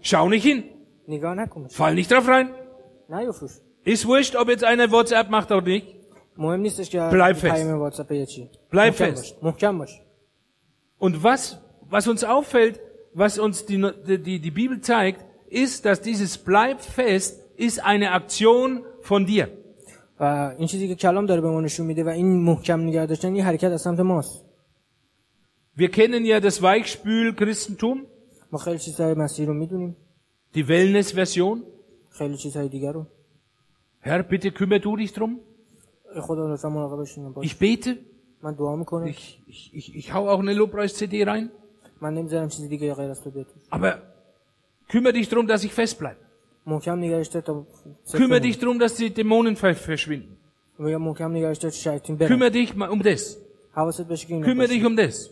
Schau 0.00 0.28
nicht 0.28 0.44
hin. 0.44 0.64
Fall 1.70 1.94
nicht 1.94 2.10
drauf 2.10 2.26
rein. 2.28 2.50
Ist 3.84 4.06
wurscht, 4.06 4.36
ob 4.36 4.48
jetzt 4.48 4.64
einer 4.64 4.90
WhatsApp 4.90 5.30
macht 5.30 5.50
oder 5.50 5.62
nicht. 5.66 5.96
Bleib 7.10 7.36
fest. 7.36 7.54
Bleib 8.70 8.94
fest. 9.16 9.36
Und 10.98 11.22
was, 11.22 11.58
was 11.88 12.06
uns 12.08 12.24
auffällt, 12.24 12.80
was 13.14 13.38
uns 13.38 13.66
die, 13.66 13.80
die, 14.06 14.38
die 14.40 14.50
Bibel 14.50 14.80
zeigt, 14.80 15.24
ist, 15.48 15.84
dass 15.84 16.00
dieses 16.00 16.38
Bleib 16.38 16.80
fest 16.80 17.40
ist 17.56 17.84
eine 17.84 18.12
Aktion 18.12 18.84
von 19.00 19.26
dir. 19.26 19.48
و 20.19 20.23
این 20.57 20.67
چیزی 20.67 20.87
که 20.87 20.95
کلام 20.95 21.25
داره 21.25 21.41
به 21.41 21.49
ما 21.49 21.61
نشون 21.61 21.85
میده 21.85 22.03
و 22.03 22.07
این 22.09 22.43
محکم 22.43 22.81
نگه 22.81 23.05
داشتن 23.05 23.33
این 23.33 23.43
حرکت 23.43 23.71
از 23.71 23.81
سمت 23.81 23.99
ماست 23.99 24.45
Wir 25.77 25.89
kennen 25.91 26.23
ja 26.25 26.39
das 26.39 26.61
Weichspül-Christentum, 26.61 27.97
ما 28.51 28.59
خیلی 28.59 28.79
چیزهای 28.79 29.13
مسیح 29.13 29.47
رو 29.47 29.53
میدونیم 29.53 29.95
die 30.55 30.61
Wellness-Version. 30.63 31.57
خیلی 32.09 32.37
چیزهای 32.37 32.69
دیگر 32.69 32.91
رو 32.91 33.05
Herr, 34.05 34.23
bitte 34.31 34.49
kümmere 34.53 34.79
du 34.83 34.95
dich 34.97 35.13
drum. 35.13 35.39
ای 36.15 36.21
خدا 36.21 36.53
لطفا 36.53 36.69
مراقبش 36.69 37.19
باش 37.19 37.45
Ich 37.47 37.55
bete. 37.59 37.89
من 38.41 38.53
دعا 38.53 38.75
میکنم 38.75 39.07
Ich, 39.07 39.41
ich, 39.47 39.73
ich, 39.73 39.95
ich 39.95 40.13
hau 40.13 40.29
auch 40.29 40.39
eine 40.39 40.53
Lobpreis-CD 40.53 41.23
rein. 41.23 41.49
من 42.01 42.13
نمیذارم 42.13 42.47
چیزی 42.49 42.67
دیگه 42.67 42.93
غیر 42.93 43.09
از 43.09 43.21
تو 43.21 43.29
بیاد 43.31 43.45
Aber 43.71 43.93
kümmere 44.89 45.13
dich 45.13 45.29
drum, 45.29 45.47
dass 45.47 45.63
ich 45.63 45.73
fest 45.73 45.99
bleibe. 45.99 46.19
Kümmere 48.12 48.40
dich 48.40 48.58
darum, 48.58 48.78
dass 48.78 48.94
die 48.94 49.10
Dämonen 49.10 49.56
verschwinden. 49.56 50.36
Kümmere 52.28 52.50
dich 52.50 52.76
um 52.76 53.02
das. 53.02 53.40
Kümmere 54.44 54.68
dich 54.68 54.84
um 54.84 54.96
das. 54.96 55.30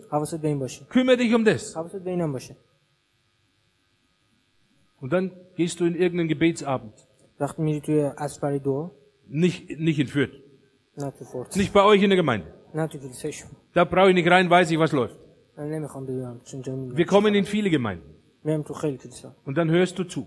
Kümmere 0.89 1.17
dich 1.17 1.35
um 1.35 1.45
das. 1.45 1.75
Und 5.01 5.13
dann 5.13 5.31
gehst 5.57 5.79
du 5.81 5.85
in 5.87 5.95
irgendeinen 5.95 6.29
Gebetsabend. 6.29 6.93
Nicht, 9.29 9.79
nicht 9.79 9.99
entführt. 10.01 10.33
Nicht 11.57 11.73
bei 11.73 11.85
euch 11.85 12.03
in 12.03 12.11
der 12.11 12.17
Gemeinde. 12.17 12.47
Da 13.75 13.85
brauche 13.85 14.09
ich 14.09 14.15
nicht 14.15 14.29
rein, 14.31 14.51
weiß 14.51 14.71
ich, 14.71 14.79
was 14.79 14.93
läuft. 14.93 15.17
Wir 16.97 17.07
kommen 17.07 17.35
in 17.35 17.45
viele 17.45 17.71
Gemeinden. 17.71 18.15
Und 19.45 19.57
dann 19.57 19.71
hörst 19.71 19.99
du 19.99 20.05
zu. 20.05 20.27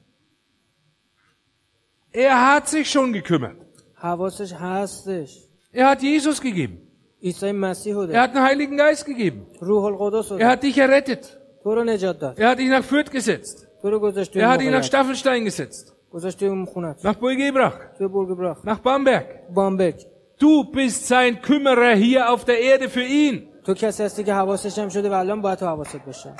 Er 2.14 2.54
hat 2.54 2.68
sich 2.68 2.90
schon 2.90 3.12
gekümmert. 3.12 3.56
حواسش 3.94 4.52
هستش 4.52 5.30
Er 5.74 5.86
hat 5.90 6.02
Jesus 6.02 6.40
gegeben. 6.40 6.76
عیسی 7.22 7.52
مسیح 7.52 7.94
رو 7.94 8.02
Er 8.02 8.06
داره 8.06 8.20
hat 8.22 8.34
den 8.34 8.42
Heiligen 8.42 8.76
Geist 8.76 9.04
gegeben. 9.06 9.46
روح 9.60 9.84
القدس 9.84 10.32
رو 10.32 10.38
Er 10.38 10.40
داره 10.40 10.56
hat 10.56 10.62
dich 10.62 10.78
errettet. 10.78 11.26
تو 11.64 11.74
رو 11.74 11.84
نجات 11.84 12.18
داد 12.18 12.36
Er 12.40 12.48
hat 12.54 12.58
dich 12.58 12.68
nach 12.70 12.84
Fürth 12.84 13.10
gesetzt. 13.10 13.66
تو 13.82 13.90
رو 13.90 13.98
گذاشت 14.00 14.32
توی 14.32 14.42
Er 14.42 14.48
hat 14.48 14.60
dich 14.60 14.70
nach 14.70 14.72
موقعیت 14.72 14.84
Staffelstein 14.84 15.44
gesetzt. 15.44 15.92
گذاشت 16.10 16.38
توی 16.38 16.48
اون 16.48 16.64
خونت 16.66 17.04
nach 17.04 17.14
Burgebrach, 17.18 17.98
توی 17.98 18.08
برگ 18.08 18.36
براخ 18.36 18.64
nach 18.64 18.78
Bamberg. 18.80 19.24
بامبک 19.54 20.00
Du 20.38 20.64
bist 20.64 21.08
sein 21.08 21.40
Kümmerer 21.42 21.94
hier 21.94 22.30
auf 22.32 22.44
der 22.44 22.60
Erde 22.60 22.88
für 22.88 23.02
ihn. 23.04 23.48
تو 23.64 23.74
کسی 23.74 24.02
هستی 24.02 24.24
که 24.24 24.34
حواسش 24.34 24.78
هم 24.78 24.88
شده 24.88 25.10
و 25.10 25.12
الان 25.12 25.40
باید 25.42 25.58
تو 25.58 25.66
حواست 25.66 25.96
بشه 26.08 26.32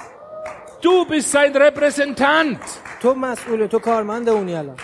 Du 0.83 1.11
bist 1.11 1.31
sein 1.33 1.53
Repräsentant. 1.57 2.61
تو 3.03 3.15
مسئوله 3.15 3.67
تو 3.69 3.79
کارمند 3.79 4.29
اونی 4.29 4.55
الان 4.55 4.77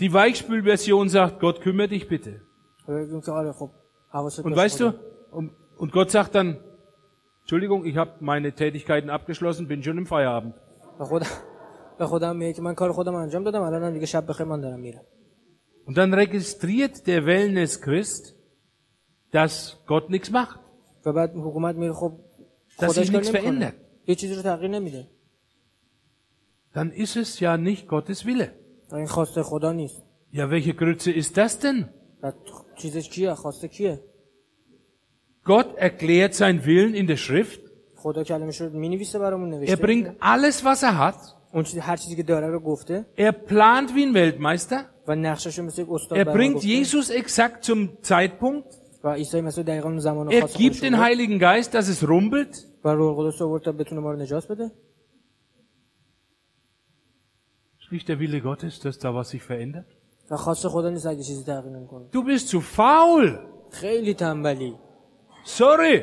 Die 0.00 0.12
Weichspülversion 0.12 1.08
sagt, 1.08 1.40
Gott, 1.40 1.60
kümmere 1.60 1.88
dich 1.88 2.08
bitte. 2.08 2.40
Und 2.86 4.56
weißt 4.56 4.80
du, 4.80 4.94
und 5.76 5.92
Gott 5.92 6.10
sagt 6.10 6.34
dann, 6.34 6.58
Entschuldigung, 7.40 7.84
ich 7.84 7.96
habe 7.96 8.12
meine 8.20 8.52
Tätigkeiten 8.52 9.10
abgeschlossen, 9.10 9.66
bin 9.68 9.82
schon 9.82 9.98
im 9.98 10.06
Feierabend. 10.06 10.54
Und 15.86 15.96
dann 15.96 16.12
registriert 16.14 17.06
der 17.06 17.24
Wellness 17.26 17.80
Christ, 17.80 18.36
dass 19.32 19.82
Gott 19.86 20.10
nichts 20.10 20.30
macht. 20.30 20.60
Dass 22.78 22.94
sich 22.94 23.10
nichts 23.10 23.30
verändert. 23.30 23.74
Dann 26.72 26.92
ist 26.92 27.16
es 27.16 27.40
ja 27.40 27.56
nicht 27.56 27.88
Gottes 27.88 28.24
Wille. 28.26 28.52
و 28.91 28.95
این 28.95 29.07
خواسته 29.07 29.43
خدا 29.43 29.71
نیست 29.71 30.03
Ja, 30.33 30.49
welche 30.49 30.73
Grütze 30.73 31.11
ist 31.11 31.37
das 31.37 31.59
denn? 31.59 31.85
و 32.23 32.31
چیزش 32.75 33.09
کیه 33.09 33.33
خواسته 33.33 33.67
کیه 33.67 33.99
Gott 35.45 35.75
erklärt 35.77 36.33
seinen 36.33 36.65
Willen 36.65 36.93
in 36.95 37.07
der 37.07 37.17
Schrift. 37.17 37.59
خدا 37.95 38.23
کلمش 38.23 38.61
رو 38.61 38.69
مینویسه 38.69 39.19
برامون 39.19 39.51
Er 39.51 39.55
نوشته 39.55 39.75
bringt 39.75 40.07
alles, 40.21 40.63
was 40.63 40.83
er 40.83 40.97
hat. 40.97 41.15
اون 41.53 41.63
چیزی 41.63 41.79
هر 41.79 41.95
چیزی 41.97 42.15
که 42.15 42.23
داره 42.23 42.47
رو 42.47 42.59
گفته 42.59 43.05
Er 43.17 43.31
plant 43.49 43.89
wie 43.89 44.05
ein 44.05 44.13
Weltmeister. 44.15 44.75
و 45.07 45.15
نقشش 45.15 45.59
رو 45.59 45.65
مثل 45.65 45.81
یک 45.81 45.87
استاد 45.91 46.17
Er 46.21 46.23
برامون 46.25 46.53
bringt 46.53 46.55
گفته. 46.55 46.67
Jesus 46.83 47.09
exakt 47.23 47.63
zum 47.65 47.89
Zeitpunkt. 48.07 48.75
و 49.03 49.09
عیسی 49.13 49.41
مسیح 49.41 49.63
دقیقا 49.63 49.89
اون 49.89 49.99
زمان 49.99 50.31
Er 50.31 50.41
خاص 50.41 50.53
gibt 50.55 50.57
خودش 50.57 50.79
den 50.79 50.93
رو 50.93 51.03
Heiligen 51.03 51.39
Geist, 51.39 51.69
dass 51.73 51.87
es 51.87 52.03
rumpelt. 52.07 52.57
و 52.83 52.89
روح 52.89 53.19
القدس 53.19 53.41
رو 53.41 53.47
آورد 53.47 53.63
تا 53.63 53.71
بتونه 53.71 54.01
ما 54.01 54.11
رو 54.11 54.19
نجات 54.19 54.47
بده 54.51 54.71
Ist 57.87 57.91
nicht 57.91 58.07
der 58.09 58.19
Wille 58.19 58.41
Gottes, 58.41 58.79
dass 58.79 58.97
da 58.99 59.13
was 59.13 59.29
sich 59.29 59.43
verändert? 59.43 59.85
و 60.31 60.35
خاص 60.37 60.65
خدا 60.65 60.89
نیست 60.89 61.05
اگه 61.05 61.23
چیزی 61.23 61.43
تغییر 61.43 61.73
نمیکنه 61.77 62.05
Du 62.13 62.17
bist 62.23 62.47
zu 62.49 62.59
faul. 62.77 63.29
خیلی 63.71 64.13
تنبلی 64.13 64.73
Sorry. 65.45 65.99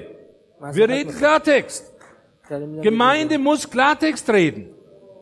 معذرت 0.60 0.74
Wir 0.76 0.88
reden 0.88 1.06
می‌خوام. 1.06 1.20
Klartext. 1.20 1.82
داریم 2.50 2.68
می‌گم 2.68 2.82
Gemeinde 2.90 3.38
muss 3.38 3.62
Klartext 3.66 4.28
reden. 4.28 4.62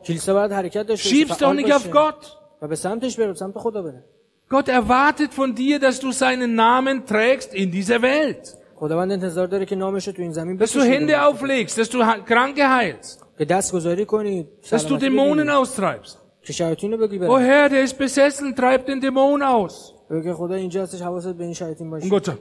کلیسا 0.05 0.33
باید 0.33 0.51
حرکت 0.51 0.87
داشته 0.87 1.09
باشه، 1.09 1.25
Schieb's 1.25 1.29
doch 1.37 1.39
فعال 1.39 1.61
nicht 1.61 1.71
auf 1.71 1.87
باشه. 1.87 1.91
Gott. 1.91 2.25
و 2.61 2.67
به 2.67 2.75
سمتش 2.75 3.17
بره 3.19 3.27
به 3.27 3.33
سمت 3.33 3.57
خدا 3.57 3.81
بره 3.81 4.03
Gott 4.51 4.67
erwartet 4.67 5.31
von 5.33 5.53
dir, 5.55 5.79
dass 5.79 5.99
du 5.99 6.11
seinen 6.11 6.55
Namen 6.55 7.05
trägst 7.05 7.53
in 7.53 7.71
dieser 7.71 8.01
Welt. 8.01 8.55
خداوند 8.75 9.11
انتظار 9.11 9.47
داره 9.47 9.65
که 9.65 9.75
نامش 9.75 10.07
رو 10.07 10.13
تو 10.13 10.21
این 10.21 10.31
زمین 10.33 10.59
Dass 10.59 10.61
du 10.61 10.77
بکشی 10.79 10.89
Hände 10.89 11.21
auflegst, 11.21 11.77
dass 11.77 11.89
du 11.89 12.03
Ha- 12.03 12.23
Kranke 12.29 12.63
heilst, 12.79 13.23
که 13.37 13.45
دست 13.45 13.71
گذاری 13.73 14.05
کنی 14.05 14.47
dass 14.63 14.65
du 14.65 14.77
سلامتی 14.77 14.99
Dämonen 14.99 15.47
بگیری. 15.47 15.49
austreibst. 15.65 16.17
که 16.43 16.53
شیاطین 16.53 16.91
رو 16.91 16.97
بگی 17.07 17.17
Oh 17.17 17.21
بره 17.21 17.29
Herr, 17.47 17.69
der 17.71 17.83
ist 17.91 17.97
besessen, 17.97 18.55
treib 18.55 18.85
den 18.85 19.01
Dämon 19.01 19.41
aus. 19.43 19.93
بگی 20.09 20.23
که 20.23 20.33
خدا 20.33 20.55
اینجا 20.55 20.83
هستش 20.83 21.01
حواست 21.01 21.27
به 21.33 21.43
این 21.43 21.53
شیاطین 21.53 21.87
Und 21.87 21.91
باشه 21.91 22.09
Gott 22.09 22.25
sagt, 22.25 22.39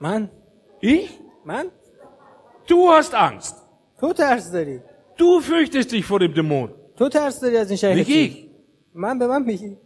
من 0.00 0.30
ich? 0.82 1.10
من 1.46 1.66
Du 2.68 2.74
hast 2.90 3.14
Angst. 3.14 3.54
تو 4.00 4.12
ترس 4.12 4.52
داری 4.52 4.80
Du 5.18 5.40
fürchtest 5.40 5.92
dich 5.92 6.04
vor 6.06 6.18
dem 6.20 6.34
Dämon. 6.34 6.68
تو 6.96 7.08
ترس 7.08 7.40
داری 7.40 7.56
از 7.56 7.70
این 7.70 7.76
Nicht 7.78 8.06
شیاطین 8.06 8.30
ich. 8.32 8.50
من 8.94 9.18
به 9.18 9.26
من 9.26 9.42
میگی 9.42 9.76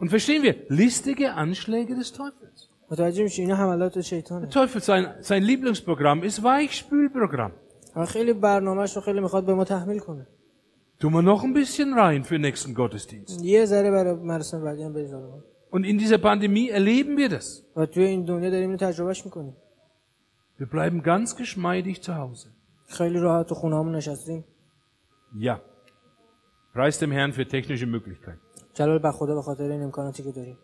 Und 0.00 0.10
verstehen 0.10 0.42
wir, 0.44 0.54
listige 0.68 1.34
Anschläge 1.34 1.94
des 1.96 2.12
Teufels. 2.12 2.68
متوجه 2.90 3.22
میشی 3.22 3.42
اینا 3.42 3.54
حملات 3.54 4.00
شیطانه 4.00 4.46
Der 4.46 4.50
Teufel, 4.50 4.80
sein, 4.82 5.06
sein 5.20 5.42
Lieblingsprogramm 5.42 6.22
ist 6.22 6.42
Weichspülprogramm. 6.42 7.52
و 7.96 8.06
خیلی 8.06 8.32
برنامهش 8.32 8.96
رو 8.96 9.02
خیلی 9.02 9.20
میخواد 9.20 9.44
به 9.46 9.54
ما 9.54 9.64
تحمیل 9.64 9.98
کنه 9.98 10.26
Tun 11.00 11.12
wir 11.12 11.22
noch 11.22 11.44
ein 11.44 11.54
bisschen 11.54 11.94
rein 11.94 12.24
für 12.24 12.34
den 12.38 12.42
nächsten 12.50 12.74
Gottesdienst. 12.74 13.42
یه 13.44 13.64
ذره 13.64 13.90
برای 13.90 14.14
مراسم 14.14 14.64
بعدی 14.64 14.82
هم 14.82 14.92
بذارم 14.92 15.42
Und 15.72 15.84
in 15.84 15.98
dieser 15.98 16.18
Pandemie 16.18 16.70
erleben 16.70 17.16
wir 17.18 17.28
das. 17.38 17.62
و 17.76 17.86
توی 17.86 18.04
این 18.04 18.24
دنیا 18.24 18.50
داریم 18.50 18.70
اینو 18.70 18.76
تجربهش 18.76 19.24
میکنیم 19.24 19.56
Wir 20.60 20.66
bleiben 20.66 21.02
ganz 21.02 21.36
geschmeidig 21.36 22.02
zu 22.02 22.14
Hause. 22.16 22.48
خیلی 22.88 23.18
راحت 23.18 23.46
تو 23.46 23.54
خونه 23.54 23.76
همون 23.76 23.94
نشستیم 23.94 24.44
Ja. 25.40 25.56
Preis 26.74 26.98
dem 26.98 27.10
Herrn 27.12 27.32
für 27.32 27.46
technische 27.48 27.86
Möglichkeiten. 27.86 28.40
جلال 28.74 28.98
به 28.98 29.10
خدا 29.12 29.34
به 29.34 29.42
خاطر 29.42 29.62
این 29.70 29.82
امکاناتی 29.82 30.22
که 30.22 30.32
داریم 30.32 30.58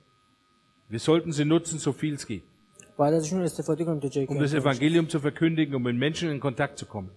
Wir 0.90 0.99
sollten 0.99 1.32
sie 1.32 1.45
nutzen, 1.45 1.78
so 1.78 1.92
viel 1.92 2.14
es 2.14 2.26
geht, 2.26 2.42
باید 2.97 3.14
ازشون 3.14 3.42
استفاده 3.42 3.84
کنیم 3.84 4.01
تا 4.01 4.09
جایی 4.09 4.26
که 4.26 4.34
um 4.34 4.36
das 4.36 4.40
امکان 4.55 4.61
باشه. 4.62 4.78
Evangelium 4.78 5.09
zu 5.09 5.18
verkündigen, 5.20 5.74
um 5.74 5.82
mit 5.82 5.97
Menschen 5.97 6.30
in 6.30 6.40
Kontakt 6.40 6.78
zu 6.78 6.86
kommen. 6.86 7.11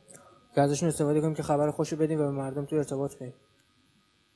که 0.55 0.61
ازشون 0.61 0.89
استفاده 0.89 1.21
کنیم 1.21 1.33
که 1.35 1.43
خبر 1.43 1.71
خوش 1.71 1.91
رو 1.93 1.97
بدیم 1.97 2.19
و 2.19 2.23
به 2.23 2.31
مردم 2.31 2.65
تو 2.65 2.75
ارتباط 2.75 3.13
کنیم 3.15 3.33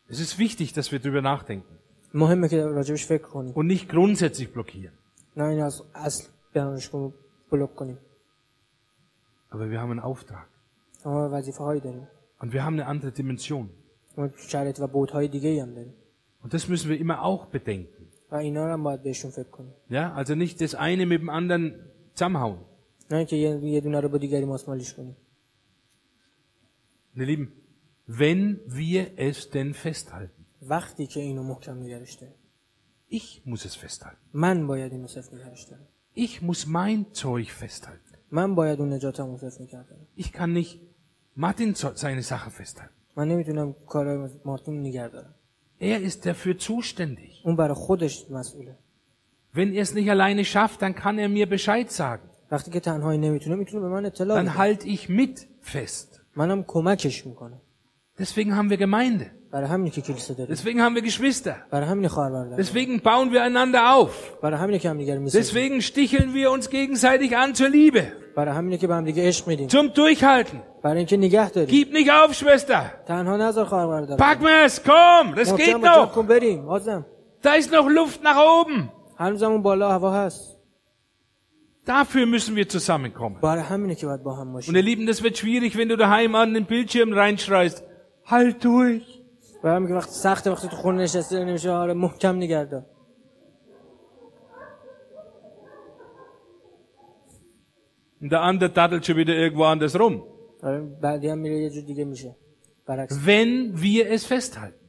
Es 0.10 0.20
ist 0.20 0.38
wichtig, 0.39 0.74
dass 0.74 0.92
wir 0.92 1.00
darüber 1.00 1.22
nachdenken 1.22 1.76
مهمه 2.14 2.50
که 2.50 2.66
راجبش 2.66 3.06
فکر 3.06 3.22
کنیم 3.24 3.54
und 3.54 3.78
nicht 3.78 3.89
grundsätzlich 3.89 4.48
blockieren. 4.54 4.92
نه 5.38 5.44
این 5.44 5.62
از 5.62 5.82
اصل 5.96 6.28
بیانش 6.54 6.89
کنیم 6.89 7.14
بلوک 7.52 7.76
کنیم 7.76 7.98
Aber 9.52 9.70
wir 9.72 9.80
haben 9.82 9.92
einen 9.92 10.00
Auftrag 10.00 10.48
ما 11.06 11.30
وظیفه 11.32 11.64
هایی 11.64 11.82
داریم 11.82 12.08
und 12.42 12.46
wir 12.54 12.64
haben 12.64 12.80
eine 12.80 12.86
andere 12.86 13.12
Dimension. 13.12 13.66
ما 14.18 14.30
شرایط 14.38 14.80
و 14.80 14.88
بودهای 14.88 15.28
دیگه 15.28 15.62
هم 15.64 15.74
داریم 15.74 15.94
Und 16.44 16.54
das 16.54 16.68
müssen 16.68 16.89
wir 16.89 17.00
immer 17.00 17.22
auch 17.24 17.46
bedenken. 17.46 18.04
و 18.32 18.36
اینا 18.36 18.66
رو 18.68 18.74
هم 18.74 18.84
باید 18.84 19.04
بهشون 19.04 19.32
فکر 19.32 19.50
کنیم 19.50 19.74
Ja, 19.89 20.14
also 20.16 20.36
nicht 20.36 20.62
das 20.62 20.76
eine 20.76 21.06
mit 21.06 21.22
dem 21.22 21.30
anderen 21.30 21.74
zusammenhauen. 22.16 22.58
نه 23.12 23.18
اینکه 23.18 23.36
یه, 23.36 23.60
یه 23.66 23.82
دونه 23.82 24.00
رو 24.00 24.10
با 24.10 24.18
دیگری 24.18 24.46
ماسمالیش 24.46 24.94
کنیم 24.94 25.18
Meine 27.16 27.26
Lieben, 27.32 27.48
wenn 28.08 28.60
wir 28.68 29.12
es 29.18 29.50
denn 29.50 29.74
festhalten. 29.74 30.46
وقتی 30.70 31.08
که 31.08 31.20
اینو 31.20 31.44
محکم 31.44 31.80
نگرش 31.80 32.14
داریم 32.14 32.36
Ich 33.12 33.42
muss 33.46 33.66
es 33.66 33.76
festhalten. 33.76 34.18
من 34.34 34.68
باید 34.68 34.92
اینو 34.92 35.08
صفر 35.08 35.36
نگرش 35.36 35.64
دارم 35.64 35.88
Ich 36.18 36.42
muss 36.42 36.66
mein 36.66 37.14
Zeug 37.14 37.52
festhalten. 37.52 38.18
من 38.32 38.56
باید 38.56 38.80
اون 38.80 38.94
نجاتم 38.94 39.38
صفر 39.38 39.64
نگه 39.64 39.84
دارم 39.84 40.08
Ich 40.20 40.32
kann 40.34 40.54
nicht 40.54 40.78
Martin 41.36 41.76
zo- 41.76 41.96
seine 41.96 42.22
Sache 42.24 42.50
festhalten. 42.52 42.94
من 43.18 43.28
نمیتونم 43.28 43.76
کار 43.88 44.30
مارتین 44.46 44.82
نگه 44.82 45.08
دارم 45.08 45.36
Er 45.82 46.00
ist 46.12 46.26
dafür 46.26 46.58
zuständig. 46.58 47.46
اون 47.46 47.56
برای 47.56 47.74
خودش 47.74 48.32
مسئوله 48.32 48.76
Wenn 49.54 49.74
er 49.74 49.82
es 49.84 49.94
nicht 49.94 50.10
alleine 50.10 50.46
schafft, 50.46 50.82
dann 50.82 50.96
kann 50.96 51.18
er 51.20 51.28
mir 51.30 51.46
Bescheid 51.50 51.92
sagen. 51.92 52.22
وقتی 52.52 52.72
که 52.72 52.80
تنهایی 52.80 53.18
نمیتونه 53.20 53.56
میتونه 53.56 53.80
به 53.82 53.89
من 53.89 54.06
اطلاع 54.06 54.38
Dann 54.38 54.50
بده 54.50 54.58
halte 54.58 54.86
ich 54.88 55.10
mit 55.10 55.48
fest. 55.62 56.14
منم 56.36 56.64
کمکش 56.68 57.26
میکنم 57.26 57.62
Deswegen 58.22 58.52
haben 58.52 58.70
wir 58.72 58.78
Gemeinde. 58.78 59.26
برای 59.52 59.68
همینه 59.68 59.89
که 59.92 60.02
کلیسا 60.02 60.34
داریم 60.34 60.56
Deswegen 60.56 60.78
haben 60.80 61.02
wir 61.02 61.12
Geschwister. 61.12 61.50
برای 61.72 61.88
همین 61.88 62.08
خواهر 62.08 62.30
برادر 62.32 62.64
Deswegen 62.64 63.00
bauen 63.02 63.34
wir 63.34 63.42
einander 63.42 63.80
auf. 64.10 64.42
برای 64.42 64.60
همینه 64.60 64.80
که 64.80 64.89
هم 64.89 64.98
دیگه 64.98 65.18
میسازیم 65.18 65.80
Deswegen 65.80 65.84
sticheln 65.86 66.34
wir 66.36 66.60
uns 66.60 66.66
gegenseitig 66.70 67.32
an 67.36 67.54
zur 67.58 67.70
Liebe. 67.70 68.02
برای 68.36 68.56
همینه 68.56 68.78
که 68.78 68.88
به 68.88 68.96
هم 68.96 69.06
دیگه 69.06 69.28
عشق 69.28 69.48
میدیم 69.48 69.70
Zum 69.70 69.92
Durchhalten. 69.96 70.56
برای 70.84 70.98
اینکه 70.98 71.18
نگه 71.18 71.50
داریم 71.50 71.84
Gib 71.86 71.88
nicht 71.96 72.10
auf, 72.10 72.36
Schwester. 72.38 73.06
تنها 73.08 73.38
نذار 73.38 73.66
خواهر 73.66 73.88
برادر 73.88 74.18
Pack 74.18 74.39
mir 74.42 74.70
es, 74.70 74.76
komm, 74.84 75.36
das 75.36 75.48
geht 75.58 75.76
محکم 75.76 75.82
با 75.82 75.88
جاب 75.88 76.10
noch. 76.12 76.16
کن 76.16 76.28
بریم 76.28 76.70
آزم 76.70 77.06
Da 77.44 77.50
ist 77.62 77.72
noch 77.72 77.88
Luft 77.89 78.24
nach 78.24 78.38
oben. 78.38 78.89
هنوزم 79.18 79.52
اون 79.52 79.62
بالا 79.62 79.92
هوا 79.92 80.12
هست 80.14 80.55
Dafür 81.87 82.26
müssen 82.26 82.57
wir 82.57 82.68
zusammenkommen. 82.68 83.39
Und 83.41 84.74
ihr 84.74 84.82
Lieben, 84.82 85.07
das 85.07 85.22
wird 85.22 85.39
schwierig, 85.39 85.78
wenn 85.78 85.89
du 85.89 85.97
daheim 85.97 86.34
an 86.34 86.53
den 86.53 86.66
Bildschirm 86.66 87.12
reinschreist. 87.12 87.84
Halt 88.24 88.64
durch. 88.64 89.22
Und 98.20 98.32
der 98.32 98.41
andere 98.41 98.70
dattelt 98.70 99.07
schon 99.07 99.16
wieder 99.16 99.34
irgendwo 99.34 99.64
anders 99.64 99.99
rum. 99.99 100.24
Wenn 103.24 103.80
wir 103.80 104.11
es 104.11 104.26
festhalten. 104.26 104.89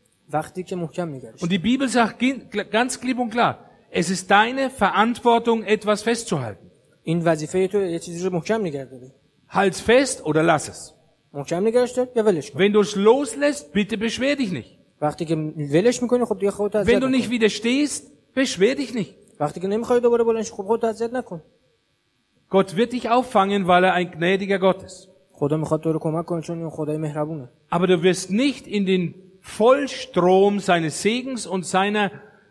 Und 1.41 1.51
die 1.51 1.59
Bibel 1.59 1.87
sagt 1.87 2.23
ganz 2.71 2.99
klipp 2.99 3.19
und 3.19 3.29
klar, 3.29 3.69
es 3.91 4.09
ist 4.09 4.31
deine 4.31 4.71
Verantwortung, 4.71 5.63
etwas 5.63 6.01
festzuhalten. 6.01 6.66
این 7.06 7.22
وظیفه 7.24 7.68
تو 7.68 7.82
یه 7.82 7.98
چیزی 7.98 8.24
رو 8.24 8.32
محکم 8.34 8.60
نگه 8.60 8.84
داری 8.84 9.12
Halt's 9.50 9.80
fest 9.80 10.20
oder 10.24 10.42
lass 10.42 10.68
es. 10.68 10.92
محکم 11.34 11.66
نگرش 11.66 11.90
دار 11.92 12.08
یا 12.16 12.22
ولش 12.22 12.50
کن 12.50 12.58
Wenn 12.58 12.72
du 12.72 12.80
es 12.80 12.94
loslässt, 12.96 13.72
bitte 13.72 13.96
beschwer 13.96 14.36
dich 14.36 14.52
nicht. 14.52 14.78
وقتی 15.00 15.24
که 15.24 15.36
ولش 15.72 16.02
میکنی 16.02 16.24
خب 16.24 16.38
دیگه 16.38 16.50
خودت 16.50 16.74
Wenn 16.74 16.88
اذیت 16.88 17.00
du 17.02 17.06
nicht 17.08 17.26
نکن 17.26 17.48
widerstehst, 17.48 18.02
beschwer 18.36 18.74
dich 18.74 18.94
nicht. 18.94 19.14
وقتی 19.40 19.60
که 19.60 19.68
نمیخوای 19.68 20.00
دوباره 20.00 20.24
بلند 20.24 20.42
شی، 20.42 20.52
خب 20.52 20.62
خودت 20.62 20.84
اذیت 20.84 21.12
نکن 21.12 21.42
Gott 22.50 22.76
wird 22.76 22.92
dich 22.92 23.08
auffangen, 23.08 23.66
weil 23.66 23.82
er 23.84 23.94
ein 23.94 24.10
gnädiger 24.10 24.58
Gott 24.58 24.82
ist. 24.82 25.08
خدا 25.32 25.56
میخواد 25.56 25.80
تو 25.80 25.92
رو 25.92 25.98
کمک 25.98 26.24
کنه 26.26 26.42
چون 26.42 26.58
این 26.58 26.70
خدای 26.70 26.96
مهربونه 26.96 27.48
Aber 27.70 27.86
du 27.86 28.02
wirst 28.02 28.30
nicht 28.30 28.66
in 28.66 28.86
den 28.86 29.14
Vollstrom 29.40 30.60
seines 30.60 31.02
Segens 31.02 31.46
und 31.46 31.66
seiner 31.66 32.10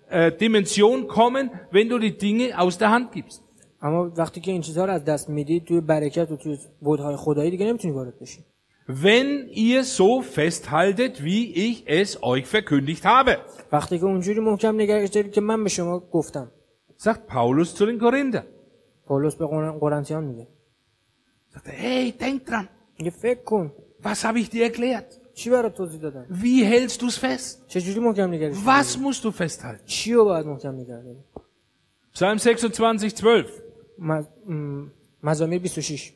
äh, 0.09 0.31
Dimension 0.31 1.07
kommen, 1.07 1.51
wenn 1.71 1.87
du 1.89 1.97
die 1.99 2.17
Dinge 2.17 2.59
aus 2.59 2.77
der 2.77 2.91
Hand 2.91 3.11
gibst. 3.13 3.41
اما 3.82 4.12
وقتی 4.16 4.40
که 4.40 4.52
این 4.52 4.60
چیزها 4.60 4.84
رو 4.84 4.92
از 4.92 5.04
دست 5.04 5.28
میدی 5.28 5.60
توی 5.60 5.80
برکت 5.80 6.30
و 6.32 6.36
توی 6.36 6.58
بودهای 6.80 7.16
خدایی 7.16 7.50
دیگه 7.50 7.66
نمی‌تونی 7.66 7.94
وارد 7.94 8.18
بشی 8.18 8.44
Wenn 8.88 9.48
ihr 9.52 9.82
so 9.98 10.22
festhaltet, 10.22 11.14
wie 11.24 11.42
ich 11.68 11.76
es 11.88 12.10
euch 12.22 12.46
verkündigt 12.46 13.04
habe, 13.04 13.36
وقتی 13.72 13.98
که 13.98 14.04
اونجوری 14.04 14.40
محکم 14.40 14.74
نگهش 14.74 15.08
دارید 15.08 15.32
که 15.32 15.40
من 15.40 15.62
به 15.64 15.68
شما 15.70 15.98
گفتم 16.00 16.50
sagt 16.98 17.18
Paulus 17.32 17.68
zu 17.78 17.82
den 17.86 18.00
Korinthern. 18.02 18.44
پولس 19.06 19.34
به 19.34 19.46
قر- 19.46 19.78
قرنتیان 19.80 20.24
میگه 20.24 20.46
Sagt 21.54 21.66
er, 21.66 21.70
hey, 21.70 22.22
denk 22.22 22.50
dran, 22.50 22.64
میگه 22.98 23.10
فکر 23.10 23.42
کن 23.42 23.72
was 24.04 24.16
habe 24.24 24.38
ich 24.38 24.50
dir 24.50 24.70
erklärt? 24.70 25.20
چی 25.34 25.50
برات 25.50 25.74
توضیح 25.74 26.00
دادم 26.00 26.26
Wie 26.42 26.64
hältst 26.64 27.00
du 27.02 27.06
es 27.06 27.16
fest? 27.18 27.64
چجوری 27.68 28.00
محکم 28.00 28.30
داری؟ 28.38 28.54
Was 28.54 28.96
musst 28.96 29.24
du 29.24 29.30
festhalten? 29.42 29.86
چی 29.86 30.12
رو 30.12 30.24
باید 30.24 30.46
محکم 30.46 30.74
نگه 30.74 31.02
Psalm 32.14 32.38
26, 32.38 33.12
12. 33.20 33.65
مز- 33.99 34.29
م- 34.47 34.91
مزامیر 35.23 35.61
26 35.61 36.13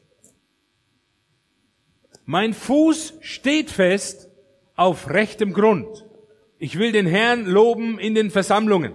Mein 2.28 2.54
Fuß 2.54 3.14
steht 3.22 3.70
fest 3.70 4.30
auf 4.76 5.10
rechtem 5.10 5.54
Grund. 5.54 6.06
Ich 6.58 6.74
will 6.80 6.92
den 6.92 7.06
Herrn 7.08 7.46
loben 7.46 8.00
in 8.00 8.16
den 8.16 8.30
Versammlungen. 8.32 8.94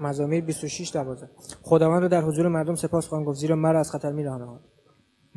مزامیر 0.00 0.44
26 0.44 0.90
12 0.92 1.28
خداوند 1.62 2.02
رو 2.02 2.08
در 2.08 2.22
حضور 2.22 2.48
مردم 2.48 2.74
سپاس 2.74 3.06
خواهم 3.08 3.24
گفت 3.24 3.38
زیرا 3.38 3.56
مرا 3.56 3.80
از 3.80 3.90
خطر 3.90 4.12
میرهاند 4.12 4.60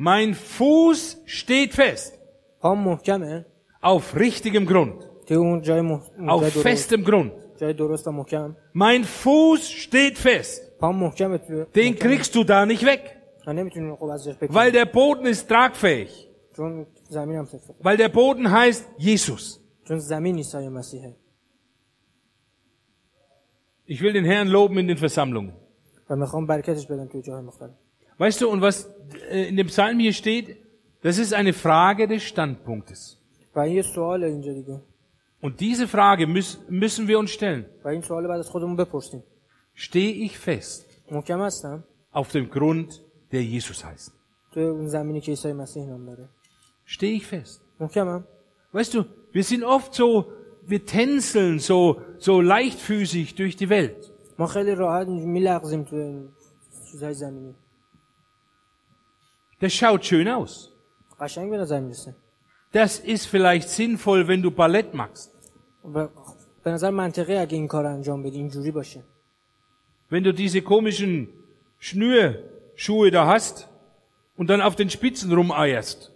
Mein 0.00 0.34
Fuß 0.34 1.16
steht 1.26 1.72
fest 1.74 2.12
پام 2.60 2.78
محکمه 2.78 3.46
auf 3.84 4.14
richtigem 4.16 4.66
Grund, 4.68 5.04
توی 5.26 5.36
اون 5.36 5.60
جای, 5.62 5.80
مح... 5.80 6.00
جای 6.18 6.28
auf 6.28 6.54
درست 6.54 6.62
festem 6.62 7.04
Grund. 7.06 7.30
جای 7.60 7.72
درست 7.72 8.08
و 8.08 8.12
محکم 8.12 8.56
Mein 8.74 9.04
Fuß 9.04 9.60
steht 9.62 10.18
fest. 10.18 10.65
Den 11.75 11.95
kriegst 11.95 12.35
du 12.35 12.43
da 12.43 12.65
nicht 12.65 12.83
weg. 12.85 13.15
Weil 14.49 14.71
der 14.71 14.85
Boden 14.85 15.25
ist 15.25 15.47
tragfähig. 15.47 16.29
Weil 17.79 17.97
der 17.97 18.09
Boden 18.09 18.51
heißt 18.51 18.85
Jesus. 18.97 19.61
Ich 23.85 24.01
will 24.01 24.11
den 24.13 24.25
Herrn 24.25 24.47
loben 24.49 24.77
in 24.79 24.87
den 24.87 24.97
Versammlungen. 24.97 25.53
Weißt 28.17 28.41
du, 28.41 28.49
und 28.49 28.61
was 28.61 28.89
äh, 29.29 29.47
in 29.47 29.55
dem 29.55 29.67
Psalm 29.67 29.99
hier 29.99 30.13
steht, 30.13 30.57
das 31.01 31.17
ist 31.19 31.33
eine 31.33 31.53
Frage 31.53 32.07
des 32.07 32.23
Standpunktes. 32.23 33.17
Und 35.39 35.59
diese 35.59 35.87
Frage 35.87 36.27
müssen 36.27 37.07
wir 37.07 37.19
uns 37.19 37.31
stellen 37.31 37.65
و 39.94 39.98
این 39.98 40.28
سوال 40.28 40.30
بعد 40.30 40.30
از 40.30 40.30
خودمون 40.30 40.30
بپرسیم 40.30 40.30
Stehe 40.30 40.30
ich 40.30 40.38
fest 40.38 41.12
محکم 41.12 41.40
هستم 41.40 41.84
auf 42.14 42.28
dem 42.32 42.50
Grund, 42.50 43.00
der 43.32 43.42
Jesus 43.42 43.84
heißt? 43.84 44.12
توی 44.52 44.62
اون 44.64 44.88
زمینی 44.88 45.20
که 45.20 45.32
عیسی 45.32 45.52
مسیح 45.52 45.84
نام 45.86 46.06
داره 46.06 46.28
Stehe 46.86 47.20
ich 47.20 47.26
fest? 47.26 47.60
محکمم 47.80 48.24
Weißt 48.74 48.94
du, 48.94 49.04
wir 49.32 49.44
sind 49.44 49.64
oft 49.64 49.94
so, 49.94 50.24
wir 50.66 50.86
tänzeln 50.86 51.58
so, 51.58 52.00
so 52.18 52.40
leichtfüßig 52.40 53.34
durch 53.34 53.56
die 53.56 53.68
Welt. 53.68 54.10
ما 54.38 54.46
خیلی 54.46 54.74
راحت 54.74 55.06
میلغزیم 55.08 55.82
توی 55.84 56.00
این 56.00 56.28
چیزهای 56.92 57.14
زمینی 57.14 57.54
Das 59.64 59.72
schaut 59.72 60.04
schön 60.04 60.28
aus. 60.28 60.68
قشنگ 61.20 61.50
به 61.50 61.56
نظر 61.58 61.80
میرسه 61.80 62.14
Das 62.74 62.98
ist 63.00 63.26
vielleicht 63.26 63.68
sinnvoll, 63.68 64.26
wenn 64.28 64.42
du 64.42 64.50
Ballett 64.50 64.94
machst. 64.94 65.30
و 65.94 66.08
به 66.64 66.70
نظر 66.70 66.90
منطقی 66.90 67.36
اگه 67.36 67.56
این 67.56 67.68
کار 67.68 67.84
رو 67.84 67.90
انجام 67.92 68.22
بدی 68.22 68.36
اینجوری 68.38 68.70
باشه 68.70 69.02
Wenn 70.10 70.24
du 70.24 70.32
diese 70.32 70.60
komischen 70.62 71.28
Schnürschuhe 71.78 73.10
da 73.10 73.26
hast 73.26 73.68
und 74.36 74.46
dann 74.50 74.60
auf 74.60 74.76
den 74.76 74.90
Spitzen 74.90 75.32
rumeierst. 75.32 76.10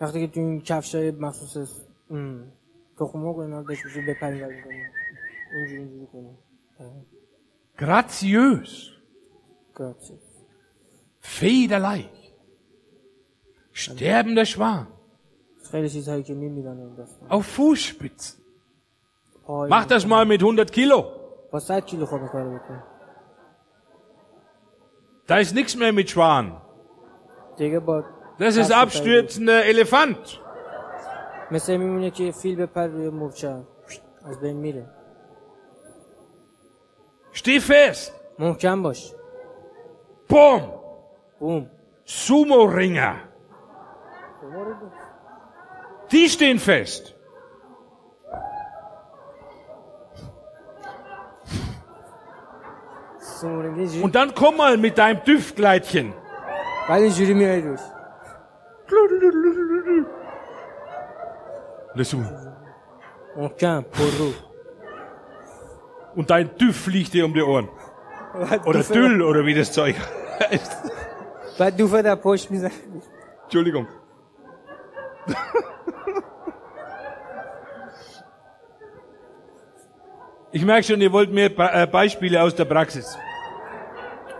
وقتی 0.00 0.26
که 0.26 0.32
تو 0.32 0.40
این 0.40 0.60
کفش 0.60 0.94
های 0.94 1.10
مخصوص 1.10 1.70
ام، 2.10 2.52
تخم 2.98 3.18
مرغ 3.18 3.36
و 3.36 3.40
اینا 3.40 3.58
رو 3.58 3.64
بکشی 3.64 4.00
بپری 4.08 4.42
و 4.42 4.46
کنی 4.46 4.82
اینجوری 5.54 5.78
اینجوری 5.78 6.06
کنی 6.12 6.38
Graziös. 7.78 8.90
گرچه. 9.76 10.14
Federleicht. 11.20 12.18
Sterbender 13.72 14.44
Schwan. 14.44 14.86
خیلی 15.70 15.90
چیزهایی 15.90 16.22
که 16.22 16.34
میمیرن 16.34 16.78
این 16.78 16.94
داستان 16.94 17.28
Auf 17.28 17.44
Fußspitzen. 17.44 18.34
پای 19.44 19.70
Mach 19.70 19.86
das 19.86 20.06
mal 20.06 20.24
mit 20.26 20.42
100 20.42 20.70
Kilo. 20.70 21.04
Da 25.26 25.38
ist 25.38 25.54
nichts 25.54 25.76
mehr 25.76 25.92
mit 25.92 26.10
Schwan. 26.10 26.52
دیگه 27.56 27.78
با 27.80 28.02
Das 28.38 28.56
ist 28.56 28.70
Absolut. 28.72 28.72
abstürzender 28.72 29.64
Elefant. 29.64 30.38
مثل 31.50 31.76
میمونه 31.76 32.10
که 32.10 32.32
فیل 32.32 32.56
بپر 32.56 32.86
روی 32.86 33.08
مورچه 33.08 33.56
از 34.24 34.40
بین 34.40 34.56
میره 34.56 34.86
Steh 37.34 37.60
fest. 37.60 38.10
محکم 38.38 38.82
باش 38.82 39.12
Boom. 40.32 40.60
بوم 41.38 41.70
Sumo-Ringer. 42.06 43.14
Die 46.10 46.28
stehen 46.28 46.58
fest. 46.58 47.11
Und 54.01 54.15
dann 54.15 54.33
komm 54.33 54.57
mal 54.57 54.77
mit 54.77 54.97
deinem 54.97 55.23
Düftkleidchen. 55.23 56.13
Laisse-moi. 61.95 62.27
Und 66.15 66.29
dein 66.29 66.55
Düff 66.57 66.83
fliegt 66.85 67.13
dir 67.13 67.25
um 67.25 67.33
die 67.33 67.41
Ohren. 67.41 67.69
Oder 68.65 68.83
Düll, 68.83 69.21
oder 69.21 69.45
wie 69.45 69.53
das 69.53 69.71
Zeug 69.71 69.95
heißt. 70.39 70.91
Entschuldigung. 73.43 73.87
Ich 80.51 80.63
merke 80.63 80.83
schon, 80.83 81.01
ihr 81.01 81.11
wollt 81.11 81.31
mehr 81.31 81.51
äh, 81.57 81.87
Beispiele 81.87 82.41
aus 82.41 82.53
der 82.55 82.65
Praxis. 82.65 83.17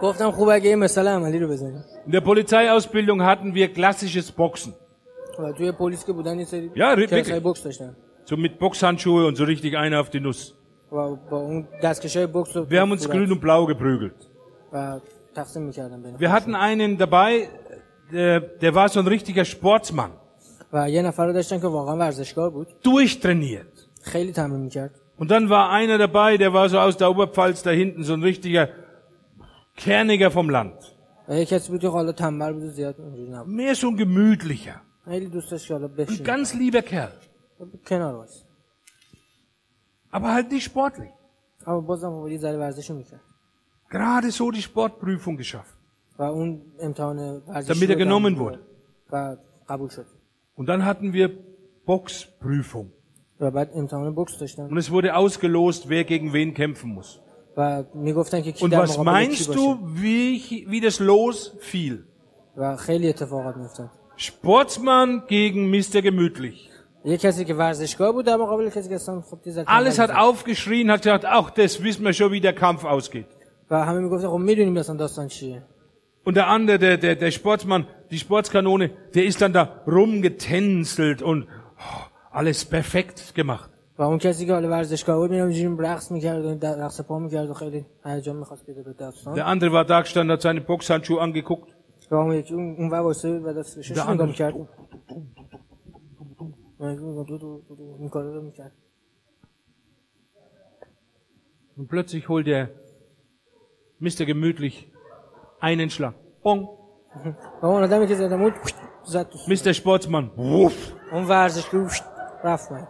گفتم 0.03 0.31
خوب 0.31 0.49
اگه 0.49 0.71
یه 0.71 0.77
مثال 0.77 1.09
عملی 1.09 1.39
رو 1.39 1.49
بزنیم 1.49 1.85
In 2.09 2.11
der 2.13 2.21
Polizeiausbildung 2.21 3.21
hatten 3.23 3.55
wir 3.55 3.69
klassisches 3.79 4.31
Boxen. 4.39 4.71
و 5.39 5.53
توی 5.53 5.73
پلیس 5.73 6.05
که 6.05 6.13
بودن 6.13 6.39
یه 6.39 6.45
سری 6.45 6.71
یا، 6.77 6.95
ری- 6.95 7.07
کلاس 7.07 7.31
های 7.31 7.41
wirklich. 7.41 7.43
بوکس 7.43 7.63
داشتن 7.65 7.97
So 8.31 8.37
mit 8.37 8.59
Boxhandschuhe 8.59 9.27
und 9.29 9.37
so 9.37 9.45
richtig 9.45 9.73
einer 9.77 10.01
auf 10.01 10.11
die 10.11 10.21
Nuss. 10.21 10.53
و 10.93 11.17
با 11.31 11.37
اون 11.39 11.69
دستکش 11.83 12.17
های 12.17 12.27
بوکس 12.27 12.57
رو 12.57 12.67
Wir 12.67 12.73
haben 12.73 12.99
uns 12.99 13.03
صورت 13.03 13.17
grün 13.17 13.31
und 13.33 13.41
blau 13.41 13.73
geprügelt. 13.75 14.27
و 14.73 14.99
تقسیم 15.35 15.63
میکردن 15.63 16.03
بین 16.03 16.17
Wir 16.19 16.33
hatten 16.33 16.55
einen 16.55 16.99
dabei, 16.99 17.49
der, 18.13 18.41
der 18.41 18.75
war 18.75 18.89
so 18.89 19.01
ein 19.01 19.07
richtiger 19.09 19.45
Sportsmann. 19.45 20.11
و 20.73 20.91
یه 20.91 21.03
نفر 21.03 21.27
رو 21.27 21.33
داشتن 21.33 21.61
که 21.61 21.67
واقعا 21.67 21.97
ورزشکار 21.97 22.51
بود 22.51 22.67
Durchtrainiert. 22.85 24.03
خیلی 24.03 24.33
تمرین 24.33 24.61
میکرد 24.61 24.91
Und 25.21 25.31
dann 25.31 25.49
war 25.51 25.71
einer 25.71 25.99
dabei, 25.99 26.37
der 26.37 26.53
war 26.53 26.69
so 26.69 26.79
aus 26.79 26.97
der 26.97 27.11
Oberpfalz 27.11 27.63
da 27.63 27.71
hinten, 27.71 28.03
so 28.05 28.13
ein 28.13 28.23
richtiger 28.23 28.69
Kerniger 29.76 30.32
vom 30.32 30.50
Land. 30.50 30.96
Mehr 33.46 33.76
so 33.76 33.88
ein 33.90 33.98
gemütlicher. 33.98 34.82
Ein 35.06 36.24
ganz 36.24 36.54
lieber 36.54 36.82
Kerl. 36.82 37.14
Aber 40.12 40.34
halt 40.34 40.52
nicht 40.52 40.66
sportlich. 40.66 41.12
Gerade 43.90 44.32
so 44.32 44.52
die 44.52 44.62
Sportprüfung 44.62 45.38
geschafft. 45.38 45.78
Damit 46.18 47.90
er 47.90 47.96
genommen 47.96 48.38
wurde. 48.38 48.60
Und 50.56 50.68
dann 50.68 50.86
hatten 50.86 51.14
wir 51.14 51.32
Boxprüfung. 51.86 52.92
Und 53.40 54.78
es 54.78 54.92
wurde 54.92 55.16
ausgelost, 55.16 55.90
wer 55.90 56.04
gegen 56.04 56.32
wen 56.34 56.54
kämpfen 56.54 56.94
muss. 56.94 57.23
و 57.57 57.83
میگفتن 57.95 58.43
که 58.43 58.53
کی 58.53 58.65
Und 58.65 58.71
در 58.71 58.87
was 58.87 58.91
مقابل 58.91 59.27
کی 59.27 59.35
meinst 59.35 59.49
باشه 59.49 59.61
du, 59.61 59.79
wie, 60.03 60.67
wie 60.71 60.81
das 60.81 60.99
Los 60.99 61.53
fiel? 61.61 62.05
و 62.57 62.77
خیلی 62.77 63.09
اتفاقات 63.09 63.57
میفتن 63.57 63.91
Sportsmann 64.17 65.23
gegen 65.29 65.71
Mr. 65.71 66.03
Gemütlich. 66.03 66.71
یه 67.05 67.17
کسی 67.17 67.45
که 67.45 67.55
ورزشکار 67.55 68.13
بود 68.13 68.27
در 68.27 68.37
مقابل 68.37 68.71
کسی 68.71 68.89
که 68.89 68.95
اصلا 68.95 69.21
خب 69.21 69.39
تیز 69.45 69.59
Alles 69.59 69.99
hat 69.99 70.11
aufgeschrien, 70.11 70.91
hat 70.91 71.03
gesagt, 71.03 71.25
ach, 71.25 71.51
das 71.51 71.83
wissen 71.83 72.05
wir 72.05 72.13
schon, 72.13 72.33
wie 72.33 72.41
der 72.41 72.53
Kampf 72.53 72.85
ausgeht. 72.85 73.27
و 73.71 73.85
همه 73.85 73.99
میگفتن 73.99 74.29
خب 74.29 74.37
میدونیم 74.37 74.77
اصلا 74.77 74.97
داستان 74.97 75.29
چیه 75.29 75.63
Und 76.25 76.37
der 76.37 76.49
andere, 76.49 76.79
der, 76.79 76.99
der, 76.99 77.17
der 77.17 77.31
Sportsmann, 77.31 77.87
die 78.11 78.19
Sportskanone, 78.19 78.91
der 79.15 79.25
ist 79.25 79.41
dann 79.41 79.55
da 79.55 79.81
rumgetänzelt 79.87 81.23
und 81.23 81.45
oh, 81.45 82.03
alles 82.31 82.67
perfekt 82.67 83.35
gemacht. 83.35 83.71
و 83.99 84.03
اون 84.03 84.19
کسی 84.19 84.47
که 84.47 84.53
حالا 84.53 84.69
ورزشگاه 84.69 85.17
بود 85.17 85.31
میرم 85.31 85.47
اینجوری 85.49 85.77
رقص 85.89 86.13
میکرد 86.13 86.45
و 86.45 86.55
در- 86.55 86.77
رقص 86.77 87.01
پا 87.01 87.19
میکرد 87.19 87.51
و 87.51 87.55
خیلی 87.55 87.87
هیجان 88.05 88.37
میخواست 88.37 88.71
بده 88.71 88.83
به 88.83 88.93
داستان 88.93 89.37
Der 89.37 89.47
andere 89.47 89.71
war 89.73 89.85
da 89.89 90.03
gestanden, 90.03 90.31
hat 90.37 90.43
seine 90.43 90.61
Boxhandschuhe 90.61 91.21
angeguckt. 91.21 91.73
و 92.11 92.15
اون 92.15 92.35
یکی 92.35 92.55
اون 92.55 92.77
اون 92.79 92.91
ور 92.91 93.01
واسه 93.01 93.39
و 93.39 93.53
دستش 93.53 93.91
در 93.91 93.95
نگاه 94.03 94.11
اندر- 94.11 94.25
میکرد 94.27 94.55
این 97.99 98.09
کارو 98.09 98.35
رو 98.35 98.43
میکرد 98.43 98.73
Und 101.79 101.89
plötzlich 101.89 102.29
holt 102.29 102.49
er 102.49 102.65
Mr. 104.01 104.25
Gemütlich 104.31 104.77
einen 105.61 105.91
Schlag. 105.91 106.15
Bong. 106.45 106.69
و 107.63 107.67
اون 107.67 107.83
آدمی 107.83 108.07
که 108.07 108.15
زدم 108.15 108.39
بود 108.43 108.53
زد 109.05 109.29
تو 109.29 109.39
Mr. 109.39 109.75
Sportsmann. 109.75 110.27
Wuff. 110.39 110.93
اون 111.13 111.25
ورزشگاه 111.29 111.91
رفت 112.45 112.73
من 112.73 112.89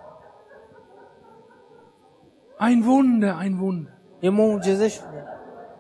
Ein 2.63 2.85
Wunder, 2.85 3.37
ein 3.39 3.59
Wunder. 3.61 3.93
یه 4.23 4.31
معجزه 4.31 4.89
شد 4.89 5.03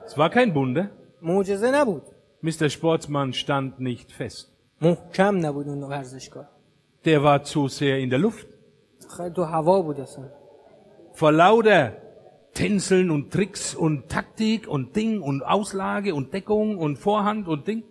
Es 0.07 0.16
war 0.18 0.30
kein 0.30 0.55
Wunder. 0.55 0.86
معجزه 1.22 1.70
نبود 1.80 2.03
Mr. 2.42 2.68
Sportsmann 2.70 3.32
stand 3.32 3.80
nicht 3.80 4.12
fest. 4.12 4.46
محکم 4.82 5.46
نبود 5.46 5.68
اون 5.68 5.82
ورزشگاه 5.82 6.49
Der 7.05 7.22
war 7.22 7.42
zu 7.44 7.68
sehr 7.68 7.99
in 7.99 8.11
der 8.11 8.18
Luft. 8.18 8.46
خیلی 9.16 9.30
تو 9.30 9.42
هوا 9.44 9.82
بود 9.82 10.01
اصلا 10.01 10.24
Vor 11.14 11.32
lauter 11.32 11.92
Tänzeln 12.55 13.11
und 13.11 13.30
Tricks 13.32 13.74
und 13.74 14.09
Taktik 14.09 14.68
und 14.68 14.96
Ding 14.96 15.20
und 15.22 15.42
Auslage 15.44 16.14
und 16.14 16.32
Deckung 16.34 16.78
und 16.78 16.96
Vorhand 16.99 17.49
und 17.49 17.66
Ding. 17.68 17.82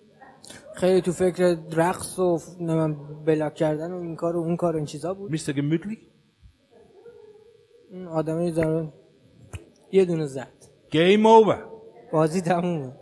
خیلی 0.76 1.02
تو 1.02 1.12
فکر 1.12 1.58
رقص 1.74 2.20
و 2.20 2.40
نمیم 2.60 2.98
بلاک 3.26 3.56
کردن 3.56 3.92
و 3.92 3.98
این 4.02 4.16
کار 4.16 4.36
و 4.36 4.40
اون 4.40 4.56
کار 4.56 4.74
و 4.74 4.78
این 4.78 4.86
چیزا 4.86 5.14
بود 5.14 5.32
Mr. 5.38 5.50
Gemütlich. 5.54 5.98
اون 7.92 8.08
آدمی 8.08 8.52
زارن 8.52 8.94
یه 9.92 10.06
دونه 10.06 10.26
زد 10.26 10.48
Game 10.92 11.26
over. 11.26 11.58
بازی 12.12 12.42
تمومه 12.42 12.94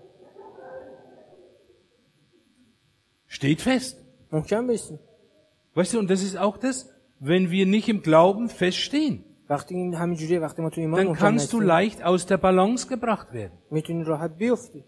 Steht 3.29 3.61
fest. 3.61 3.95
محکم 4.31 4.67
بشین 4.67 4.99
Weißt 5.75 5.93
du, 5.93 5.99
und 5.99 6.09
das 6.09 6.23
ist 6.23 6.37
auch 6.37 6.57
das, 6.57 6.89
wenn 7.19 7.51
wir 7.51 7.65
nicht 7.65 7.89
im 7.89 8.01
Glauben 8.01 8.49
feststehen, 8.49 9.23
وقتی 9.49 9.75
این 9.75 9.93
همینجوریه 9.93 10.39
وقتی 10.39 10.61
ما 10.61 10.69
تو 10.69 10.81
ایمان 10.81 11.01
dann 11.03 11.07
محکم 11.07 11.37
kannst 11.37 11.53
du 11.53 11.57
نشیم 11.57 11.67
leicht 11.67 12.03
aus 12.03 12.25
der 12.25 12.37
Balance 12.37 12.87
gebracht 12.87 13.33
werden. 13.33 13.57
میتونی 13.71 14.03
راحت 14.03 14.31
بیفتی 14.37 14.83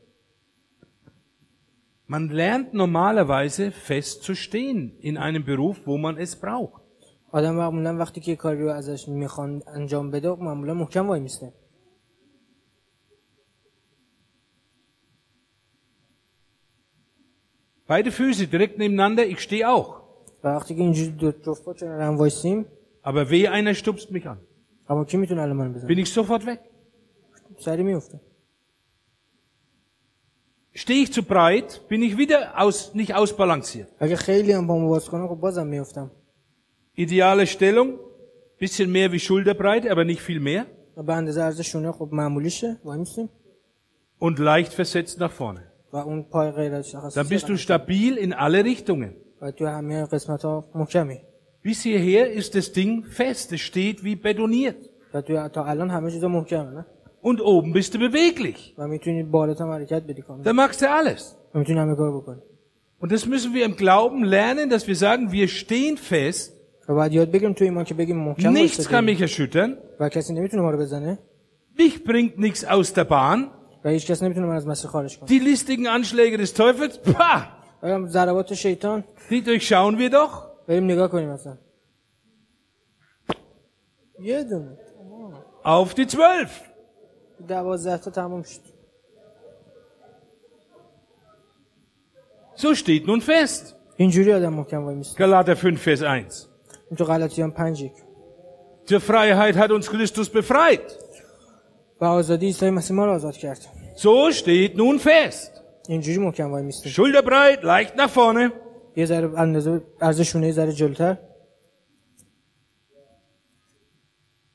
Man 2.09 2.30
lernt 2.30 2.74
normalerweise 2.74 3.72
fest 3.72 4.24
zu 4.24 4.34
stehen 4.34 4.97
in 5.01 5.18
einem 5.18 5.43
Beruf, 5.43 5.82
wo 5.86 5.97
man 5.97 6.18
es 6.18 6.38
braucht. 6.38 6.80
آدم 7.32 7.55
معمولا 7.55 7.97
وقتی 7.97 8.22
که 8.22 8.32
یه 8.32 8.38
کاری 8.38 8.61
رو 8.61 8.70
ازش 8.70 9.07
میخوان 9.07 9.63
انجام 9.68 10.11
بده 10.11 10.30
معمولا 10.36 10.74
محکم 10.74 11.07
وای 11.07 11.20
میسته 11.20 11.53
Beide 17.88 18.11
Füße 18.11 18.47
direkt 18.47 18.78
nebeneinander, 18.78 19.26
ich 19.26 19.39
stehe 19.39 19.65
auch. 19.68 20.01
و 20.43 20.47
وقتی 20.47 20.76
که 20.76 20.82
اینجوری 20.82 21.09
دو 21.11 21.32
جفت 21.32 21.63
پا 21.63 21.74
کنار 21.74 22.01
هم 22.01 22.18
وایسیم 22.18 22.65
Aber 23.05 23.30
weh, 23.30 23.47
einer 23.47 23.74
stupst 23.74 24.11
mich 24.11 24.26
an. 24.28 24.38
اما 24.89 25.05
کی 25.05 25.18
میتونه 25.18 25.41
الان 25.41 25.55
منو 25.55 25.74
بزنه 25.74 25.88
Bin 25.89 26.05
ich 26.05 26.09
sofort 26.13 26.45
weg. 26.45 26.59
سری 27.59 27.84
میفته 27.84 28.20
Stehe 30.76 31.03
ich 31.03 31.11
zu 31.11 31.24
breit, 31.24 31.82
bin 31.89 32.01
ich 32.03 32.18
wieder 32.18 32.39
aus, 32.61 32.93
nicht 32.93 33.13
ausbalanciert. 33.15 33.88
اگه 33.99 34.15
خیلی 34.15 34.51
هم 34.51 34.68
پامو 34.68 34.89
باز 34.89 35.09
کنم 35.09 35.28
خب 35.28 35.36
بازم 35.36 35.68
میفتم 35.68 36.11
Ideale 36.95 37.47
Stellung, 37.47 37.99
bisschen 38.59 38.93
mehr 38.93 39.12
wie 39.12 39.18
Schulterbreite, 39.18 39.90
aber 39.90 40.05
nicht 40.05 40.20
viel 40.20 40.40
mehr. 40.40 40.66
Und 44.18 44.38
leicht 44.38 44.72
versetzt 44.74 45.18
nach 45.18 45.32
vorne. 45.32 45.62
Dann 45.90 47.28
bist 47.28 47.49
du 47.49 47.57
stabil 47.57 48.16
in 48.16 48.32
alle 48.32 48.64
Richtungen. 48.64 49.14
Bis 51.62 51.82
hierher 51.82 52.30
ist 52.30 52.55
das 52.55 52.72
Ding 52.72 53.05
fest, 53.05 53.53
es 53.53 53.61
steht 53.61 54.05
wie 54.05 54.16
betoniert. 54.16 54.90
Und 57.22 57.40
oben 57.40 57.72
bist 57.72 57.95
du 57.95 57.99
beweglich. 57.99 58.74
Da 60.43 60.53
magst 60.53 60.82
du 60.82 60.90
alles. 60.90 61.36
Und 62.99 63.12
das 63.12 63.26
müssen 63.26 63.55
wir 63.55 63.64
im 63.64 63.76
Glauben 63.76 64.24
lernen, 64.24 64.70
dass 64.70 64.86
wir 64.86 64.97
sagen, 64.97 65.32
wir 65.32 65.49
stehen 65.49 65.97
fest. 65.97 66.53
و 66.89 66.95
بعد 66.95 67.13
یاد 67.13 67.32
بگیریم 67.32 67.53
تو 67.53 67.63
ایمان 67.63 67.84
که 67.84 67.93
بگیم 67.93 68.18
محکم 68.18 68.68
nichts 68.68 68.80
kann 68.80 68.91
وایسادیم 68.93 69.18
mich 69.18 69.22
erschüttern, 69.30 69.70
و 69.99 70.09
کسی 70.09 70.34
نمیتونه 70.34 70.63
ما 70.63 70.72
رو 70.72 70.78
بزنه 70.78 71.20
mich 71.80 72.03
bringt 72.03 72.38
nichts 72.39 72.63
aus 72.65 72.93
der 72.93 73.03
Bahn, 73.03 73.39
و 73.84 73.89
هیچ 73.89 74.05
کس 74.11 74.24
نمیتونه 74.24 74.47
من 74.47 74.55
از 74.55 74.68
مسیر 74.68 74.89
خارج 74.89 75.20
کنه 75.20 75.30
die 75.30 75.39
listigen 75.55 75.88
Anschläge 75.88 76.38
des 76.38 76.53
Teufels, 76.53 77.11
pah, 77.13 77.41
اگر 77.82 78.05
ضربات 78.05 78.53
شیطان 78.53 79.03
die 79.30 79.41
durchschauen 79.41 79.97
wir 79.97 80.09
doch. 80.09 80.47
بریم 80.68 80.84
نگاه 80.84 81.07
کنیم 81.11 81.30
مثلا 81.30 81.57
یه 84.20 84.43
دونه 84.43 84.78
Auf 85.63 85.93
die 85.93 86.07
Zwölf. 86.07 86.51
دوازده 87.47 87.97
تا 87.97 88.11
تموم 88.11 88.43
شد 88.43 88.61
So 92.55 92.74
steht 92.76 93.05
nun 93.07 93.22
fest. 93.22 93.76
اینجوری 93.97 94.34
آدم 94.34 94.53
محکم 94.53 94.84
وای 94.84 94.95
میسته 94.95 95.18
Galater 95.43 95.55
5, 95.55 95.82
Vers 95.88 96.01
1. 96.01 96.47
این 96.91 96.97
تو 96.97 97.05
غلطیان 97.05 97.51
پنج 97.51 97.82
یک 97.82 97.91
Zur 98.89 99.01
Freiheit 99.01 99.55
hat 99.55 99.72
uns 99.72 99.88
Christus 99.89 100.30
befreit. 100.30 100.91
و 102.01 102.05
آزادی 102.05 102.45
عیسی 102.45 102.70
مسیح 102.70 102.95
ما 102.95 103.05
رو 103.05 103.11
آزاد 103.11 103.38
کرد 103.38 103.68
So 103.95 104.32
steht 104.32 104.76
nun 104.76 104.99
fest. 104.99 105.51
اینجوری 105.89 106.18
محکم 106.18 106.51
وای 106.51 106.63
میسته 106.63 106.89
Schulterbreit, 106.89 107.63
leicht 107.63 107.95
nach 107.97 108.09
vorne. 108.09 108.51
یه 108.95 109.05
ذره 109.05 109.39
اندازه 109.39 109.82
عرض 110.01 110.22
شونه 110.22 110.47
یه 110.47 110.53
ذره 110.53 110.72
جلوتر 110.72 111.18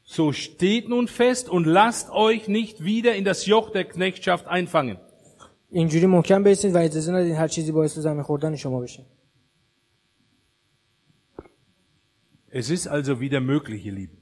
So 0.04 0.32
steht 0.32 0.88
nun 0.88 1.08
fest 1.08 1.48
und 1.48 1.64
lasst 1.66 2.10
euch 2.10 2.46
nicht 2.48 2.84
wieder 2.84 3.14
in 3.14 3.24
das 3.24 3.46
Joch 3.46 3.70
der 3.70 3.84
Knechtschaft 3.84 4.46
einfangen. 4.46 4.96
اینجوری 5.70 6.06
محکم 6.06 6.42
بیستید 6.42 6.74
و 6.74 6.78
اجازه 6.78 7.12
ندید 7.12 7.34
هر 7.34 7.48
چیزی 7.48 7.72
باعث 7.72 7.98
زمین 7.98 8.22
خوردن 8.22 8.56
شما 8.56 8.80
بشه 8.80 9.06
Es 12.57 12.71
ist 12.71 12.87
also 12.87 13.19
wieder 13.19 13.39
möglich, 13.39 13.85
ihr 13.85 13.91
Lieben. 13.91 14.17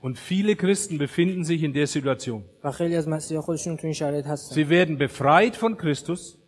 Und 0.00 0.18
viele 0.18 0.56
Christen 0.56 0.98
befinden 0.98 1.44
sich 1.44 1.62
in 1.62 1.72
der 1.72 1.86
Situation. 1.86 2.44
Sie 4.50 4.68
werden 4.68 4.98
befreit 4.98 5.54
von 5.54 5.76
Christus. 5.76 6.40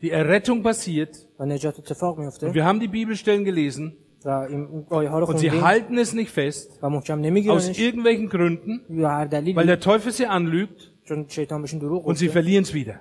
Die 0.00 0.10
Errettung 0.10 0.62
passiert. 0.62 1.28
Und 1.38 2.54
wir 2.54 2.64
haben 2.64 2.80
die 2.80 2.88
Bibelstellen 2.88 3.44
gelesen. 3.44 3.96
Und 4.24 5.38
sie 5.38 5.50
halten 5.50 5.98
es 5.98 6.14
nicht 6.14 6.30
fest, 6.30 6.80
aus 6.82 7.78
irgendwelchen 7.78 8.30
Gründen, 8.30 8.80
weil 8.88 9.66
der 9.66 9.78
Teufel 9.78 10.10
sie 10.10 10.26
anlügt 10.26 10.90
und 11.06 12.18
sie 12.18 12.28
verlieren 12.28 12.62
es 12.64 12.72
wieder. 12.72 13.00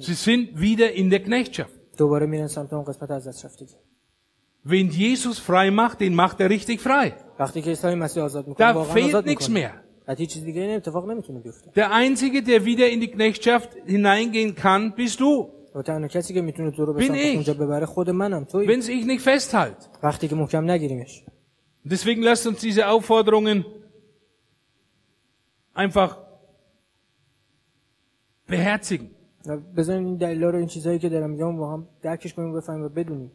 Sie 0.00 0.14
sind 0.14 0.58
wieder 0.58 0.92
in 0.92 1.10
der 1.10 1.20
Knechtschaft. 1.22 1.75
دوباره 1.97 2.25
میرن 2.25 2.47
سمت 2.47 2.73
اون 2.73 2.83
قسمت 2.83 3.11
از 3.11 3.27
دست 3.27 3.45
رفتگی 3.45 3.75
Wen 4.67 4.89
Jesus 4.91 5.37
frei 5.39 5.71
macht, 5.71 5.97
den 6.01 6.13
macht 6.15 6.39
er 6.39 6.49
richtig 6.49 6.79
frei. 6.81 7.11
وقتی 7.39 7.61
که 7.61 7.69
عیسی 7.69 7.95
مسیح 7.95 8.23
آزاد 8.23 8.47
میکنه 8.47 8.71
Da 8.71 8.75
واقعا 8.75 8.95
fehlt 8.95 9.05
آزاد 9.07 9.29
nichts 9.29 9.49
میکنه 9.49 9.53
mehr. 9.69 9.71
و 10.07 10.15
هیچ 10.15 10.33
چیز 10.33 10.43
دیگه 10.43 10.61
این 10.61 10.75
اتفاق 10.75 11.11
نمیتونه 11.11 11.39
بیفته 11.39 11.71
Der 11.75 11.91
Einzige, 11.91 12.43
der 12.43 12.65
wieder 12.65 12.89
in 12.89 12.99
die 13.01 13.11
Knechtschaft 13.11 13.69
hineingehen 13.87 14.55
kann, 14.55 14.93
bist 14.95 15.19
du, 15.19 15.49
و 15.75 15.81
تنها 15.81 16.07
کسی 16.07 16.33
که 16.33 16.41
میتونه 16.41 16.71
تو 16.71 16.85
رو 16.85 16.93
به 16.93 16.99
Bin 17.01 17.07
سمت 17.07 17.17
ich. 17.17 17.35
اونجا 17.35 17.53
ببره 17.53 17.85
خود 17.85 18.09
منم 18.09 18.43
توی 18.43 18.67
wenn 18.67 18.81
es 18.81 18.87
ich 18.87 19.05
nicht 19.05 19.21
festhalte. 19.21 19.99
وقتی 20.03 20.27
که 20.27 20.35
محکم 20.35 20.71
نگیریمش 20.71 21.23
Deswegen 21.87 22.21
lasst 22.23 22.47
uns 22.47 22.59
diese 22.61 22.87
Aufforderungen 22.87 23.65
einfach 25.75 26.17
beherzigen. 28.47 29.09
و 29.47 29.57
بذارین 29.77 30.05
این 30.05 30.15
دلیلا 30.17 30.49
رو 30.49 30.57
این 30.57 30.67
چیزهایی 30.67 30.99
که 30.99 31.09
دارم 31.09 31.29
میگم 31.29 31.57
با 31.57 31.73
هم 31.73 31.87
درکش 32.01 32.33
کنیم 32.33 32.49
و 32.53 32.57
بفهمیم 32.57 32.83
و 32.85 32.89
بدونیم 32.89 33.31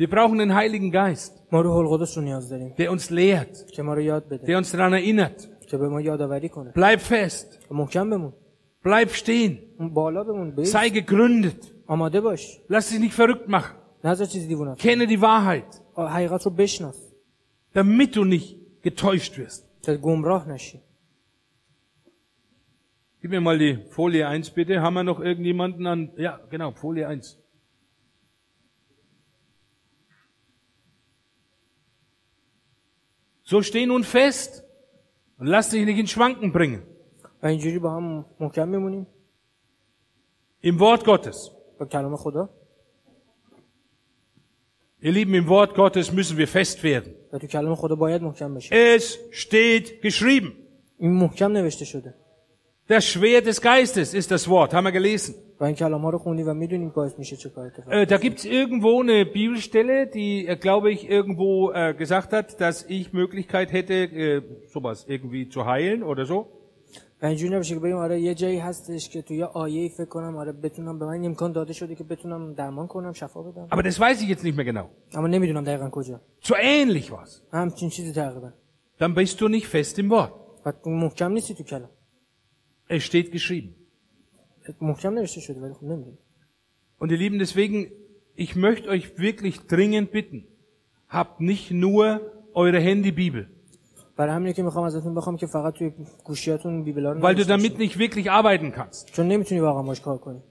Wir 0.00 0.06
brauchen 0.06 0.38
den 0.38 0.50
Heiligen 0.50 0.90
Geist, 0.92 1.32
ما 1.52 1.60
روح 1.60 1.76
القدس 1.76 2.18
رو 2.18 2.24
نیاز 2.24 2.48
داریم 2.48 2.74
der 2.78 2.98
uns 2.98 3.04
lehrt, 3.10 3.70
که 3.72 3.82
ما 3.82 3.94
رو 3.94 4.00
یاد 4.00 4.28
بده 4.28 4.46
der 4.46 4.64
uns 4.64 4.68
daran 4.68 4.92
erinnert. 5.02 5.66
که 5.66 5.76
به 5.76 5.88
ما 5.88 6.00
یادآوری 6.00 6.48
کنه 6.48 6.72
Bleib 6.72 6.98
fest, 7.00 7.70
و 7.70 7.74
محکم 7.74 8.10
بمون 8.10 8.32
bleib 8.86 9.08
stehen, 9.08 9.52
اون 9.80 9.88
بالا 9.94 10.24
بمون 10.24 10.50
بیست 10.50 10.76
sei 10.76 10.90
gegründet, 10.90 11.66
آماده 11.86 12.20
باش 12.20 12.58
lass 12.72 12.82
dich 12.90 13.00
nicht 13.00 13.14
verrückt 13.20 13.48
machen, 13.48 13.74
نذار 14.04 14.26
چیز 14.26 14.48
دیوونه 14.48 14.74
کنه. 14.74 14.82
kenne 14.82 15.06
die 15.06 15.20
Wahrheit, 15.20 15.80
آ- 15.94 16.06
حقیقت 16.06 16.42
رو 16.42 16.50
بشناس 16.50 16.96
damit 17.76 18.14
du 18.16 18.24
nicht 18.24 18.56
getäuscht 18.88 19.38
wirst. 19.38 19.62
تا 19.82 19.96
گمراه 19.96 20.48
نشی 20.48 20.80
Gib 23.21 23.31
mir 23.31 23.41
mal 23.41 23.57
die 23.57 23.77
Folie 23.89 24.27
1 24.27 24.51
bitte. 24.51 24.81
Haben 24.81 24.93
wir 24.93 25.03
noch 25.03 25.19
irgendjemanden 25.19 25.85
an? 25.87 26.11
Ja, 26.17 26.39
genau, 26.49 26.71
Folie 26.71 27.07
1. 27.07 27.37
So 33.43 33.61
steh 33.61 33.85
nun 33.85 34.03
fest 34.03 34.63
und 35.37 35.47
lass 35.47 35.71
dich 35.71 35.83
nicht 35.85 35.97
in 35.97 36.07
Schwanken 36.07 36.51
bringen. 36.53 36.83
Im 40.61 40.79
Wort 40.79 41.03
Gottes. 41.03 41.51
Ihr 45.01 45.13
Lieben, 45.13 45.33
im 45.33 45.47
Wort 45.47 45.75
Gottes 45.75 46.11
müssen 46.11 46.37
wir 46.37 46.47
fest 46.47 46.83
werden. 46.83 47.15
Es 48.71 49.17
steht 49.31 50.01
geschrieben. 50.01 50.53
Das 52.88 53.04
Schwert 53.06 53.46
des 53.46 53.60
Geistes 53.62 54.12
ist 54.14 54.30
das 54.30 54.46
Wort, 54.48 54.74
haben 54.74 54.84
wir 54.84 54.92
gelesen. 54.92 55.34
و 55.60 55.64
این 55.64 55.74
کلام 55.74 56.02
ها 56.02 56.10
رو 56.10 56.18
خوندی 56.18 56.42
و 56.42 56.54
میدونیم 56.54 56.88
باعث 56.88 57.18
میشه 57.18 57.36
چه 57.36 57.48
کار 57.48 57.66
اتفاق 57.66 57.92
Äh, 57.94 58.06
da 58.06 58.16
gibt's 58.18 58.44
irgendwo 58.44 59.00
eine 59.02 59.24
Bibelstelle, 59.24 60.06
die, 60.06 60.46
äh, 60.48 60.56
glaube 60.56 60.90
ich, 60.90 61.08
irgendwo 61.10 61.70
äh, 61.72 61.94
gesagt 61.94 62.32
hat, 62.32 62.60
dass 62.60 62.84
ich 62.88 63.12
Möglichkeit 63.12 63.72
hätte, 63.72 63.94
äh, 63.94 64.42
sowas 64.74 65.06
irgendwie 65.08 65.48
zu 65.48 65.64
heilen 65.66 66.02
oder 66.02 66.24
so. 66.26 66.46
و 67.22 67.26
اینجوری 67.26 67.54
نباشه 67.54 67.74
که 67.74 67.80
بگیم 67.80 67.96
آره 67.96 68.20
یه 68.20 68.34
جایی 68.34 68.58
هستش 68.58 69.08
که 69.08 69.22
تو 69.22 69.34
یه 69.34 69.44
آیه 69.44 69.88
فکر 69.88 70.04
کنم 70.04 70.36
آره 70.36 70.52
بتونم 70.52 70.98
به 70.98 71.04
من 71.06 71.12
این 71.12 71.24
امکان 71.24 71.52
داده 71.52 71.72
شده 71.72 71.94
که 71.94 72.04
بتونم 72.04 72.54
درمان 72.54 72.86
کنم 72.86 73.12
شفا 73.12 73.42
بدم 73.42 73.68
Aber 73.70 73.82
das 73.82 73.98
weiß 74.00 74.22
ich 74.22 74.28
jetzt 74.28 74.44
nicht 74.44 74.56
mehr 74.56 74.64
genau. 74.72 75.16
اما 75.16 75.26
نمیدونم 75.26 75.64
دقیقا 75.64 75.88
کجا 75.90 76.20
So 76.42 76.54
ähnlich 76.54 77.10
was. 77.10 77.30
همچین 77.52 77.88
چیزی 77.90 78.12
تقریبا 78.12 78.50
Dann 79.00 79.14
bist 79.14 79.40
du 79.40 79.48
nicht 79.48 79.66
fest 79.66 79.98
im 79.98 80.10
Wort. 80.10 80.32
و 80.66 80.72
تو 80.84 80.90
محکم 80.90 81.32
نیستی 81.32 81.54
تو 81.54 81.62
کلام 81.64 81.88
Es 82.89 83.03
steht 83.03 83.31
geschrieben. 83.31 83.75
Und 86.99 87.11
ihr 87.11 87.17
Lieben, 87.17 87.39
deswegen, 87.39 87.91
ich 88.35 88.55
möchte 88.55 88.89
euch 88.89 89.17
wirklich 89.17 89.61
dringend 89.67 90.11
bitten, 90.11 90.45
habt 91.07 91.39
nicht 91.39 91.71
nur 91.71 92.19
eure 92.53 92.79
Handybibel. 92.79 93.47
Weil 97.21 97.35
du 97.35 97.45
damit 97.45 97.77
nicht 97.77 97.97
wirklich 97.99 98.29
arbeiten 98.31 98.71
kannst. 98.73 99.09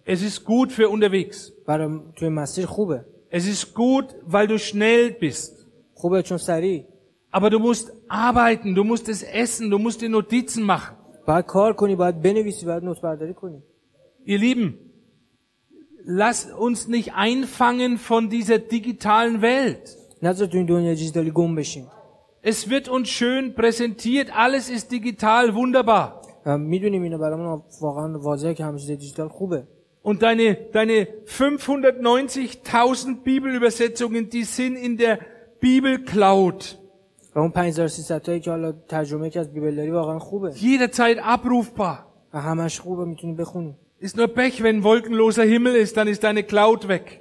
Es 0.04 0.22
ist 0.22 0.44
gut 0.44 0.72
für 0.72 0.88
unterwegs. 0.88 1.52
Es 3.30 3.46
ist 3.46 3.74
gut, 3.74 4.06
weil 4.24 4.46
du 4.46 4.58
schnell 4.58 5.10
bist. 5.12 5.66
Aber 7.30 7.50
du 7.50 7.58
musst 7.58 7.92
arbeiten, 8.08 8.74
du 8.74 8.84
musst 8.84 9.08
es 9.08 9.22
essen, 9.22 9.70
du 9.70 9.78
musst 9.78 10.00
die 10.00 10.08
Notizen 10.08 10.62
machen. 10.62 10.96
Ihr 14.24 14.38
Lieben, 14.38 14.78
lasst 16.04 16.50
uns 16.54 16.88
nicht 16.88 17.12
einfangen 17.12 17.98
von 17.98 18.30
dieser 18.30 18.58
digitalen 18.58 19.42
Welt. 19.42 19.94
Es 22.40 22.70
wird 22.70 22.88
uns 22.88 23.10
schön 23.10 23.54
präsentiert, 23.54 24.30
alles 24.34 24.70
ist 24.70 24.90
digital, 24.90 25.54
wunderbar. 25.54 26.22
Und 30.02 30.22
deine, 30.22 30.56
deine 30.72 31.08
590.000 31.26 33.22
Bibelübersetzungen, 33.22 34.30
die 34.30 34.44
sind 34.44 34.76
in 34.76 34.96
der 34.96 35.18
Bibelcloud. 35.60 36.78
و 37.37 37.39
اون 37.39 37.49
5300 37.51 38.21
تایی 38.21 38.39
که 38.39 38.51
حالا 38.51 38.71
ترجمه 38.87 39.29
که 39.29 39.39
از 39.39 39.53
بیبل 39.53 39.75
داری 39.75 39.91
واقعا 39.91 40.19
خوبه 40.19 40.51
Jederzeit 40.51 41.17
abrufbar. 41.19 41.97
و 42.33 42.41
همش 42.41 42.79
خوبه 42.79 43.05
میتونی 43.05 43.33
بخونی 43.33 43.75
Ist 44.01 44.17
nur 44.17 44.27
Pech, 44.27 44.61
wenn 44.63 44.83
wolkenloser 44.83 45.43
Himmel 45.43 45.75
ist, 45.75 45.95
dann 45.97 46.07
ist 46.09 46.23
deine 46.23 46.43
Cloud 46.43 46.87
weg. 46.87 47.19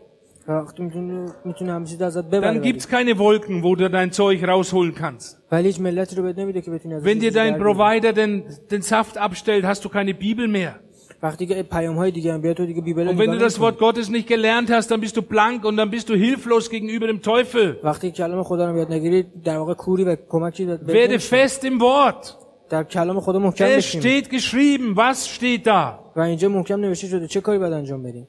و 0.49 0.53
وقتی 0.53 0.83
میتونی 0.83 1.27
میتونی 1.45 1.71
همه 1.71 1.87
چیز 1.87 2.03
ازت 2.03 2.25
ببره 2.25 2.41
Dann 2.41 2.61
ولی. 2.61 2.73
gibt's 2.73 2.89
keine 2.89 3.19
Wolken, 3.19 3.63
wo 3.63 3.75
du 3.77 3.89
dein 3.89 4.11
Zeug 4.13 4.45
rausholen 4.45 4.95
kannst. 4.95 5.37
ولی 5.53 5.67
هیچ 5.67 5.81
ملتی 5.81 6.17
رو 6.17 6.23
بهت 6.23 6.39
نمیده 6.39 6.61
که 6.61 6.71
بتونی 6.71 6.95
از 6.95 7.05
Wenn 7.05 7.21
dir 7.21 7.31
dein 7.33 7.59
Provider 7.63 8.13
den, 8.13 8.45
den 8.71 8.83
Saft 8.83 9.19
abstellt, 9.19 9.65
hast 9.65 9.85
du 9.85 9.89
keine 9.89 10.15
Bibel 10.15 10.49
mehr. 10.49 10.75
وقتی 11.23 11.47
که 11.47 11.63
پیام 11.63 11.97
های 11.97 12.11
دیگه 12.11 12.33
هم 12.33 12.41
بیاد 12.41 12.57
تو 12.57 12.67
دیگه 12.67 12.81
بیبل 12.81 13.07
رو 13.09 13.13
Und 13.13 13.17
wenn 13.17 13.31
du 13.31 13.35
نگاه 13.35 13.49
das 13.49 13.59
نمی‌کنی. 13.61 13.71
Wort 13.71 13.79
Gottes 13.81 14.09
nicht 14.09 14.27
gelernt 14.29 14.71
hast, 14.71 14.91
dann 14.91 15.01
bist 15.01 15.17
du 15.17 15.23
blank 15.23 15.65
und 15.65 15.77
dann 15.77 15.91
bist 15.91 16.09
du 16.09 16.15
hilflos 16.15 16.71
gegenüber 16.71 17.07
dem 17.07 17.23
Teufel. 17.23 17.85
وقتی 17.85 18.11
کلام 18.11 18.43
خدا 18.43 18.71
رو 18.71 18.79
یاد 18.79 18.93
نگیری 18.93 19.23
در 19.45 19.57
واقع 19.59 19.75
کوری 19.75 20.05
و 20.05 20.17
کمکی 20.29 20.65
بهت 20.65 20.81
بهت 20.81 21.07
Werde 21.07 21.11
نمی‌شه. 21.11 21.47
fest 21.49 21.61
im 21.65 21.81
Wort. 21.81 22.29
در 22.71 22.85
کلام 22.85 23.21
خدا 23.21 23.39
محکم 23.39 23.65
Es 23.65 23.77
بشیم 23.77 24.01
steht 24.03 24.25
geschrieben. 24.31 24.97
Was 24.97 25.27
steht 25.37 25.67
da? 25.67 25.99
و 26.17 26.21
اینجا 26.21 26.49
محکم 26.49 26.81
نوشته 26.81 27.07
شده 27.07 27.27
چه 27.27 27.41
کاری 27.41 27.59
باید 27.59 27.73
انجام 27.73 28.03
بدیم 28.03 28.27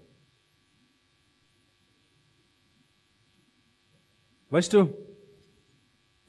Weißt 4.52 4.74
du, 4.74 4.80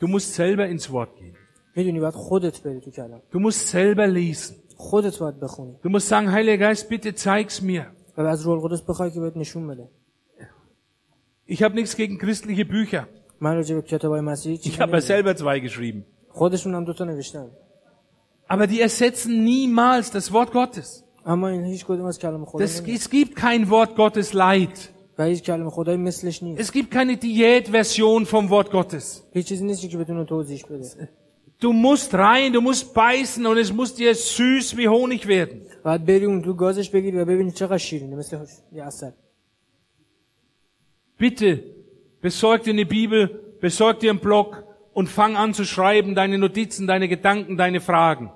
du 0.01 0.07
musst 0.07 0.35
selber 0.35 0.67
ins 0.75 0.91
Wort 0.91 1.11
gehen. 1.19 1.37
میدونی 1.77 2.01
باید 2.01 2.15
خودت 2.15 2.63
بری 2.63 2.81
تو 2.81 2.91
کلام 2.91 3.21
Du 3.33 3.39
musst 3.39 3.69
selber 3.73 4.07
lesen. 4.07 4.55
خودت 4.79 5.19
باید 5.19 5.41
بخونی 5.41 5.75
Du 5.85 5.89
musst 5.89 6.09
sagen, 6.09 6.29
Heiliger 6.33 6.59
Geist, 6.75 6.89
bitte 6.89 7.15
zeig's 7.17 7.63
mir. 7.63 7.83
و 8.17 8.21
از 8.21 8.43
روح 8.43 8.65
القدس 8.65 8.83
بخوای 8.83 9.11
که 9.11 9.21
بهت 9.21 9.37
نشون 9.37 9.67
بده 9.69 9.89
Ich 11.51 11.63
habe 11.63 11.75
nichts 11.75 11.97
gegen 11.97 12.19
christliche 12.19 12.65
Bücher. 12.65 13.05
من 13.41 13.55
راجع 13.57 13.75
به 13.75 13.83
کتابای 13.83 14.21
مسیحی 14.21 14.57
Ich 14.57 14.61
چیزی 14.61 14.77
habe 14.77 14.81
ja 14.81 15.11
نمی‌دونم. 15.11 15.35
selber 15.35 15.37
zwei 15.39 15.69
geschrieben. 15.69 16.03
خودشون 16.29 16.75
هم 16.75 16.85
دوتا 16.85 17.05
نوشتن 17.05 17.47
Aber 18.51 18.67
die 18.67 18.81
ersetzen 18.83 19.45
niemals 19.45 20.11
das 20.11 20.33
Wort 20.33 20.53
Gottes. 20.53 21.03
اما 21.27 21.49
این 21.49 21.65
هیچ 21.65 21.85
کدوم 21.85 22.05
از 22.05 22.19
کلام 22.19 22.45
خدا 22.45 22.67
Das, 22.67 22.81
نمی‌دونن. 22.81 22.99
es 22.99 23.03
gibt 23.11 23.37
kein 23.37 23.69
Wort 23.71 23.97
Gottes 23.97 24.33
Light. 24.35 24.79
و 25.19 25.25
هیچ 25.25 25.43
کلام 25.43 25.71
خدایی 25.71 25.99
مثلش 25.99 26.43
نیست 26.43 26.71
Es 26.71 26.75
gibt 26.75 26.91
keine 26.91 27.17
Diätversion 27.17 28.27
vom 28.27 28.49
Wort 28.51 28.71
Gottes. 28.71 29.05
هیچ 29.33 29.47
چیزی 29.47 29.65
نیست 29.65 29.89
که 29.89 29.99
بتونه 29.99 30.25
توضیح 30.25 30.65
بده 30.71 31.09
Du 31.61 31.73
musst 31.73 32.15
rein, 32.15 32.53
du 32.53 32.61
musst 32.61 32.93
beißen 32.95 33.47
und 33.47 33.57
es 33.59 33.73
muss 33.73 33.95
dir 33.95 34.15
süß 34.15 34.77
wie 34.77 34.89
Honig 34.89 35.27
werden. 35.27 35.61
باید 35.85 36.05
بری 36.07 36.25
اون 36.25 36.43
تو 36.43 36.53
گازش 36.55 36.91
بگیری 36.91 37.17
و 37.21 37.25
ببینی 37.25 37.51
چقدر 37.51 37.79
شیرینه 37.79 38.17
مثل 38.17 38.39
یه 38.73 38.85
اصل 38.85 39.11
Bitte, 41.19 41.63
besorg 42.21 42.63
dir 42.65 42.73
eine 42.73 42.87
Bibel, 42.87 43.21
besorg 43.61 44.01
dir 44.01 44.11
einen 44.11 44.19
Blog 44.19 44.65
und 44.93 45.09
fang 45.09 45.37
an 45.37 45.55
zu 45.55 45.65
schreiben, 45.65 46.15
deine 46.15 46.39
Notizen, 46.39 46.87
deine 46.87 47.09
Gedanken, 47.09 47.57
deine 47.57 47.81
Fragen. 47.81 48.31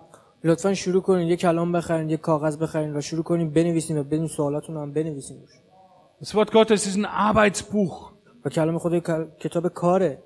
لطفا 0.44 0.74
شروع 0.74 1.02
کنین 1.02 1.28
یه 1.28 1.36
کلام 1.36 1.72
بخرین 1.72 2.10
یه 2.10 2.16
کاغذ 2.16 2.56
بخرین 2.58 2.96
و 2.96 3.00
شروع 3.00 3.22
کنین 3.22 3.50
بنویسین 3.50 3.98
و 3.98 4.04
بدون 4.04 4.26
سوالاتون 4.26 4.76
هم 4.76 4.92
بنویسین 4.92 5.36
روش 5.40 5.50
Das 6.20 6.34
Wort 6.34 6.50
Gottes 6.52 6.86
ist 6.86 6.96
ein 6.96 7.04
Arbeitsbuch. 7.06 8.12
و 8.44 8.48
کلام 8.50 8.78
خدا 8.78 8.96
یک 8.96 9.04
کتاب 9.40 9.68
کاره 9.68 10.18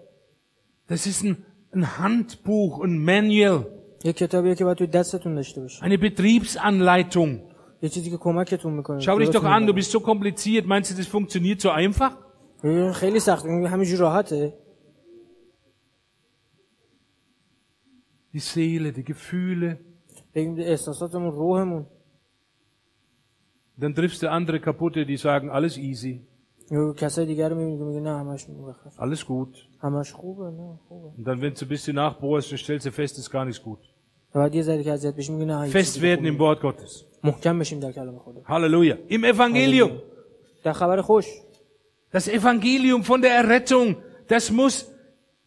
Das 0.88 1.06
ist 1.06 1.24
ein, 1.24 1.36
ein 1.76 1.84
Handbuch, 1.98 2.80
ein 2.84 3.04
Manual, 3.04 3.64
یه 4.04 4.12
کتابیه 4.12 4.54
که 4.54 4.64
باید 4.64 4.76
توی 4.78 4.86
دستتون 4.86 5.34
داشته 5.34 5.60
باشه 5.60 5.84
eine 5.84 5.98
Betriebsanleitung. 5.98 7.52
یه 7.82 7.88
چیزی 7.88 8.10
که 8.10 8.16
کمکتون 8.16 8.72
میکنه 8.72 9.00
Schau 9.00 9.18
dich 9.18 9.30
doch 9.30 9.44
an, 9.44 9.66
du 9.66 9.72
bist 9.74 9.90
so 9.90 10.00
kompliziert. 10.00 10.66
Meinst 10.66 10.90
du, 10.90 10.94
das 10.94 11.06
funktioniert 11.06 11.60
so 11.60 11.70
einfach? 11.70 12.12
خیلی 12.92 13.20
سخت 13.20 13.46
همینجور 13.46 13.98
راحته 13.98 14.52
Die 18.34 18.38
Seele, 18.40 18.92
die 18.92 19.04
Gefühle. 19.04 19.78
بگیم 20.34 20.56
احساساتمون 20.58 21.30
روحمون 21.32 21.86
Dann 23.78 23.94
triffst 23.94 24.22
du 24.22 24.30
andere 24.30 24.60
kaputte, 24.60 25.06
die 25.06 25.16
sagen, 25.16 25.50
alles 25.50 25.76
easy, 25.78 26.20
یا 26.70 26.92
کسای 26.92 27.26
دیگر 27.26 27.48
رو 27.48 27.56
میبینی 27.56 27.78
که 27.78 27.84
میگه 27.84 28.00
نه 28.00 28.18
همش 28.18 28.46
مخفف 28.50 29.00
alles 29.00 29.20
gut. 29.24 29.58
همش 29.84 30.12
خوبه 30.12 30.44
نه 30.50 30.78
خوبه 30.88 31.08
Und 31.18 31.26
dann, 31.26 31.40
wenn 31.42 31.54
du 31.60 31.64
ein 31.64 31.68
bisschen 31.68 31.94
nachbohrst, 31.96 32.50
dann 32.52 32.58
stellst 32.58 32.86
du 32.86 32.90
fest, 32.90 33.18
ist 33.18 33.30
gar 33.30 33.44
nichts 33.44 33.62
gut. 33.64 33.78
و 34.34 34.38
بعد 34.38 34.54
یه 34.54 34.62
ذره 34.62 34.82
که 34.84 34.92
اذیت 34.92 35.14
بشیم 35.16 35.34
میگه 35.34 35.46
نه 35.46 35.62
هیچ 35.64 35.72
Fest 35.72 35.76
چیزی 35.94 36.00
werden 36.16 36.18
خوبه. 36.18 36.30
im 36.30 36.38
Wort 36.58 36.62
Gottes. 36.62 37.04
محکم 37.24 37.58
بشیم 37.58 37.80
در 37.80 37.92
کلام 37.92 38.18
خدا 38.18 38.40
Halleluja. 38.42 38.96
Im 39.12 39.24
Evangelium. 39.34 39.90
در 40.64 40.72
خبر 40.72 41.00
خوش 41.00 41.26
Das 42.14 42.28
Evangelium 42.28 43.02
von 43.04 43.22
der 43.22 43.34
Errettung, 43.42 43.96
das 44.28 44.50
muss, 44.50 44.74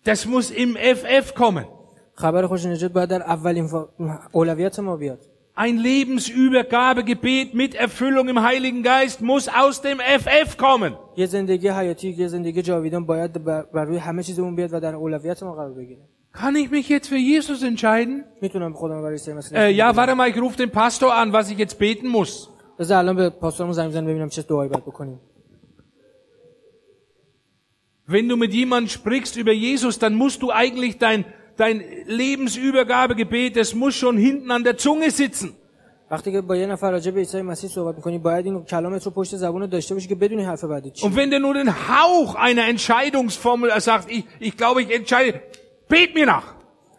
das 0.06 0.26
muss 0.26 0.52
im 0.52 0.76
FF 0.76 1.34
kommen. 1.36 1.66
خبر 2.14 2.48
خوش 2.48 2.66
نجات 2.66 2.92
باید 2.92 3.10
در 3.10 3.22
اولین 3.22 3.68
فا- 3.68 3.90
اولویت 4.32 4.80
ما 4.80 4.96
بیاد 4.98 5.20
Ein 5.58 5.78
Lebensübergabegebet 5.78 7.54
mit 7.54 7.76
Erfüllung 7.76 8.28
im 8.30 8.42
Heiligen 8.42 8.84
Geist 8.84 9.22
muss 9.22 9.48
aus 9.48 9.82
dem 9.82 10.00
FF 10.00 10.58
kommen. 10.58 10.94
یه 11.18 11.26
زندگی 11.26 11.68
حیاتی 11.70 12.10
یه 12.10 12.28
زندگی 12.28 12.62
جاویدان 12.62 13.06
باید 13.06 13.44
بر 13.44 13.62
بر 13.74 13.86
روی 13.86 13.98
همه 13.98 14.24
چیزمون 14.24 14.56
بیاد 14.56 14.74
و 14.74 14.80
در 14.80 14.96
اولویت 14.96 15.44
ما 15.44 15.54
قرار 15.56 15.74
بگیره 15.74 16.02
Kann 16.34 16.56
ich 16.58 16.70
mich 16.70 16.90
jetzt 16.90 17.08
für 17.08 17.18
Jesus 17.18 17.64
entscheiden? 17.64 18.24
میتونم 18.42 18.74
خودم 18.74 19.02
برای 19.02 19.18
سر 19.18 19.34
مثل 19.34 19.56
Äh, 19.56 19.72
ja, 19.72 19.96
warte 19.96 20.16
mal, 20.16 20.30
ich 20.30 20.38
rufe 20.38 20.58
den 20.58 20.72
Pastor 20.72 21.14
an, 21.16 21.32
was 21.34 21.50
ich 21.50 21.58
jetzt 21.58 21.80
beten 21.80 22.08
muss. 22.08 22.50
بذار 22.80 22.98
الان 22.98 23.16
به 23.16 23.30
پاسورمون 23.30 23.74
زنگ 23.74 23.90
بزنم 23.90 24.06
ببینم 24.06 24.30
چه 24.30 24.42
دعایی 24.42 24.70
باید 24.70 24.86
بکنیم 24.86 25.20
Wenn 28.08 28.30
du 28.30 28.38
mit 28.38 28.54
jemandem 28.54 28.90
sprichst 28.90 29.36
über 29.38 29.52
Jesus, 29.52 29.98
dann 29.98 30.14
musst 30.14 30.42
du 30.44 30.52
eigentlich 30.52 30.98
dein, 31.00 31.26
dein 31.60 31.84
Lebensübergabegebet, 32.06 33.56
das 33.56 33.74
muss 33.76 33.96
schon 33.96 34.18
hinten 34.18 34.52
an 34.52 34.64
der 34.64 34.78
Zunge 34.78 35.12
sitzen. 35.12 35.56
وقتی 36.12 36.32
که 36.32 36.42
با 36.42 36.56
یه 36.56 36.66
نفر 36.66 36.92
راجع 36.92 37.12
به 37.12 37.20
عیسی 37.20 37.42
مسیح 37.42 37.70
صحبت 37.70 37.96
میکنی 37.96 38.18
باید 38.18 38.46
این 38.46 38.64
کلامت 38.64 39.06
رو 39.06 39.12
پشت 39.12 39.36
زبون 39.36 39.66
داشته 39.66 39.94
باشی 39.94 40.08
که 40.08 40.16
بدونی 40.16 40.44
حرف 40.44 40.64
بعدی 40.64 40.92
چی 40.92 41.08
Und 41.08 41.16
wenn 41.16 41.30
der 41.32 41.40
nur 41.40 41.54
den 41.54 41.70
Hauch 41.90 42.36
einer 42.36 42.68
Entscheidungsformel 42.68 43.80
sagt, 43.82 44.12
ich, 44.12 44.26
ich 44.40 44.58
glaube, 44.58 44.82
ich 44.82 44.90
entscheide, 44.92 45.42
bet 45.90 46.16
mir 46.16 46.26
nach. 46.26 46.56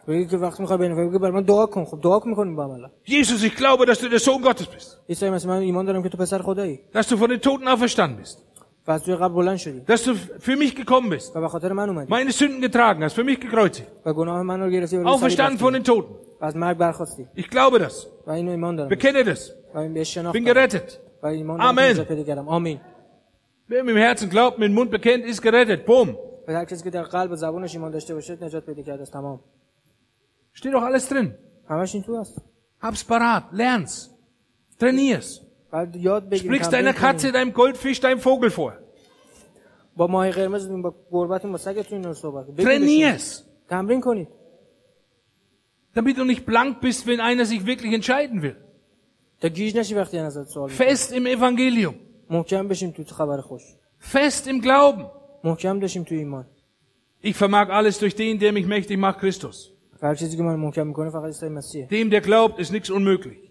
بگی 0.07 0.25
که 0.25 0.37
وقتی 0.37 0.61
میخوای 0.63 0.77
به 0.77 0.85
این 0.85 1.09
بگی 1.09 1.17
برای 1.17 1.31
من 1.31 1.41
دعا 1.41 1.65
کن 1.65 1.85
خب 1.85 2.01
دعا 2.01 2.21
میکنیم 2.25 2.55
با 2.55 2.63
هم 2.63 2.69
الان 2.69 2.91
Jesus, 3.07 3.43
ich 3.43 3.55
glaube, 3.55 3.85
dass 3.85 3.99
du 3.99 4.09
der 4.09 4.19
Sohn 4.19 4.41
Gottes 4.41 4.67
bist. 4.67 4.97
عیسی 5.09 5.29
مسیح 5.29 5.49
من 5.49 5.57
ایمان 5.57 5.85
دارم 5.85 6.03
که 6.03 6.09
تو 6.09 6.17
پسر 6.17 6.41
خدایی 6.41 6.79
Dass 6.93 7.07
du 7.07 7.17
von 7.17 7.29
den 7.29 7.41
Toten 7.41 7.67
auferstanden 7.67 8.17
bist. 8.23 8.37
dass 9.86 10.02
du 10.04 10.14
für 10.16 10.56
mich 10.56 10.74
gekommen 10.74 11.10
bist, 11.10 11.32
meine 12.08 12.32
Sünden 12.32 12.60
getragen 12.60 13.04
hast, 13.04 13.12
für 13.14 13.22
mich 13.24 13.38
gekreuzigt, 13.40 13.86
auferstanden 15.06 15.58
von 15.58 15.72
den 15.74 15.84
Toten. 15.84 16.14
Ich 17.34 17.48
glaube 17.48 17.78
das. 17.78 18.08
Bekenne 18.88 19.22
das. 19.24 19.54
Bin 20.32 20.44
gerettet. 20.44 21.00
Amen. 21.60 21.94
Amen. 22.48 22.80
Wer 23.68 23.84
mit 23.84 23.94
dem 23.94 23.98
Herzen 24.02 24.28
glaubt, 24.28 24.58
mit 24.58 24.66
dem 24.68 24.74
Mund 24.74 24.90
bekennt, 24.90 25.24
ist 25.24 25.40
gerettet. 25.40 25.86
Boom. 25.86 26.16
Steht 30.52 30.74
doch 30.74 30.82
alles 30.82 31.08
drin. 31.08 31.34
Hab's 32.80 33.04
parat, 33.04 33.44
lern's, 33.52 34.10
trainier's. 34.78 35.40
بعد 35.71 35.95
یاد 35.95 36.29
بگیریم 36.29 36.61
Sprichst 36.61 36.65
تمرین 36.65 36.91
deiner 36.91 36.95
کنیم. 36.95 37.17
Katze, 37.17 37.31
deinem 37.31 37.53
Goldfisch, 37.53 37.99
deinem 37.99 38.19
Vogel 38.19 38.49
vor. 38.49 38.71
با 39.95 40.07
ماهی 40.07 40.31
قرمزتون 40.31 40.81
با 40.81 40.95
گربتون 41.11 41.51
با 41.51 41.57
سگتون 41.57 41.97
اینو 41.97 42.13
صحبت 42.13 42.45
کنید. 42.45 42.55
بگید 42.55 42.67
بهشون. 42.67 43.17
Trainier's. 43.17 43.43
تمرین 43.69 44.01
کنید 44.01 44.27
Damit 45.95 46.17
du 46.17 46.23
nicht 46.25 46.45
blank 46.45 46.81
bist, 46.81 47.07
wenn 47.07 47.19
einer 47.19 47.45
sich 47.45 47.65
wirklich 47.65 47.93
entscheiden 47.93 48.41
will. 48.41 48.55
تا 49.41 49.47
گیج 49.47 49.77
نشی 49.77 49.95
وقتی 49.95 50.17
از 50.17 50.37
ازت 50.37 50.49
سوال 50.49 50.71
می‌کنه. 50.71 50.95
Fest 50.95 51.11
im 51.11 51.25
Evangelium. 51.37 51.95
محکم 52.29 52.67
بشیم 52.67 52.91
تو 52.91 53.03
خبر 53.03 53.41
خوش 53.41 53.61
Fest 54.13 54.47
im 54.47 54.61
Glauben. 54.61 55.05
محکم 55.43 55.79
بشیم 55.79 56.03
تو 56.03 56.15
ایمان 56.15 56.45
Ich 57.23 57.35
vermag 57.35 57.69
alles 57.69 57.99
durch 57.99 58.15
den, 58.15 58.39
der 58.39 58.51
mich 58.51 58.67
mächtig 58.67 58.97
macht, 58.97 59.19
Christus. 59.19 59.71
و 60.01 60.07
هر 60.07 60.15
چیزی 60.15 60.37
که 60.37 60.43
من 60.43 60.55
محکم 60.55 60.87
میکنه 60.87 61.09
فقط 61.09 61.25
عیسی 61.25 61.49
مسیحه 61.49 61.87
Dem, 61.87 62.09
der 62.11 62.21
glaubt, 62.21 62.59
ist 62.59 62.71
nichts 62.71 62.89
unmöglich. 62.89 63.50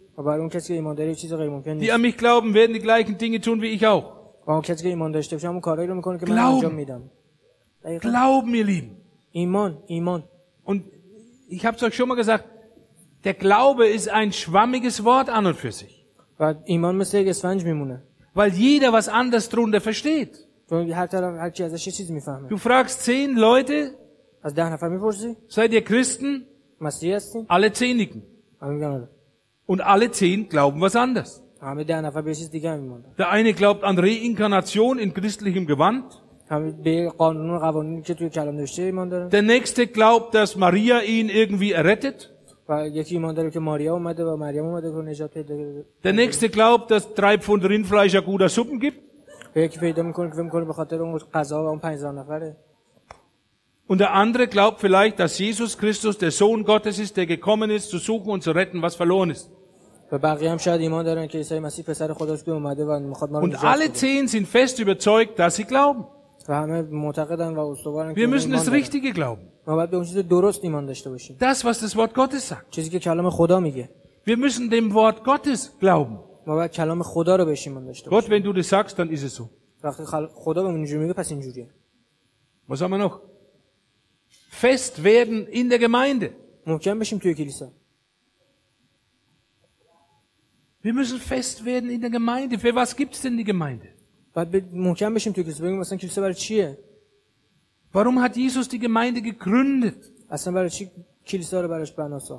Die 1.80 1.92
an 1.92 2.02
mich 2.02 2.18
glauben, 2.18 2.54
werden 2.54 2.74
die 2.74 2.80
gleichen 2.80 3.18
Dinge 3.18 3.40
tun 3.42 3.62
wie 3.62 3.68
ich 3.68 3.86
auch. 3.88 4.06
Glauben. 6.26 6.62
Glauben, 8.00 8.54
ihr 8.56 8.64
Lieben. 8.66 8.98
Und 10.64 10.84
ich 11.48 11.66
habe 11.66 11.78
es 11.78 11.84
euch 11.84 11.96
schon 11.96 12.08
mal 12.10 12.16
gesagt, 12.16 12.46
der 13.24 13.34
Glaube 13.34 13.88
ist 13.88 14.10
ein 14.10 14.32
schwammiges 14.32 15.04
Wort 15.04 15.30
an 15.30 15.46
und 15.46 15.56
für 15.56 15.72
sich. 15.72 16.06
Weil 18.34 18.52
jeder 18.54 18.92
was 18.94 19.08
anders 19.10 19.50
drunter 19.50 19.80
versteht. 19.82 20.48
Du 22.50 22.58
fragst 22.58 23.04
zehn 23.04 23.36
Leute, 23.36 23.94
seid 25.50 25.72
ihr 25.74 25.84
Christen? 25.84 26.48
Alle 27.48 27.72
zehn 27.74 27.98
nicken. 27.98 28.24
Und 29.72 29.80
alle 29.80 30.12
zehn 30.12 30.50
glauben 30.50 30.82
was 30.82 30.98
anderes. 30.98 31.42
Der 33.18 33.30
eine 33.30 33.54
glaubt 33.54 33.84
an 33.86 33.98
Reinkarnation 33.98 35.00
in 35.00 35.14
christlichem 35.14 35.66
Gewand. 35.66 36.22
Der 39.32 39.42
nächste 39.42 39.88
glaubt, 39.88 40.36
dass 40.36 40.58
Maria 40.58 41.00
ihn 41.00 41.30
irgendwie 41.30 41.72
errettet. 41.72 42.34
Der 46.04 46.14
nächste 46.14 46.50
glaubt, 46.50 46.92
dass 46.92 47.14
drei 47.14 47.38
Pfund 47.38 47.64
Rindfleisch 47.64 48.14
ja 48.14 48.20
guter 48.20 48.50
Suppen 48.50 48.78
gibt. 48.78 49.00
Und 53.88 54.00
der 54.00 54.14
andere 54.14 54.48
glaubt 54.48 54.80
vielleicht, 54.80 55.20
dass 55.20 55.38
Jesus 55.38 55.78
Christus 55.78 56.18
der 56.18 56.32
Sohn 56.32 56.64
Gottes 56.64 57.00
ist, 57.00 57.18
der 57.18 57.26
gekommen 57.26 57.70
ist, 57.70 57.90
zu 57.90 57.98
suchen 57.98 58.30
und 58.32 58.42
zu 58.44 58.52
retten, 58.52 58.82
was 58.82 58.96
verloren 58.96 59.30
ist. 59.30 59.50
Und 63.44 63.52
alle 63.64 63.94
zehn 63.94 64.28
sind 64.28 64.46
fest 64.48 64.80
überzeugt, 64.80 65.40
dass 65.40 65.56
sie 65.56 65.64
glauben. 65.64 66.06
Wir 68.16 68.28
müssen 68.28 68.52
das 68.52 68.66
Richtige 68.72 69.12
glauben. 69.14 69.48
Das, 71.40 71.64
was 71.64 71.80
das 71.80 71.96
Wort 71.96 72.14
Gottes 72.14 72.48
sagt. 72.50 72.74
Wir 74.26 74.38
müssen 74.38 74.70
dem 74.70 74.94
Wort 74.94 75.24
Gottes 75.24 75.72
glauben. 75.80 76.20
Gott, 78.10 78.30
wenn 78.30 78.44
du 78.44 78.52
das 78.54 78.68
sagst, 78.70 78.98
dann 79.00 79.10
ist 79.12 79.24
es 79.24 79.36
so. 79.36 79.50
Was 82.68 82.82
haben 82.82 82.92
wir 82.92 82.98
noch? 82.98 83.22
Fest 84.50 85.04
werden 85.04 85.48
in 85.48 85.70
der 85.70 85.80
Gemeinde. 85.80 86.32
Wir 90.84 90.94
müssen 90.94 91.20
fest 91.20 91.64
werden 91.66 91.90
in 91.90 92.02
der 92.02 92.10
Gemeinde. 92.10 92.58
Für 92.58 92.74
was 92.76 92.96
gibt 92.96 93.14
es 93.16 93.22
denn 93.22 93.38
die 93.38 93.44
Gemeinde? 93.44 93.88
Warum 97.94 98.22
hat 98.22 98.36
Jesus 98.38 98.68
die 98.70 98.80
Gemeinde 98.80 99.22
gegründet? 99.22 99.98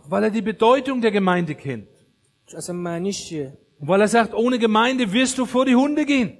Weil 0.09 0.24
er 0.24 0.30
die 0.30 0.43
Bedeutung 0.43 1.01
der 1.01 1.11
Gemeinde 1.12 1.55
kennt. 1.55 1.88
Und 3.78 3.88
weil 3.88 4.01
er 4.01 4.09
sagt, 4.09 4.32
ohne 4.34 4.59
Gemeinde 4.59 5.12
wirst 5.12 5.36
du 5.38 5.45
vor 5.47 5.64
die 5.66 5.74
Hunde 5.76 6.05
gehen. 6.07 6.38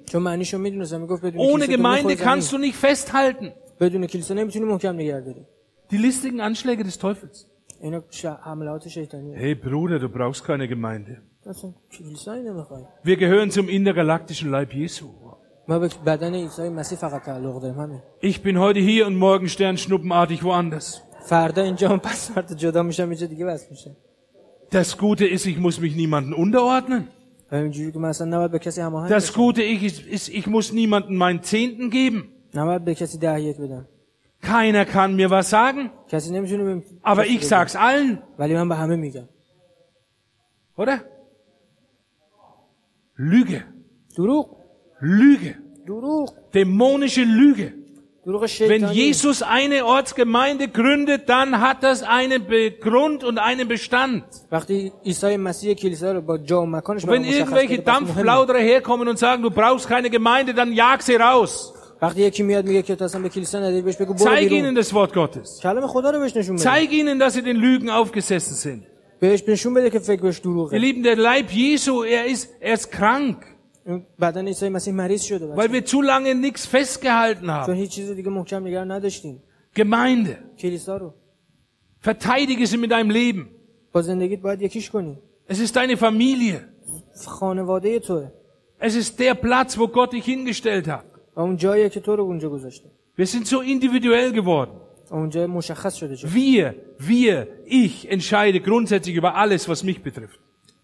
Ohne 1.37 1.67
Gemeinde 1.67 2.15
kannst 2.17 2.51
du 2.51 2.57
nicht 2.57 2.75
festhalten. 2.75 3.51
Die 5.91 5.97
listigen 5.97 6.41
Anschläge 6.41 6.83
des 6.83 6.97
Teufels. 6.97 7.47
Hey 9.35 9.55
Bruder, 9.55 9.99
du 9.99 10.09
brauchst 10.09 10.43
keine 10.43 10.67
Gemeinde. 10.67 11.21
Wir 13.03 13.17
gehören 13.17 13.51
zum 13.51 13.67
intergalaktischen 13.69 14.49
Leib 14.49 14.73
Jesu. 14.73 15.09
Ich 18.21 18.41
bin 18.41 18.59
heute 18.59 18.79
hier 18.79 19.07
und 19.07 19.15
morgen 19.15 19.47
sternschnuppenartig 19.49 20.43
woanders. 20.43 21.01
Das 24.71 24.97
Gute 24.97 25.25
ist, 25.27 25.45
ich 25.45 25.57
muss 25.59 25.79
mich 25.79 25.95
niemandem 25.95 26.33
unterordnen. 26.33 27.07
Das 29.09 29.33
Gute 29.33 29.61
ist, 29.63 30.29
ich 30.29 30.47
muss 30.47 30.71
niemandem 30.73 31.15
meinen 31.17 31.43
Zehnten 31.43 31.89
geben. 31.91 32.31
Keiner 34.41 34.85
kann 34.85 35.15
mir 35.15 35.29
was 35.29 35.49
sagen. 35.49 35.91
Aber 37.03 37.25
ich 37.25 37.47
sag's 37.47 37.75
allen. 37.75 38.21
Oder? 40.75 41.01
Lüge. 43.15 43.63
Duru. 44.15 44.57
Lüge. 44.99 45.55
Duru. 45.85 46.27
Dämonische 46.53 47.23
Lüge. 47.23 47.73
Wenn 48.25 48.87
Jesus 48.91 49.41
eine 49.41 49.85
Ortsgemeinde 49.85 50.69
gründet, 50.69 51.27
dann 51.27 51.59
hat 51.59 51.83
das 51.83 52.03
einen 52.03 52.47
Grund 52.79 53.25
und 53.25 53.37
einen 53.37 53.67
Bestand. 53.67 54.23
Und 54.49 54.69
wenn 57.07 57.25
irgendwelche 57.25 57.81
Dampfplauderer 57.81 58.59
herkommen 58.59 59.09
und 59.09 59.19
sagen, 59.19 59.43
du 59.43 59.51
brauchst 59.51 59.89
keine 59.89 60.09
Gemeinde, 60.09 60.53
dann 60.53 60.71
jag 60.71 61.01
sie 61.01 61.15
raus. 61.15 61.73
Zeig 64.17 64.51
ihnen 64.51 64.75
das 64.75 64.93
Wort 64.93 65.13
Gottes. 65.13 65.59
Zeig 66.57 66.91
ihnen, 66.91 67.19
dass 67.19 67.33
sie 67.33 67.41
den 67.41 67.57
Lügen 67.57 67.89
aufgesessen 67.89 68.55
sind. 68.55 68.92
Ihr 70.73 70.79
Lieben, 70.79 71.01
der 71.03 71.15
Leib 71.15 71.49
Jesu, 71.51 72.03
er 72.03 72.25
ist, 72.25 72.49
er 72.59 72.73
ist 72.73 72.91
krank. 72.91 73.45
Weil 75.57 75.71
wir 75.71 75.83
zu 75.85 76.01
lange 76.01 76.35
nichts 76.35 76.65
festgehalten 76.65 77.47
haben. 77.51 77.65
Gemeinde. 79.73 80.37
Verteidige 81.99 82.65
sie 82.67 82.77
mit 82.77 82.91
deinem 82.91 83.09
Leben. 83.11 83.47
Es 85.47 85.59
ist 85.59 85.75
deine 85.75 85.95
Familie. 85.97 86.67
Es 88.79 88.95
ist 88.95 89.17
der 89.19 89.35
Platz, 89.35 89.77
wo 89.77 89.87
Gott 89.87 90.11
dich 90.13 90.25
hingestellt 90.25 90.87
hat. 90.87 91.05
Wir 93.15 93.25
sind 93.27 93.47
so 93.47 93.61
individuell 93.61 94.31
geworden. 94.31 94.79
و 95.12 95.14
اونجا 95.14 95.46
مشخص 95.46 95.94
شده 95.94 96.16
جا 96.16 96.28
Wir, 96.28 96.74
wir, 97.00 97.46
ich 97.66 98.10
entscheide 98.10 98.60
grundsätzlich 98.60 99.16
über 99.16 99.34
alles, 99.34 99.68
was 99.68 99.82
mich 99.84 100.02
betrifft. 100.02 100.38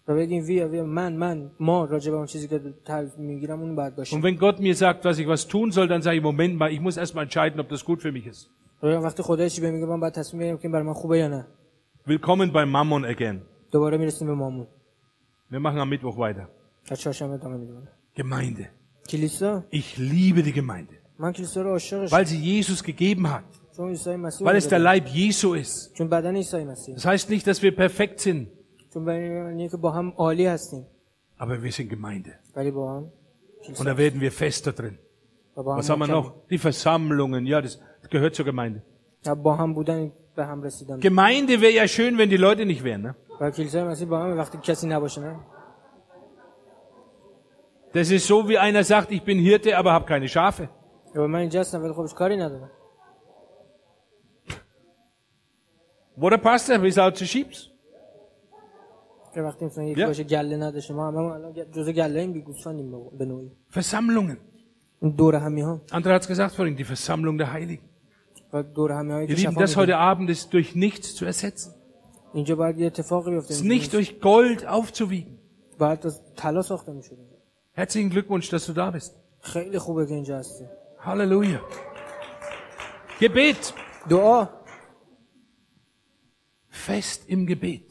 و 0.07 0.15
بگیم 0.15 0.43
وی 0.45 0.63
وی 0.63 0.81
من 0.81 1.13
من 1.13 1.51
ما 1.59 1.85
راجع 1.85 2.11
به 2.11 2.17
اون 2.17 2.25
چیزی 2.25 2.47
که 2.47 2.61
تعریف 2.85 3.17
میگیرم 3.17 3.61
اون 3.61 3.75
باید 3.75 3.95
باشیم 3.95 4.21
Und 4.21 4.23
wenn 4.23 4.37
Gott 4.39 4.59
mir 4.59 4.75
sagt, 4.75 5.05
was 5.05 5.19
ich 5.19 5.27
was 5.27 5.47
tun 5.47 5.71
soll, 5.71 5.87
dann 5.87 6.01
sage 6.01 6.17
ich, 6.17 6.23
Moment 6.23 6.57
mal, 6.59 6.71
ich 6.71 6.79
muss 6.81 6.97
erst 6.97 7.15
mal 7.15 7.23
entscheiden, 7.23 7.59
ob 7.59 7.69
das 7.69 7.83
gut 7.85 8.01
für 8.01 8.11
mich 8.11 8.25
ist. 8.27 8.49
و 8.83 8.87
وقتی 8.87 9.23
خدا 9.23 9.47
چی 9.49 9.61
بهم 9.61 9.73
میگه 9.73 9.85
من 9.85 9.99
باید 9.99 10.13
تصمیم 10.13 10.41
بگیرم 10.41 10.57
که 10.57 10.63
این 10.65 10.71
برای 10.71 10.85
من 10.85 10.93
خوبه 10.93 11.17
یا 11.19 11.27
نه 11.27 11.45
Willkommen 12.07 12.51
bei 12.51 12.65
Mammon 12.65 13.15
again. 13.17 13.35
دوباره 13.71 13.97
میرسیم 13.97 14.27
به 14.27 14.33
مامون 14.33 14.67
Wir 15.51 15.59
machen 15.59 15.79
am 15.79 15.89
Mittwoch 15.99 16.17
weiter. 16.17 16.47
از 16.91 16.99
چهارشنبه 16.99 17.33
ادامه 17.33 17.57
میدیم 17.57 17.87
Gemeinde. 18.19 18.65
کلیسا 19.09 19.63
Ich 19.73 19.97
liebe 19.97 20.43
die 20.43 20.53
Gemeinde, 20.61 20.95
من 21.19 21.31
کلیسا 21.33 21.61
رو 21.61 21.69
عاشقش 21.69 22.11
weil 22.13 22.25
sie 22.25 22.35
Jesus 22.63 22.83
gegeben 22.83 23.27
hat, 23.27 23.31
چون 23.33 23.33
عیسی 23.33 23.33
مسیح 23.33 23.58
weil 23.76 24.56
es 24.56 24.68
der 24.68 24.78
Leib 24.78 25.08
Jesu 25.08 25.54
ist. 25.54 25.92
Das 25.98 27.04
heißt 27.04 27.30
nicht, 27.30 27.46
dass 27.46 27.62
wir 27.62 27.74
perfekt 27.74 28.20
sind. 28.20 28.48
Aber 31.38 31.62
wir 31.62 31.72
sind 31.72 31.88
Gemeinde. 31.88 32.32
Und 32.54 33.84
da 33.84 33.96
werden 33.96 34.20
wir 34.20 34.32
fester 34.32 34.72
drin. 34.72 34.98
Was 35.54 35.88
haben 35.88 35.98
wir 36.00 36.06
noch? 36.06 36.46
Die 36.48 36.58
Versammlungen, 36.58 37.46
ja, 37.46 37.60
das 37.60 37.80
gehört 38.08 38.34
zur 38.34 38.44
Gemeinde. 38.44 38.82
Gemeinde 41.00 41.60
wäre 41.60 41.72
ja 41.72 41.86
schön, 41.88 42.16
wenn 42.18 42.30
die 42.30 42.36
Leute 42.36 42.64
nicht 42.64 42.82
wären. 42.82 43.02
Ne? 43.02 43.14
ne? 45.18 45.38
Das 47.92 48.10
ist 48.10 48.26
so, 48.26 48.48
wie 48.48 48.58
einer 48.58 48.84
sagt, 48.84 49.10
ich 49.10 49.22
bin 49.22 49.38
Hirte, 49.38 49.76
aber 49.76 49.92
habe 49.92 50.06
keine 50.06 50.28
Schafe. 50.28 50.68
Wo 56.21 56.29
der 56.29 56.37
Pastor 56.37 56.77
without 56.81 57.15
the 57.19 57.25
sheep. 57.25 57.47
که 59.33 59.41
وقتی 59.41 59.65
مثلا 59.65 59.83
یک 59.83 59.97
یا. 59.97 60.07
باشه 60.07 60.23
گله 60.23 60.57
نداشته 60.57 60.93
ما 60.93 61.07
همه 61.07 61.17
الان 61.17 61.53
جزء 61.71 61.91
گله 61.91 62.19
این 62.21 62.33
بیگوسفندیم 62.33 62.91
به- 62.91 63.17
به 63.17 63.25
نوعی 63.25 63.51
Versammlungen. 63.73 64.37
این 65.01 65.11
دور 65.11 65.35
همی 65.35 65.61
ها 65.61 65.81
Andere 65.91 66.19
hat 66.19 66.21
es 66.21 66.27
gesagt 66.27 66.55
vorhin, 66.55 66.75
die 66.77 66.83
Versammlung 66.95 67.37
der 67.37 67.53
Heiligen. 67.53 67.83
و 68.53 68.63
دور 68.63 68.91
همی 68.91 69.11
هایی 69.11 69.27
Ihr 69.27 69.35
که 69.35 69.35
Lieben, 69.49 69.53
شفا 69.53 69.65
das 69.65 69.69
heute 69.75 69.89
می‌دن. 69.89 70.15
Abend 70.15 70.29
ist 70.29 70.53
durch 70.53 70.75
nichts 70.75 71.15
zu 71.15 71.25
ersetzen. 71.25 71.69
اینجا 72.33 72.55
باید 72.55 72.79
یه 72.79 72.85
اتفاقی 72.85 73.31
بیفته 73.31 73.53
Es 73.53 73.57
ist 73.57 73.63
nicht 73.63 73.93
durch 73.93 74.09
Gold 74.21 74.65
aufzuwiegen. 74.65 75.37
باید 75.79 76.05
از 76.05 76.21
طلا 76.35 76.61
ساخته 76.61 76.91
میشد 76.91 77.17
Herzlichen 77.77 78.09
Glückwunsch, 78.09 78.49
dass 78.49 78.65
du 78.67 78.73
da 78.73 78.91
bist. 78.99 79.11
خیلی 79.41 79.79
خوبه 79.79 80.05
که 80.07 80.13
اینجا 80.13 80.37
هستی 80.37 80.65
Halleluja. 81.05 81.59
Gebet. 83.21 83.73
دعا 84.09 84.47
fest 86.80 87.24
im 87.28 87.46
Gebet. 87.46 87.84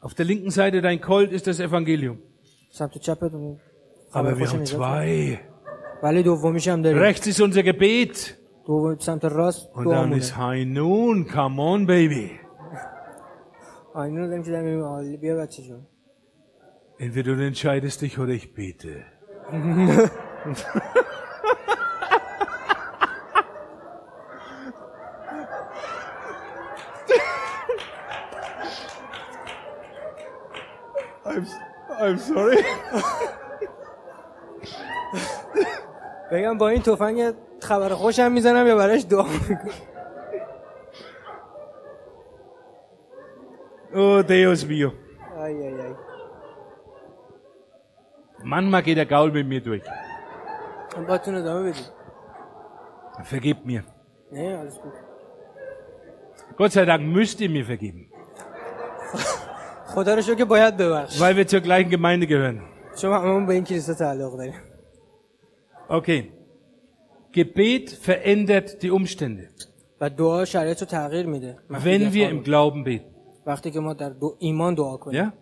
Auf 0.00 0.14
der 0.14 0.24
linken 0.26 0.50
Seite 0.50 0.80
dein 0.82 1.00
Colt 1.00 1.32
ist 1.32 1.46
das 1.46 1.58
Evangelium. 1.60 2.18
Aber 4.12 4.38
wir 4.38 4.46
haben 4.48 4.66
zwei. 4.66 5.40
Rechts 7.00 7.26
ist 7.26 7.40
unser 7.40 7.62
Gebet. 7.62 8.36
Und 9.72 9.84
dann 9.90 10.12
ist 10.12 10.36
Hainun, 10.36 11.26
come 11.28 11.62
on 11.62 11.86
baby. 11.86 12.38
Entweder 16.98 17.36
du 17.36 17.46
entscheidest 17.46 18.02
dich 18.02 18.18
oder 18.18 18.32
ich 18.32 18.52
bete. 18.54 19.04
I'm, 31.36 31.46
I'm 32.00 32.18
sorry. 32.18 32.64
بگم 36.32 36.58
با 36.58 36.68
این 36.68 36.82
تفنگ 36.82 37.34
خبر 37.62 37.88
خوشم 37.88 38.32
می‌زنم 38.32 38.66
یا 38.66 38.76
براش 38.76 39.06
دعا 39.10 39.22
می‌کنم؟ 39.22 39.74
او 43.94 44.22
دیوز 44.22 44.64
بیو 44.68 44.90
ای 45.36 45.42
ای 45.42 45.80
ای 45.80 45.94
من 48.44 48.64
ما 48.64 48.80
که 48.80 48.94
در 48.94 49.04
قول 49.04 49.30
بیم 49.30 49.46
میدوی. 49.46 49.82
با 51.08 51.18
تون 51.18 51.34
ادامه 51.34 51.70
بدی. 51.70 51.80
فگیب 53.24 53.56
میم 53.66 53.84
نه 54.32 54.40
از 54.40 54.78
کن 54.78 54.92
گوت 56.58 56.70
سای 56.70 56.84
دنگ 56.84 57.00
میستی 57.00 57.48
خدا 59.95 60.13
رو 60.15 60.21
شکر 60.21 60.35
که 60.35 60.45
باید 60.45 60.77
ببخش 60.77 61.19
weil 61.21 61.35
wir 61.35 61.47
zur 61.47 61.59
gleichen 61.59 61.89
Gemeinde 61.89 62.25
gehören. 62.27 62.61
چون 62.95 63.13
هممون 63.13 63.45
به 63.45 63.53
این 63.53 63.63
کلیسا 63.63 63.93
تعلق 63.93 64.37
داریم 64.37 64.53
Okay. 65.89 66.21
Gebet 67.33 67.89
verändert 68.07 68.81
die 68.83 68.91
Umstände, 68.91 69.49
و 70.01 70.09
دعا 70.09 70.45
شرایط 70.45 70.79
رو 70.79 70.85
تغییر 70.87 71.25
میده 71.25 71.57
wenn 71.69 72.13
wir 72.13 72.29
im 72.29 72.43
Glauben 72.43 72.83
beten. 72.83 73.11
وقتی 73.45 73.71
که 73.71 73.79
ما 73.79 73.93
در 73.93 74.09
دو 74.09 74.35
ایمان 74.39 74.75
دعا 74.75 74.97
کنیم 74.97 75.15
Ja? 75.23 75.33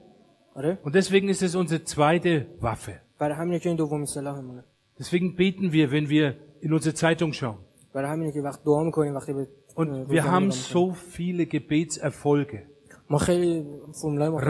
آره 0.56 0.78
Und 0.84 0.90
deswegen 0.96 1.30
ist 1.30 1.42
es 1.44 1.56
unsere 1.56 1.84
zweite 1.84 2.46
Waffe. 2.62 2.92
برای 3.20 3.36
همینه 3.36 3.60
که 3.60 3.70
این 3.70 3.76
دومین 3.78 4.06
سلاحمونه 4.06 4.64
Deswegen 5.00 5.36
beten 5.38 5.72
wir, 5.72 5.92
wenn 5.92 6.10
wir 6.10 6.34
in 6.62 6.74
unsere 6.74 6.94
Zeitung 6.96 7.34
schauen. 7.34 7.58
برای 7.94 8.12
همینه 8.12 8.32
که 8.32 8.42
وقت 8.42 8.64
دعا 8.64 8.84
میکنیم 8.84 9.16
وقتی 9.16 9.34
به 9.34 9.48
Und 9.76 10.10
wir 10.12 10.24
haben 10.24 10.52
so 10.52 10.94
viele 11.18 11.46
Gebetserfolge. 11.46 12.60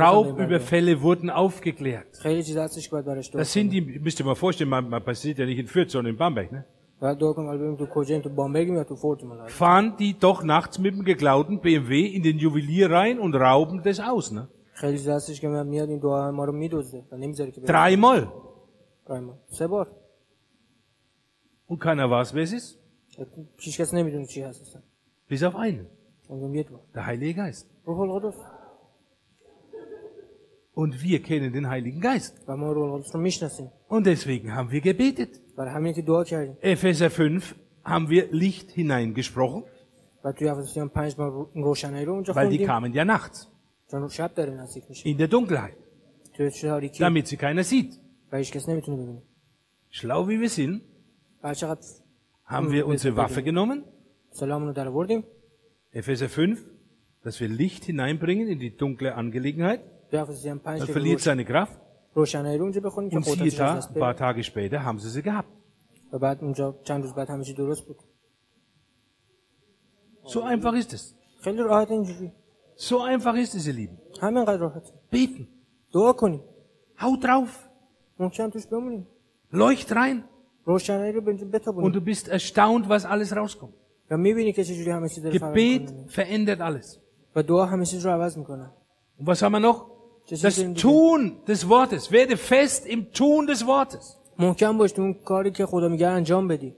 Raubüberfälle 0.01 1.03
wurden 1.03 1.29
aufgeklärt. 1.31 2.07
Das 3.39 3.53
sind 3.53 3.71
die, 3.71 3.81
müsst 3.81 4.21
ihr 4.21 4.27
mal 4.27 4.37
vorstellen, 4.37 4.71
man, 4.71 4.89
man 4.89 5.03
passiert 5.03 5.39
ja 5.39 5.47
nicht 5.47 5.59
in 5.59 5.67
Fürth, 5.67 5.91
sondern 5.91 6.13
in 6.15 6.19
Bamberg, 6.19 6.53
ne? 6.53 6.65
Fahren 9.51 9.97
die 9.99 10.15
doch 10.19 10.45
nachts 10.45 10.79
mit 10.79 10.95
dem 10.95 11.05
geklauten 11.05 11.61
BMW 11.61 12.07
in 12.07 12.23
den 12.23 12.39
Juwelier 12.39 12.91
rein 12.91 13.19
und 13.19 13.35
rauben 13.35 13.83
das 13.83 13.99
aus, 13.99 14.31
ne? 14.31 14.49
Dreimal. 17.67 18.33
Dreimal. 19.05 19.39
Und 21.67 21.81
keiner 21.81 22.09
weiß, 22.11 22.35
wer 22.35 22.45
es 22.45 22.53
ist. 22.53 22.79
Bis 25.29 25.43
auf 25.43 25.57
einen. 25.57 25.87
Der 26.95 27.07
Heilige 27.07 27.35
Geist. 27.35 27.68
Und 30.75 31.03
wir 31.03 31.22
kennen 31.22 31.53
den 31.53 31.68
Heiligen 31.68 32.01
Geist. 32.01 32.41
Und 33.89 34.07
deswegen 34.07 34.55
haben 34.55 34.70
wir 34.70 34.81
gebetet. 34.81 35.41
Epheser 36.61 37.11
5 37.11 37.55
haben 37.85 38.09
wir 38.09 38.33
Licht 38.33 38.70
hineingesprochen. 38.72 39.64
Weil 42.35 42.49
die 42.49 42.64
kamen 42.64 42.93
ja 42.93 43.05
nachts. 43.05 43.51
In 45.05 45.18
der 45.18 45.29
Dunkelheit. 45.29 45.77
Damit 46.99 47.26
sie 47.29 47.37
keiner 47.37 47.63
sieht. 47.63 48.01
Schlau 49.91 50.26
wie 50.26 50.41
wir 50.41 50.49
sind, 50.49 50.83
haben 52.46 52.72
wir 52.72 52.87
unsere 52.87 53.17
Waffe 53.17 53.42
genommen 53.42 53.84
Epheser 55.95 56.29
5, 56.29 56.61
dass 57.22 57.41
wir 57.41 57.49
Licht 57.49 57.84
hineinbringen 57.84 58.49
in 58.49 58.58
die 58.58 58.76
dunkle 58.76 59.14
Angelegenheit. 59.14 59.80
Dann 60.11 60.26
verliert 60.92 61.21
seine 61.21 61.45
Kraft. 61.45 61.80
Und 62.14 63.25
siehe 63.25 63.46
da, 63.58 63.75
ein 63.88 63.95
paar 64.00 64.16
Tage 64.16 64.42
später 64.45 64.84
haben 64.84 64.99
sie 64.99 65.08
sie 65.11 65.22
gehabt. 65.22 65.49
So 70.25 70.42
einfach 70.42 70.75
ist 70.75 70.92
es. 70.92 71.14
So 72.76 73.00
einfach 73.03 73.34
ist 73.37 73.54
es, 73.54 73.66
ihr 73.66 73.72
Lieben. 73.75 73.99
Beten. 75.11 75.49
Hau 77.00 77.16
drauf. 77.16 77.68
Leucht 79.50 79.95
rein. 79.95 80.25
Und 81.84 81.95
du 81.95 82.00
bist 82.00 82.29
erstaunt, 82.29 82.88
was 82.88 83.04
alles 83.04 83.34
rauskommt. 83.37 83.75
و 84.12 84.17
میبینی 84.17 84.54
که 84.54 84.63
چجوری 84.63 84.92
همه 84.92 85.09
چی 85.09 85.21
داره 85.21 85.39
فرق 85.39 85.54
Gebet 85.55 85.58
میکنه 85.92 86.08
verändert 86.09 86.59
alles. 86.59 86.97
و 87.36 87.43
دعا 87.43 87.66
همه 87.66 87.86
چیز 87.86 88.05
رو 88.05 88.12
عوض 88.12 88.38
میکنه 88.38 88.71
Und 89.20 89.28
was 89.28 89.42
haben 89.42 89.51
wir 89.54 89.59
noch? 89.59 89.86
Das 90.30 90.42
Das 90.42 90.58
ist 90.58 90.63
in- 90.63 90.76
Tun 90.76 91.21
des 91.47 91.62
Wortes. 91.70 92.12
Werde 92.12 92.38
fest 92.38 92.86
im 92.88 93.12
Tun 93.13 93.47
des 93.47 93.66
Wortes. 93.66 94.16
محکم 94.39 94.78
باش 94.78 94.92
تو 94.92 95.01
اون 95.01 95.13
کاری 95.13 95.51
که 95.51 95.66
خدا 95.66 95.88
میگه 95.88 96.08
انجام 96.08 96.47
بدی 96.47 96.76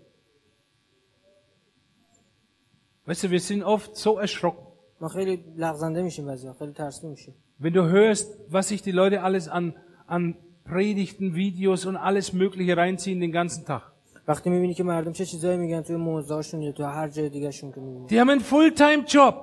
Weißt 3.08 3.24
du, 3.24 3.32
wir 3.32 3.40
sind 3.40 3.64
oft 3.64 3.96
so 3.98 4.20
erschrocken, 4.20 4.68
ما 5.02 5.08
خیلی 5.08 5.44
لغزنده 5.58 6.02
میشیم 6.02 6.26
بعضی 6.26 6.48
خیلی 6.60 6.72
ترسیده 6.72 7.08
میشیم 7.08 7.34
wenn 7.62 7.74
du 7.74 7.82
hörst, 7.92 8.28
was 8.50 8.68
sich 8.70 8.82
die 8.82 8.92
Leute 8.92 9.22
alles 9.24 9.48
an, 9.48 9.76
an 10.08 10.36
Predigten, 10.66 11.36
Videos 11.36 11.86
und 11.86 11.96
alles 11.98 12.34
Mögliche 12.34 12.76
reinziehen 12.78 13.20
den 13.20 13.32
ganzen 13.32 13.66
Tag. 13.66 13.84
وقتی 14.28 14.50
میبینی 14.50 14.74
که 14.74 14.84
مردم 14.84 15.12
چه 15.12 15.26
چیزایی 15.26 15.58
میگن 15.58 15.82
توی 15.82 15.96
موزهاشون 15.96 16.62
یا 16.62 16.72
تو 16.72 16.84
هر 16.84 17.08
جای 17.08 17.30
دیگه 17.30 17.52
شون 17.52 17.72
که 17.72 17.80
میبینی 17.82 18.08
Die 18.08 18.20
haben 18.26 18.30
einen 18.30 18.44
Fulltime-Job. 18.44 19.36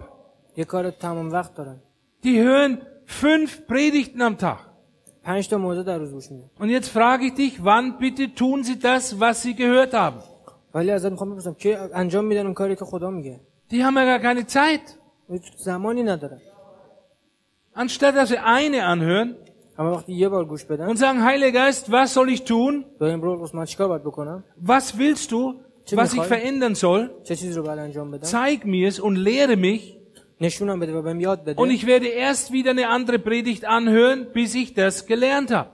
یه 0.57 0.65
کار 0.65 0.91
تمام 0.91 1.31
وقت 1.31 1.55
دارن 1.55 1.81
Die 2.25 2.39
hören 2.43 2.79
fünf 3.07 3.51
Predigten 3.69 4.21
am 4.23 4.39
Tag. 4.43 4.59
پنج 5.23 5.49
تا 5.49 5.59
موزه 5.59 5.83
در 5.83 5.99
روز 5.99 6.13
گوش 6.13 6.31
میدن 6.31 6.51
Und 6.61 6.71
jetzt 6.71 6.89
frage 6.89 7.25
ich 7.27 7.35
dich, 7.35 7.65
wann 7.65 7.99
bitte 7.99 8.35
tun 8.35 8.65
sie 8.65 8.79
das, 8.79 9.21
was 9.21 9.43
sie 9.43 9.55
gehört 9.55 9.95
haben? 9.95 10.23
ولی 10.75 10.91
ازت 10.91 11.11
میخوام 11.11 11.31
بپرسم 11.31 11.55
که 11.55 11.79
انجام 11.95 12.25
میدن 12.25 12.45
اون 12.45 12.55
کاری 12.55 12.77
که 12.77 12.85
خدا 12.85 13.11
میگه 13.11 13.41
Die 13.71 13.83
haben 13.85 13.97
ja 13.97 14.19
gar 14.19 14.21
keine 14.21 14.47
Zeit. 14.47 14.99
هیچ 15.31 15.53
زمانی 15.57 16.03
ندارن 16.03 16.39
anstatt 17.75 18.15
dass 18.17 18.31
wir 18.31 18.45
eine 18.45 18.85
anhören 18.85 19.37
und 20.90 20.98
sagen, 20.98 21.24
Heiliger 21.24 21.52
Geist, 21.52 21.92
was 21.92 22.14
soll 22.14 22.30
ich 22.30 22.44
tun? 22.44 22.86
Was 24.58 24.98
willst 24.98 25.32
du, 25.32 25.56
was 25.94 26.14
ich 26.14 26.22
verändern 26.24 26.76
soll? 26.76 27.10
Zeig 28.22 28.66
mir 28.66 28.88
es 28.88 29.00
und 29.00 29.16
lehre 29.16 29.56
mich. 29.58 29.98
Und 31.56 31.70
ich 31.72 31.86
werde 31.86 32.08
erst 32.08 32.52
wieder 32.52 32.72
eine 32.72 32.88
andere 32.90 33.18
Predigt 33.20 33.66
anhören, 33.66 34.28
bis 34.34 34.54
ich 34.56 34.74
das 34.74 35.06
gelernt 35.06 35.52
habe. 35.52 35.70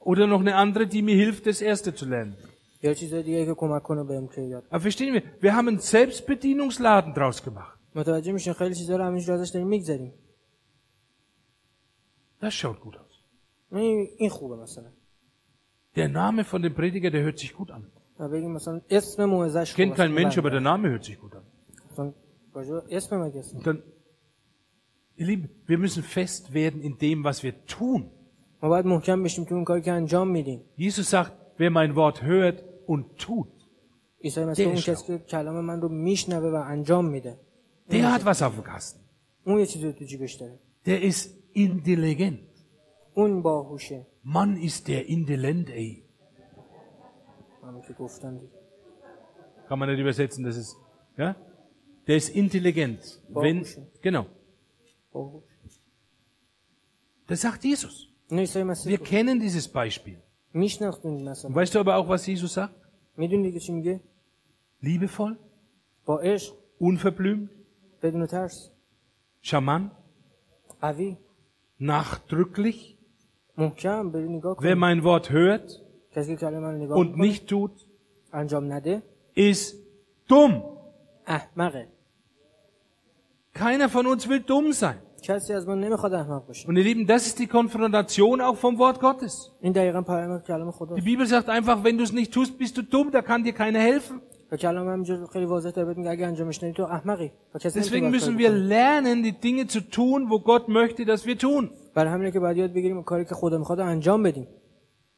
Oder 0.00 0.26
noch 0.26 0.40
eine 0.40 0.54
andere, 0.56 0.86
die 0.86 1.02
mir 1.02 1.16
hilft, 1.16 1.46
das 1.46 1.60
erste 1.62 1.94
zu 1.94 2.04
lernen. 2.06 2.36
Aber 4.70 4.80
verstehen 4.80 5.14
wir, 5.14 5.22
wir 5.40 5.56
haben 5.56 5.68
einen 5.68 5.78
Selbstbedienungsladen 5.78 7.14
draus 7.14 7.42
gemacht. 7.42 7.73
متوجه 7.95 8.31
میشین 8.31 8.53
خیلی 8.53 8.75
چیزا 8.75 8.95
رو 8.95 9.03
همینجوری 9.03 9.39
ازش 9.39 9.49
داریم 9.49 9.67
میگذریم 9.67 10.13
Das 12.41 12.53
schaut 12.53 12.79
gut 12.81 12.95
aus. 12.95 13.23
این 13.71 14.07
این 14.17 14.29
خوبه 14.29 14.55
مثلا 14.55 14.91
Der 15.95 16.07
Name 16.07 16.43
von 16.43 16.61
dem 16.61 16.73
Prediger, 16.75 17.09
der 17.11 17.23
hört 17.23 17.39
sich 17.39 17.53
gut 17.53 17.71
an. 17.71 17.83
و 18.19 18.29
بگیم 18.29 18.51
مثلا 18.51 18.81
اسم 18.89 19.25
موزش 19.25 19.75
Kennt 19.75 19.95
kein 19.95 20.13
Mensch, 20.13 20.37
aber 20.37 20.49
der 20.49 20.61
Name 20.61 20.89
hört 20.89 21.03
sich 21.03 21.19
gut 21.19 21.35
an. 21.35 21.43
مثلا 21.91 22.13
راجع 22.53 22.71
به 22.73 22.83
اسم 22.97 23.21
مگه 23.21 23.39
اسم 23.39 23.57
Und 23.57 23.67
dann, 23.67 23.83
ihr 25.17 25.25
Lieben, 25.25 25.49
wir 25.67 25.77
müssen 25.77 26.03
fest 26.03 26.53
werden 26.53 26.81
in 26.81 26.97
dem, 26.97 27.23
was 27.23 27.43
wir 27.43 27.53
tun. 27.65 28.11
ما 28.63 28.69
باید 28.69 28.85
محکم 28.85 29.23
بشیم 29.23 29.45
تو 29.45 29.55
اون 29.55 29.63
کاری 29.63 29.81
که 29.81 29.91
انجام 29.91 30.27
میدیم 30.27 30.61
Jesus 30.77 31.09
sagt, 31.09 31.31
wer 31.57 31.69
mein 31.69 31.95
Wort 31.95 32.21
hört 32.23 32.63
und 32.87 33.17
tut, 33.17 33.47
عیسی 34.23 34.45
مسیح 34.45 34.75
der 37.90 38.12
hat 38.12 38.24
was 38.24 38.42
auf 38.42 38.54
dem 38.54 38.64
Kasten. 38.64 39.00
Der 40.86 41.02
ist 41.02 41.34
intelligent. 41.52 42.40
Un. 43.14 43.42
Mann 44.22 44.56
ist 44.56 44.88
der 44.88 45.06
intelligent, 45.06 45.70
ey. 45.70 46.04
Kann 49.68 49.78
man 49.78 49.88
nicht 49.88 50.00
übersetzen, 50.00 50.44
das 50.44 50.56
ist, 50.56 50.76
ja? 51.16 51.36
Der 52.06 52.16
ist 52.16 52.28
intelligent. 52.30 53.22
Wenn, 53.28 53.64
genau. 54.02 54.26
Das 57.26 57.40
sagt 57.40 57.64
Jesus. 57.64 58.08
Wir 58.28 58.98
kennen 58.98 59.40
dieses 59.40 59.68
Beispiel. 59.68 60.20
Und 60.52 61.54
weißt 61.54 61.74
du 61.74 61.78
aber 61.80 61.96
auch, 61.96 62.08
was 62.08 62.26
Jesus 62.26 62.54
sagt? 62.54 62.74
Liebevoll, 64.80 65.38
unverblümt, 66.78 67.50
بدون 68.03 68.25
ترس 68.25 68.71
charmant, 69.45 69.91
قوی 70.81 71.17
nachdrücklich. 71.81 72.95
محکم 73.57 74.11
بری 74.11 74.29
نگاه 74.29 74.57
Wer 74.57 74.73
کن 74.75 74.79
mein 74.79 75.03
Wort 75.03 75.29
hört 75.29 75.79
کسی 76.15 76.35
که 76.35 76.41
کلام 76.41 76.63
من 76.63 76.71
رو 76.71 76.77
نگاه 76.77 76.97
und 76.97 77.17
میکنه 77.17 77.33
nicht 77.33 77.47
tut, 77.47 77.85
انجام 78.33 78.73
نده 78.73 79.03
ist 79.37 79.73
dumm. 80.29 80.61
احمقه 81.27 81.87
Keiner 83.53 83.89
von 83.89 84.05
uns 84.07 84.27
will 84.29 84.39
dumm 84.41 84.73
sein. 84.73 84.99
کسی 85.23 85.53
از 85.53 85.67
ما 85.67 85.75
نمیخواد 85.75 86.13
احمق 86.13 86.45
باشه 86.47 86.67
Und 86.67 86.77
ihr 86.77 86.83
Lieben, 86.83 87.07
das 87.07 87.27
ist 87.27 87.39
die 87.39 87.47
Konfrontation 87.47 88.41
auch 88.41 88.55
vom 88.57 88.77
Wort 88.77 88.99
Gottes. 88.99 89.51
این 89.61 89.73
دقیقا 89.73 90.01
پیام 90.01 90.39
کلام 90.39 90.71
خدا 90.71 90.95
Die 90.95 91.01
Bibel 91.01 91.25
sagt 91.27 91.49
einfach, 91.49 91.83
wenn 91.83 91.97
du 91.97 92.03
es 92.03 92.11
nicht 92.13 92.33
tust, 92.33 92.57
bist 92.57 92.77
du 92.77 92.81
dumm, 92.81 93.11
da 93.11 93.21
kann 93.21 93.43
dir 93.43 93.53
keiner 93.53 93.79
helfen. 93.79 94.21
Deswegen 97.74 98.10
müssen 98.10 98.38
wir 98.38 98.50
lernen, 98.50 99.22
die 99.22 99.32
Dinge 99.32 99.66
zu 99.66 99.80
tun, 99.80 100.30
wo 100.30 100.40
Gott 100.40 100.68
möchte, 100.68 101.04
dass 101.04 101.26
wir 101.26 101.36
tun. 101.38 101.70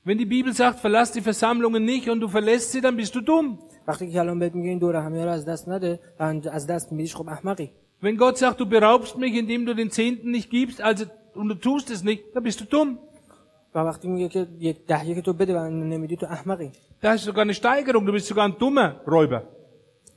Wenn 0.05 0.19
die 0.19 0.27
Bibel 0.27 0.53
sagt, 0.53 0.79
verlass 0.81 1.11
die 1.13 1.21
Versammlungen 1.21 1.85
nicht 1.85 2.09
und 2.09 2.21
du 2.21 2.29
verlässt 2.29 2.71
sie, 2.73 2.81
dann 2.81 2.97
bist 2.97 3.15
du 3.15 3.21
dumm. 3.21 3.59
Wenn 8.01 8.17
Gott 8.17 8.39
sagt, 8.39 8.61
du 8.61 8.67
beraubst 8.67 9.17
mich, 9.19 9.35
indem 9.35 9.65
du 9.67 9.75
den 9.75 9.91
Zehnten 9.91 10.31
nicht 10.31 10.51
gibst, 10.51 10.81
also 10.81 11.07
und 11.35 11.49
du 11.49 11.55
tust 11.55 11.91
es 11.91 12.03
nicht, 12.05 12.25
dann 12.35 12.43
bist 12.43 12.61
du 12.61 12.65
dumm. 12.65 12.99
و 13.76 13.80
وقتی 13.80 14.07
میگه 14.07 14.28
که 14.30 14.48
یک 14.60 14.86
دهیه 14.86 15.15
که 15.15 15.22
تو 15.22 15.34
بده 15.34 15.60
و 15.60 15.69
نمیدی 15.69 16.15
تو 16.15 16.26
احمقی 16.26 16.72
Da 17.03 17.15
ist 17.15 17.23
sogar 17.26 17.44
eine 17.45 17.53
Steigerung, 17.53 18.06
du 18.06 18.11
bist 18.14 18.28
sogar 18.28 18.45
ein 18.48 18.56
dummer 18.60 18.90
Räuber. 19.07 19.41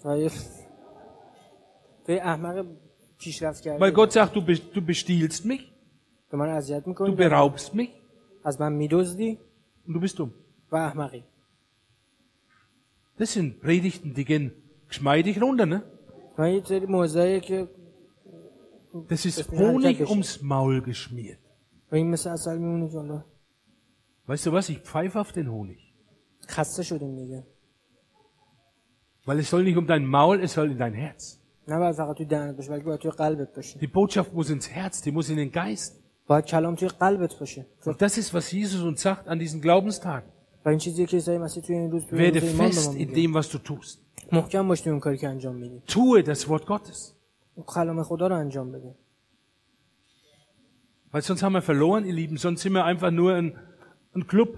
و 0.04 0.18
یه- 0.18 0.30
تو 2.06 2.12
یه 2.12 2.20
احمق 2.22 2.66
پیشرفت 3.18 3.62
Weil 3.62 3.64
کرده 3.64 3.90
Gott 3.90 4.12
sagt, 4.12 4.34
du, 4.36 4.40
be- 4.40 4.74
du 4.74 4.80
bestiehlst 4.80 5.44
mich, 5.44 5.62
به 6.30 6.36
من 6.36 6.48
اذیت 6.48 6.84
du 6.84 6.88
میکنی 6.88 7.16
beraubst 7.16 7.74
mich 7.74 7.88
از 8.44 8.60
من 8.60 8.72
میدزدی 8.72 9.38
und 9.88 9.92
du 9.92 10.00
bist 10.08 10.18
dumm. 10.18 10.30
و 10.72 10.76
احمقی 10.76 11.24
Das 13.18 13.32
sind 13.32 13.60
Predigten, 13.60 14.14
die 14.14 14.24
gehen 14.24 14.50
geschmeidig 14.88 15.40
runter, 15.42 15.66
ne? 15.66 15.82
و 16.38 16.50
یه 16.50 16.62
سری 16.64 16.86
موضعی 16.86 17.40
که 17.40 17.68
Das 19.08 19.24
ist 19.26 19.38
Das 19.38 19.40
ist 19.40 19.50
eine 19.52 19.58
Honig 19.58 19.98
Handtasche. 19.98 20.10
ums 20.12 20.42
Maul 20.42 20.80
geschmiert. 20.90 21.38
و 21.92 21.94
این 21.94 22.10
مثل 22.10 22.30
اصل 22.30 22.58
میمونه 22.58 22.88
جلو 22.88 23.20
Weißt 24.28 24.46
du 24.46 24.52
was? 24.52 24.68
Ich 24.68 24.78
pfeife 24.80 25.20
auf 25.20 25.32
den 25.32 25.48
Honig. 25.50 25.78
خسته 26.48 26.82
شدیم 26.82 27.16
دیگه 27.16 27.44
Weil 29.26 29.38
es 29.38 29.48
soll 29.50 29.64
nicht 29.64 29.76
um 29.78 29.86
dein 29.86 30.04
Maul, 30.06 30.40
es 30.40 30.52
soll 30.52 30.70
in 30.70 30.78
dein 30.78 30.94
Herz. 30.94 31.38
نه 31.68 31.78
باید 31.78 31.94
فقط 31.96 32.16
توی 32.16 32.26
دهنت 32.26 32.56
باشه 32.56 32.70
بلکه 32.70 32.84
باید 32.84 33.00
توی 33.00 33.10
قلبت 33.10 33.54
باشه 33.56 33.78
Die 33.80 33.86
Botschaft 33.86 34.32
muss 34.34 34.50
ins 34.50 34.68
Herz, 34.70 35.02
die 35.02 35.12
muss 35.12 35.28
in 35.30 35.36
den 35.36 35.52
Geist. 35.52 35.92
باید 36.26 36.44
کلام 36.44 36.74
توی 36.74 36.88
قلبت 36.88 37.38
باشه 37.40 37.66
Und 37.84 38.02
das 38.02 38.18
ist, 38.18 38.34
was 38.34 38.52
Jesus 38.52 38.82
uns 38.82 39.02
sagt 39.02 39.28
an 39.28 39.38
diesen 39.38 39.60
Glaubenstagen. 39.62 40.30
و 40.64 40.68
این 40.68 40.78
چیزیه 40.78 41.06
که 41.06 41.16
عیسی 41.16 41.38
مسیح 41.38 41.62
توی 41.62 41.76
این 41.76 41.90
روز 41.90 42.06
توی 42.06 42.30
Werde 42.30 42.36
روز 42.36 42.44
ایمان 42.44 42.70
به 42.70 42.74
ما 42.74 42.80
fest 42.80 42.94
in 42.94 42.96
میگه 43.16 43.28
dem, 43.28 43.42
was 43.44 43.48
du 43.48 43.58
tust. 43.68 43.98
محکم 44.32 44.68
باش 44.68 44.80
توی 44.80 44.90
اون 44.90 45.00
کاری 45.00 45.18
که 45.18 45.28
انجام 45.28 45.54
میدی 45.56 45.82
Tue 45.88 46.24
das 46.26 46.40
Wort 46.48 46.64
Gottes. 46.66 47.12
اون 47.54 47.66
کلام 47.66 48.02
خدا 48.02 48.26
رو 48.26 48.36
انجام 48.36 48.72
بده 48.72 48.94
Weil 51.12 51.22
sonst 51.22 51.42
haben 51.44 51.52
wir 51.54 51.62
verloren, 51.62 52.04
ihr 52.06 52.12
Lieben. 52.12 52.36
Sonst 52.38 52.62
sind 52.62 52.72
wir 52.72 52.84
einfach 52.84 53.12
nur 53.12 53.34
ein, 53.34 53.56
ein 54.16 54.22
Club 54.22 54.48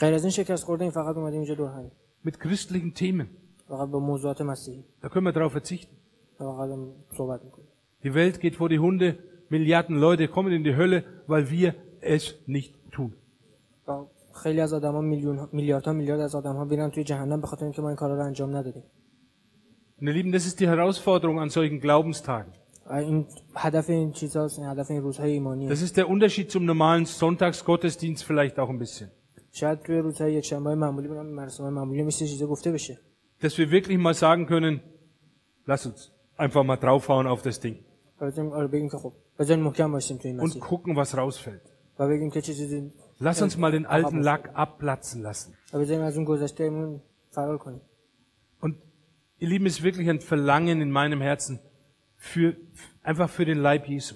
غیر 0.00 0.14
از 0.14 0.22
این 0.24 0.30
شکست 0.30 0.64
خورده 0.64 0.82
این 0.82 0.90
فقط 0.90 1.16
اومدیم 1.16 1.38
اینجا 1.40 1.54
دور 1.54 1.68
هم 1.68 1.90
mit 2.28 2.32
christlichen 2.34 2.98
Themen. 3.00 3.26
فقط 3.68 3.88
با 3.88 3.98
موضوعات 3.98 4.40
مسیحی 4.42 4.84
Da 5.02 5.08
können 5.08 5.26
wir 5.26 5.32
darauf 5.32 5.52
verzichten. 5.52 5.96
و 6.40 6.44
فقط 6.44 6.70
هم 6.70 6.92
صحبت 7.16 7.44
میکنیم 7.44 7.68
Die 8.04 8.14
Welt 8.14 8.40
geht 8.40 8.54
vor 8.56 8.68
die 8.68 8.78
Hunde. 8.78 9.18
Milliarden 9.50 9.96
Leute 10.06 10.28
kommen 10.28 10.52
in 10.52 10.64
die 10.64 10.76
Hölle, 10.76 10.98
weil 11.28 11.44
wir 11.50 11.74
es 12.00 12.24
nicht 12.46 12.72
tun. 12.92 13.12
و 13.88 13.92
خیلی 14.34 14.60
از 14.60 14.72
آدما 14.72 15.00
میلیون 15.00 15.48
میلیاردها 15.52 15.92
میلیارد 15.92 16.20
از 16.20 16.34
آدم 16.34 16.56
ها 16.56 16.64
میرن 16.64 16.90
توی 16.90 17.04
جهنم 17.04 17.40
به 17.40 17.46
خاطر 17.46 17.64
اینکه 17.64 17.82
ما 17.82 17.88
این 17.88 17.96
کارا 17.96 18.14
رو 18.16 18.22
انجام 18.24 18.56
ندادیم 18.56 18.82
Und 19.98 20.06
ihr 20.08 20.12
Lieben, 20.12 20.32
das 20.32 20.44
ist 20.46 20.60
die 20.60 20.68
Herausforderung 20.68 21.40
an 21.40 21.48
solchen 21.48 21.80
Glaubenstagen. 21.80 22.52
Das 25.69 25.81
ist 25.81 25.97
der 25.97 26.09
Unterschied 26.09 26.51
zum 26.51 26.65
normalen 26.65 27.05
Sonntagsgottesdienst 27.05 28.23
vielleicht 28.23 28.59
auch 28.59 28.69
ein 28.69 28.77
bisschen. 28.79 29.11
Dass 33.39 33.57
wir 33.57 33.71
wirklich 33.71 33.97
mal 33.97 34.13
sagen 34.13 34.45
können, 34.45 34.81
lass 35.65 35.85
uns 35.85 36.11
einfach 36.37 36.63
mal 36.63 36.77
draufhauen 36.77 37.27
auf 37.27 37.41
das 37.41 37.59
Ding. 37.59 37.83
Und 40.39 40.59
gucken, 40.59 40.95
was 40.95 41.17
rausfällt. 41.17 41.61
Lass 43.19 43.41
uns 43.41 43.57
mal 43.57 43.71
den 43.71 43.85
alten 43.85 44.21
Lack 44.21 44.51
abplatzen 44.53 45.21
lassen. 45.21 45.55
Und 48.59 48.77
ihr 49.37 49.47
Lieben, 49.47 49.65
ist 49.65 49.83
wirklich 49.83 50.09
ein 50.09 50.21
Verlangen 50.21 50.81
in 50.81 50.91
meinem 50.91 51.21
Herzen, 51.21 51.59
für, 52.21 52.55
einfach 53.01 53.29
für 53.29 53.45
den 53.45 53.57
Leib 53.57 53.87
Jesu. 53.87 54.15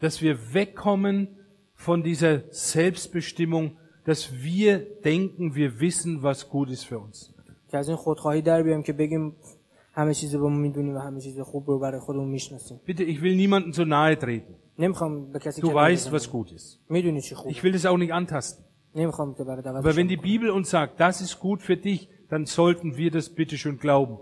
Dass 0.00 0.22
wir 0.22 0.38
wegkommen 0.54 1.28
von 1.74 2.02
dieser 2.02 2.42
Selbstbestimmung, 2.50 3.76
dass 4.04 4.32
wir 4.32 4.78
denken, 5.02 5.54
wir 5.54 5.80
wissen, 5.80 6.22
was 6.22 6.48
gut 6.48 6.70
ist 6.70 6.84
für 6.84 6.98
uns. 6.98 7.34
Bitte, 12.84 13.02
ich 13.02 13.20
will 13.20 13.34
niemanden 13.34 13.72
zu 13.72 13.84
nahe 13.84 14.16
treten. 14.16 14.54
Du 15.60 15.74
weißt, 15.74 16.12
was 16.12 16.30
gut 16.30 16.52
ist. 16.52 16.78
Ich 17.50 17.62
will 17.62 17.72
das 17.72 17.84
auch 17.84 17.96
nicht 17.98 18.12
antasten. 18.12 18.64
Aber 18.94 19.96
wenn 19.96 20.08
die 20.08 20.16
Bibel 20.16 20.50
uns 20.50 20.70
sagt, 20.70 21.00
das 21.00 21.20
ist 21.20 21.40
gut 21.40 21.60
für 21.62 21.76
dich, 21.76 22.08
dann 22.28 22.46
sollten 22.46 22.96
wir 22.96 23.10
das 23.10 23.28
bitte 23.30 23.56
schon 23.58 23.78
glauben. 23.78 24.18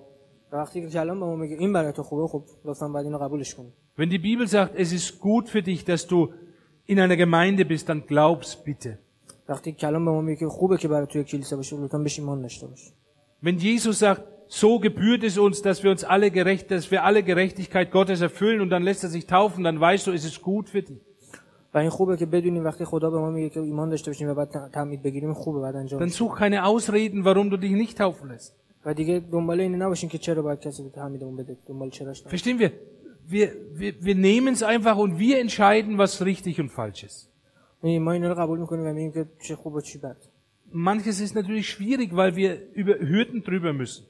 و 0.54 0.56
وقتی 0.56 0.82
که 0.82 0.88
کلام 0.90 1.20
به 1.20 1.26
ما 1.26 1.36
میگه 1.36 1.56
این 1.60 1.74
برای 1.74 1.92
تو 1.92 2.04
خوبه 2.04 2.28
خب 2.28 2.44
لطفا 2.66 2.88
باید 2.88 3.06
اینو 3.06 3.18
قبولش 3.18 3.56
کنیم 3.56 3.74
Wenn 4.00 4.10
die 4.10 4.18
Bibel 4.20 4.48
sagt, 4.48 4.76
es 4.80 4.94
ist 4.94 5.20
gut 5.20 5.50
für 5.50 5.62
dich, 5.62 5.84
dass 5.86 6.08
du 6.08 6.34
in 6.86 7.00
einer 7.00 7.18
Gemeinde 7.18 7.66
bist, 7.66 7.90
dann 7.90 8.02
glaub's 8.08 8.56
bitte. 8.66 8.90
وقتی 9.50 9.72
کلام 9.72 10.06
به 10.06 10.12
ما 10.12 10.22
میگه 10.22 10.40
که 10.40 10.48
خوبه 10.48 10.78
که 10.78 10.88
برای 10.88 11.08
توی 11.08 11.24
کلیسا 11.24 11.56
باشه 11.56 11.76
لطفا 11.78 11.98
بهش 11.98 12.20
ایمان 12.20 12.42
داشته 12.42 12.68
باش 12.68 12.94
Wenn 13.44 13.58
Jesus 13.58 14.00
sagt, 14.00 14.22
so 14.62 14.80
gebührt 14.80 15.24
es 15.24 15.38
uns, 15.38 15.62
dass 15.62 15.84
wir 15.84 15.92
uns 15.92 16.04
alle 16.04 16.30
gerecht, 16.32 16.66
dass 16.72 16.92
wir 16.92 17.04
alle 17.04 17.22
Gerechtigkeit 17.24 17.92
Gottes 17.92 18.22
erfüllen 18.22 18.60
und 18.62 18.70
dann 18.70 18.84
lässt 18.90 19.04
er 19.04 19.10
sich 19.10 19.26
taufen, 19.28 19.64
dann 19.64 19.80
weißt 19.80 20.08
du, 20.08 20.12
es 20.12 20.26
ist 20.26 20.42
gut 20.42 20.68
für 20.70 20.82
dich. 20.82 21.02
و 21.74 21.78
این 21.78 21.90
خوبه 21.90 22.18
که 22.18 22.26
بدونیم 22.26 22.64
وقتی 22.66 22.86
خدا 22.86 23.10
به 23.10 23.18
ما 23.20 23.30
میگه 23.32 23.50
که 23.50 23.60
ایمان 23.60 23.90
داشته 23.90 24.12
باشیم 24.12 24.30
و 24.30 24.34
بعد 24.34 24.50
ت- 24.50 24.72
تعمید 24.72 25.02
بگیریم 25.02 25.34
خوبه 25.34 25.60
بعد 25.60 25.76
انجام 25.76 26.00
Dann 26.10 26.12
such 26.12 26.36
keine 26.40 26.64
Ausreden, 26.66 27.26
warum 27.26 27.50
du 27.50 27.58
dich 27.58 27.72
nicht 27.72 27.98
taufen 27.98 28.30
lässt. 28.30 28.54
و 28.86 28.94
دیگه 28.94 29.20
دنبال 29.32 29.60
این 29.60 29.76
نباشین 29.76 30.10
که 30.10 30.18
چرا 30.18 30.42
باید 30.42 30.60
کسی 30.60 30.84
به 30.84 30.90
تعمیدمون 30.90 31.36
بده 31.36 31.58
دنبال 31.66 31.90
چراش 31.90 32.22
نباشین. 32.22 32.58
Verstehen 32.58 32.62
wir? 32.62 32.72
Wir, 33.30 33.48
wir, 33.80 33.94
wir 34.08 34.16
nehmen 34.16 34.54
es 34.54 34.64
einfach 34.64 34.98
und 34.98 35.20
wir 35.20 35.40
entscheiden, 35.40 35.98
was 35.98 36.22
richtig 36.26 36.60
und 36.60 36.70
falsch 36.70 37.04
ist. 37.04 37.30
می‌دونی، 37.84 38.00
ما 38.00 38.12
اینا 38.12 38.28
رو 38.28 38.36
قبول 38.36 38.60
میکنیم 38.60 38.86
و 38.86 38.94
میگیم 38.94 39.12
که 39.12 39.26
چه 39.42 39.56
خوب 39.56 39.74
و 39.74 39.82
چی 39.82 39.98
بد 39.98 40.18
Manches 40.72 41.20
ist 41.20 41.36
natürlich 41.36 41.68
schwierig, 41.68 42.16
weil 42.16 42.36
wir 42.36 42.52
über 42.74 43.00
Hürden 43.00 43.44
drüber 43.44 43.74
müssen. 43.74 44.04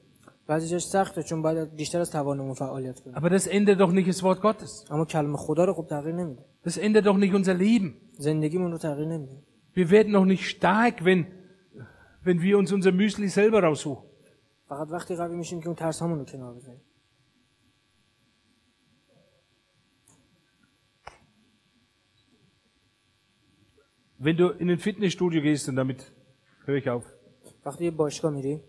بعضی 0.46 0.68
جاش 0.68 0.84
سخته 0.84 1.22
چون 1.22 1.42
باید 1.42 1.74
بیشتر 1.76 2.00
از 2.00 2.10
توانمون 2.10 2.54
فعالیت 2.54 3.00
کنیم 3.00 3.16
Aber 3.16 3.30
das 3.30 3.46
ändert 3.46 3.80
doch 3.80 3.92
nicht 3.92 4.08
das 4.08 4.22
Wort 4.22 4.40
Gottes. 4.40 4.90
اما 4.90 5.04
کلمه 5.04 5.36
خدا 5.36 5.64
رو 5.64 5.72
خب 5.72 5.86
تغییر 5.86 6.14
نمیده 6.14 6.42
Das 6.66 6.76
ändert 6.78 7.06
doch 7.06 7.16
nicht 7.16 7.34
unser 7.34 7.54
Leben. 7.54 7.94
زندگیمون 8.18 8.72
رو 8.72 8.78
تغییر 8.78 9.08
نمیده 9.08 9.32
Wir 9.76 9.90
werden 9.90 10.12
doch 10.12 10.24
nicht 10.24 10.44
stark, 10.44 11.04
wenn, 11.04 11.26
wenn 12.24 12.42
wir 12.42 12.58
uns 12.58 12.72
unser 12.72 12.92
Müsli 12.92 13.28
selber 13.28 13.62
raussuchen. 13.62 14.04
فقط 14.68 14.88
وقتی 14.90 15.16
قوی 15.16 15.36
میشیم 15.36 15.60
که 15.60 15.66
اون 15.66 15.76
ترس 15.76 16.02
رو 16.02 16.24
کنار 16.24 16.54
بزنیم 16.54 16.80
Wenn 24.18 24.36
du 24.36 24.48
in 24.50 24.68
ein 24.70 24.78
Fitnessstudio 24.78 25.40
gehst, 25.40 25.68
und 25.68 25.76
damit 25.76 26.12
höre 26.66 26.76
ich 26.76 26.90
auf, 26.90 27.04
وقتی 27.64 27.84
یه 27.84 27.90
باشگاه 27.90 28.32
میری 28.32 28.60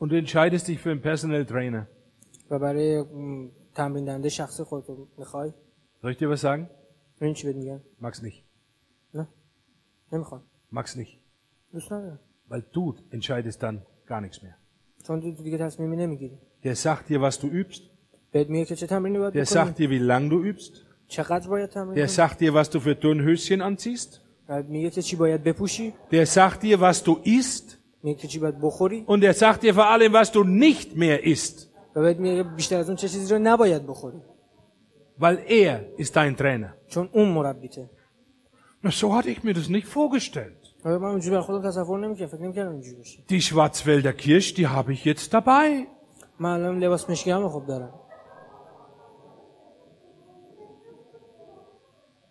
und 0.00 0.08
du 0.12 0.16
entscheidest 0.16 0.66
dich 0.68 0.78
für 0.80 0.90
einen 0.90 1.02
Personal 1.02 1.44
Trainer, 1.46 1.86
و 2.50 2.58
برای 2.58 3.02
م، 3.02 3.50
تمرین 3.74 4.04
دهنده 4.04 4.28
شخصی 4.28 4.64
خودتو 4.64 5.08
میخوای 5.18 5.52
soll 6.02 6.10
ich 6.12 6.18
dir 6.18 6.28
was 6.36 6.40
sagen? 6.42 6.66
ببین 7.20 7.34
چی 7.34 7.46
بهت 7.46 7.56
میگن 7.56 7.80
Mag's 8.02 8.22
nicht. 8.22 8.42
نه 9.14 9.28
نمیخوام 10.12 10.42
Mag's 10.72 10.96
nicht. 10.96 11.18
دوست 11.72 11.92
ندارم 11.92 12.18
Weil 12.50 12.62
du 12.72 12.94
entscheidest 13.12 13.62
dann 13.62 13.82
Gar 14.05 14.21
nichts 14.21 14.41
mehr. 14.41 14.55
Der 16.63 16.75
sagt 16.75 17.09
dir, 17.09 17.21
was 17.21 17.39
du 17.39 17.47
übst. 17.47 17.83
Der 18.33 19.45
sagt 19.45 19.79
dir, 19.79 19.89
wie 19.89 19.99
lang 19.99 20.29
du 20.29 20.43
übst. 20.43 20.85
Der 21.95 22.07
sagt 22.07 22.41
dir, 22.41 22.53
was 22.53 22.69
du 22.69 22.79
für 22.79 22.99
Turnhöschen 22.99 23.61
anziehst. 23.61 24.21
Der 26.11 26.25
sagt 26.25 26.63
dir, 26.63 26.79
was 26.79 27.03
du 27.03 27.19
isst. 27.23 27.79
Und 29.07 29.23
er 29.23 29.33
sagt 29.33 29.63
dir 29.63 29.73
vor 29.73 29.87
allem, 29.87 30.13
was 30.13 30.31
du 30.31 30.43
nicht 30.43 30.95
mehr 30.95 31.23
isst. 31.23 31.71
Weil 35.17 35.39
er 35.47 35.97
ist 35.97 36.15
dein 36.15 36.35
Trainer. 36.35 36.73
Na, 38.81 38.91
so 38.91 39.15
hatte 39.15 39.29
ich 39.29 39.43
mir 39.43 39.53
das 39.53 39.69
nicht 39.69 39.87
vorgestellt. 39.87 40.64
Die 43.29 43.41
Schwarzwälder 43.41 44.13
Kirsch, 44.13 44.53
die 44.53 44.67
habe 44.67 44.93
ich 44.93 45.03
jetzt 45.03 45.33
dabei. 45.33 45.87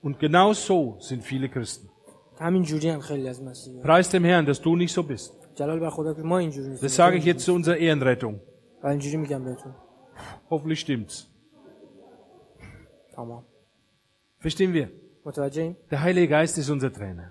Und 0.02 0.18
genau 0.18 0.52
so 0.52 0.97
sind 1.01 1.22
viele 1.24 1.48
Christen. 1.48 1.89
Preis 3.82 4.09
dem 4.10 4.24
Herrn, 4.24 4.44
dass 4.47 4.60
du 4.60 4.76
nicht 4.76 4.93
so 4.93 5.02
bist. 5.02 5.32
Das 6.81 6.94
sage 6.97 7.16
ich 7.16 7.24
jetzt 7.24 7.44
zu 7.44 7.55
unserer 7.55 7.76
Ehrenrettung. 7.76 8.40
Hoffentlich 10.51 10.81
stimmt's. 10.81 11.26
Verstehen 14.39 14.72
wir? 14.72 14.90
Der 15.90 16.01
Heilige 16.02 16.28
Geist 16.28 16.59
ist 16.59 16.68
unser 16.70 16.93
Trainer. 16.93 17.31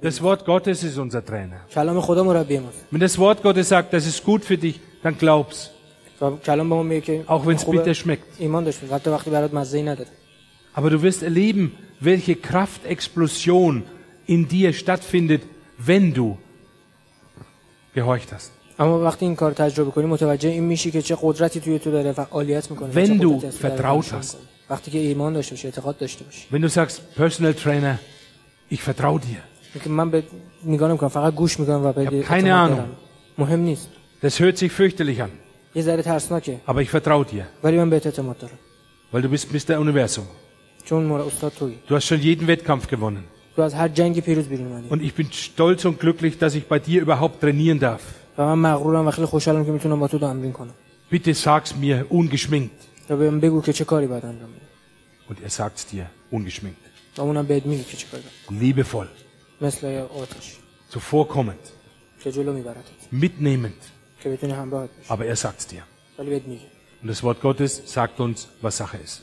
Das 0.00 0.22
Wort 0.22 0.44
Gottes 0.44 0.82
ist 0.82 0.98
unser 0.98 1.24
Trainer. 1.24 1.60
Wenn 2.90 3.00
das 3.00 3.18
Wort 3.18 3.42
Gottes 3.42 3.68
sagt, 3.68 3.92
das 3.92 4.06
ist 4.06 4.24
gut 4.24 4.44
für 4.44 4.58
dich, 4.58 4.80
dann 5.02 5.16
glaub's. 5.18 5.70
Auch 7.26 7.46
wenn 7.46 7.56
es 7.56 7.64
bitter 7.64 7.94
schmeckt. 7.94 8.24
Aber 10.74 10.90
du 10.90 11.02
wirst 11.02 11.22
erleben, 11.22 11.76
welche 12.00 12.36
Kraftexplosion 12.36 13.82
in 14.26 14.48
dir 14.48 14.72
stattfindet, 14.72 15.42
wenn 15.78 16.14
du 16.14 16.38
gehorcht 17.94 18.32
hast. 18.32 18.52
Wenn 22.92 23.20
du 23.20 23.40
vertraut 23.50 24.12
hast. 24.12 24.38
Wenn 26.50 26.62
du 26.62 26.68
sagst, 26.68 27.14
Personal 27.14 27.54
Trainer, 27.54 27.98
ich 28.74 28.82
vertraue 28.82 29.20
dir. 29.20 29.40
Ich 29.74 29.84
keine 32.32 32.54
Ahnung. 32.54 32.84
Das 34.22 34.40
hört 34.40 34.56
sich 34.56 34.72
fürchterlich 34.72 35.22
an. 35.22 35.30
Aber 36.64 36.80
ich 36.80 36.88
vertraue 36.88 37.26
dir. 37.26 37.46
Weil 39.10 39.22
du 39.22 39.28
bist 39.28 39.52
Mr. 39.52 39.78
Universum. 39.78 40.26
Du 40.88 41.96
hast 41.96 42.06
schon 42.06 42.20
jeden 42.20 42.46
Wettkampf 42.46 42.88
gewonnen. 42.88 43.24
Und 44.88 45.02
ich 45.02 45.12
bin 45.12 45.30
stolz 45.30 45.84
und 45.84 46.00
glücklich, 46.00 46.38
dass 46.38 46.54
ich 46.54 46.66
bei 46.66 46.78
dir 46.78 47.02
überhaupt 47.02 47.42
trainieren 47.42 47.78
darf. 47.78 48.02
Bitte 51.10 51.34
sag's 51.34 51.76
mir 51.76 52.06
ungeschminkt. 52.08 52.80
Und 55.28 55.42
er 55.42 55.50
sagt's 55.50 55.86
dir 55.86 56.06
ungeschminkt. 56.30 56.81
و 57.17 57.21
اونم 57.21 57.45
بهت 57.45 57.65
میگه 57.65 57.83
که 57.83 57.97
چه 57.97 58.07
کاری 58.07 58.23
باید 58.49 58.85
Liebevoll, 58.85 59.07
مثل 59.61 59.87
یه 59.87 60.01
آتش 60.01 60.55
zuvorkommend, 60.91 61.69
که 62.23 62.31
جلو 62.31 62.53
میبرد 62.53 62.83
mitnehmend. 63.13 63.83
که 64.23 64.29
بتونی 64.29 64.53
همراهت 64.53 64.89
باشی 65.09 65.09
Aber 65.33 65.35
er 65.35 65.39
sagt's 65.43 65.65
dir. 65.73 65.83
ولی 66.19 66.29
بهت 66.29 66.43
میگه 66.43 66.61
Und 67.03 67.07
das 67.07 67.23
Wort 67.23 67.41
Gottes 67.41 67.93
sagt 67.93 68.19
uns, 68.19 68.47
was 68.63 68.77
Sache 68.77 68.97
ist. 69.05 69.21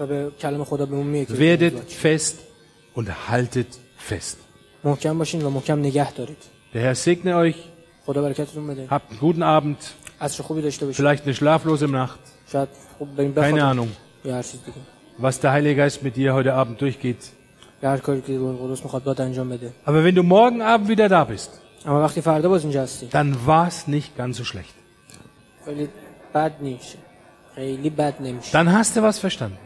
و 0.00 0.06
به 0.06 0.30
کلام 0.40 0.64
خدا 0.64 0.86
بهمون 0.86 1.06
میگه 1.06 1.24
که 1.26 1.34
Werdet 1.34 1.72
موضوع 1.72 1.84
چیه. 1.84 2.18
fest 2.18 2.34
und 2.96 3.06
haltet 3.30 3.74
fest. 4.12 4.36
محکم 4.84 5.18
باشین 5.18 5.42
و 5.42 5.50
محکم 5.50 5.78
نگه 5.78 6.12
دارید 6.12 6.36
Der 6.74 6.76
Herr 6.76 6.98
segne 7.06 7.26
euch. 7.52 7.56
خدا 8.06 8.22
برکتتون 8.22 8.66
بده 8.66 8.88
Habt 8.88 9.12
einen 9.12 9.18
guten 9.20 9.42
Abend. 9.42 9.84
عصر 10.20 10.42
خوبی 10.42 10.62
داشته 10.62 10.86
باشید 10.86 11.06
Vielleicht 11.06 11.22
eine 11.26 11.34
schlaflose 11.34 11.82
Nacht. 11.86 12.50
شاید 12.52 12.68
خوب 12.98 13.16
بریم 13.16 13.34
Keine 13.34 13.38
بخوابیم 13.38 13.84
Ahnung, 13.84 13.88
was 15.19 15.39
der 15.39 15.51
Heilige 15.51 15.75
Geist 15.75 16.01
mit 16.03 16.15
dir 16.15 16.33
heute 16.33 16.53
Abend 16.53 16.79
durchgeht. 16.81 17.17
Aber 19.85 20.03
wenn 20.03 20.15
du 20.15 20.23
morgen 20.23 20.61
Abend 20.61 20.87
wieder 20.89 21.07
da 21.09 21.23
bist, 21.23 21.51
dann 23.11 23.45
war 23.45 23.67
es 23.67 23.87
nicht 23.87 24.17
ganz 24.17 24.37
so 24.37 24.43
schlecht. 24.43 24.73
Dann 28.51 28.71
hast 28.73 28.95
du 28.95 29.01
was 29.01 29.19
verstanden. 29.19 29.57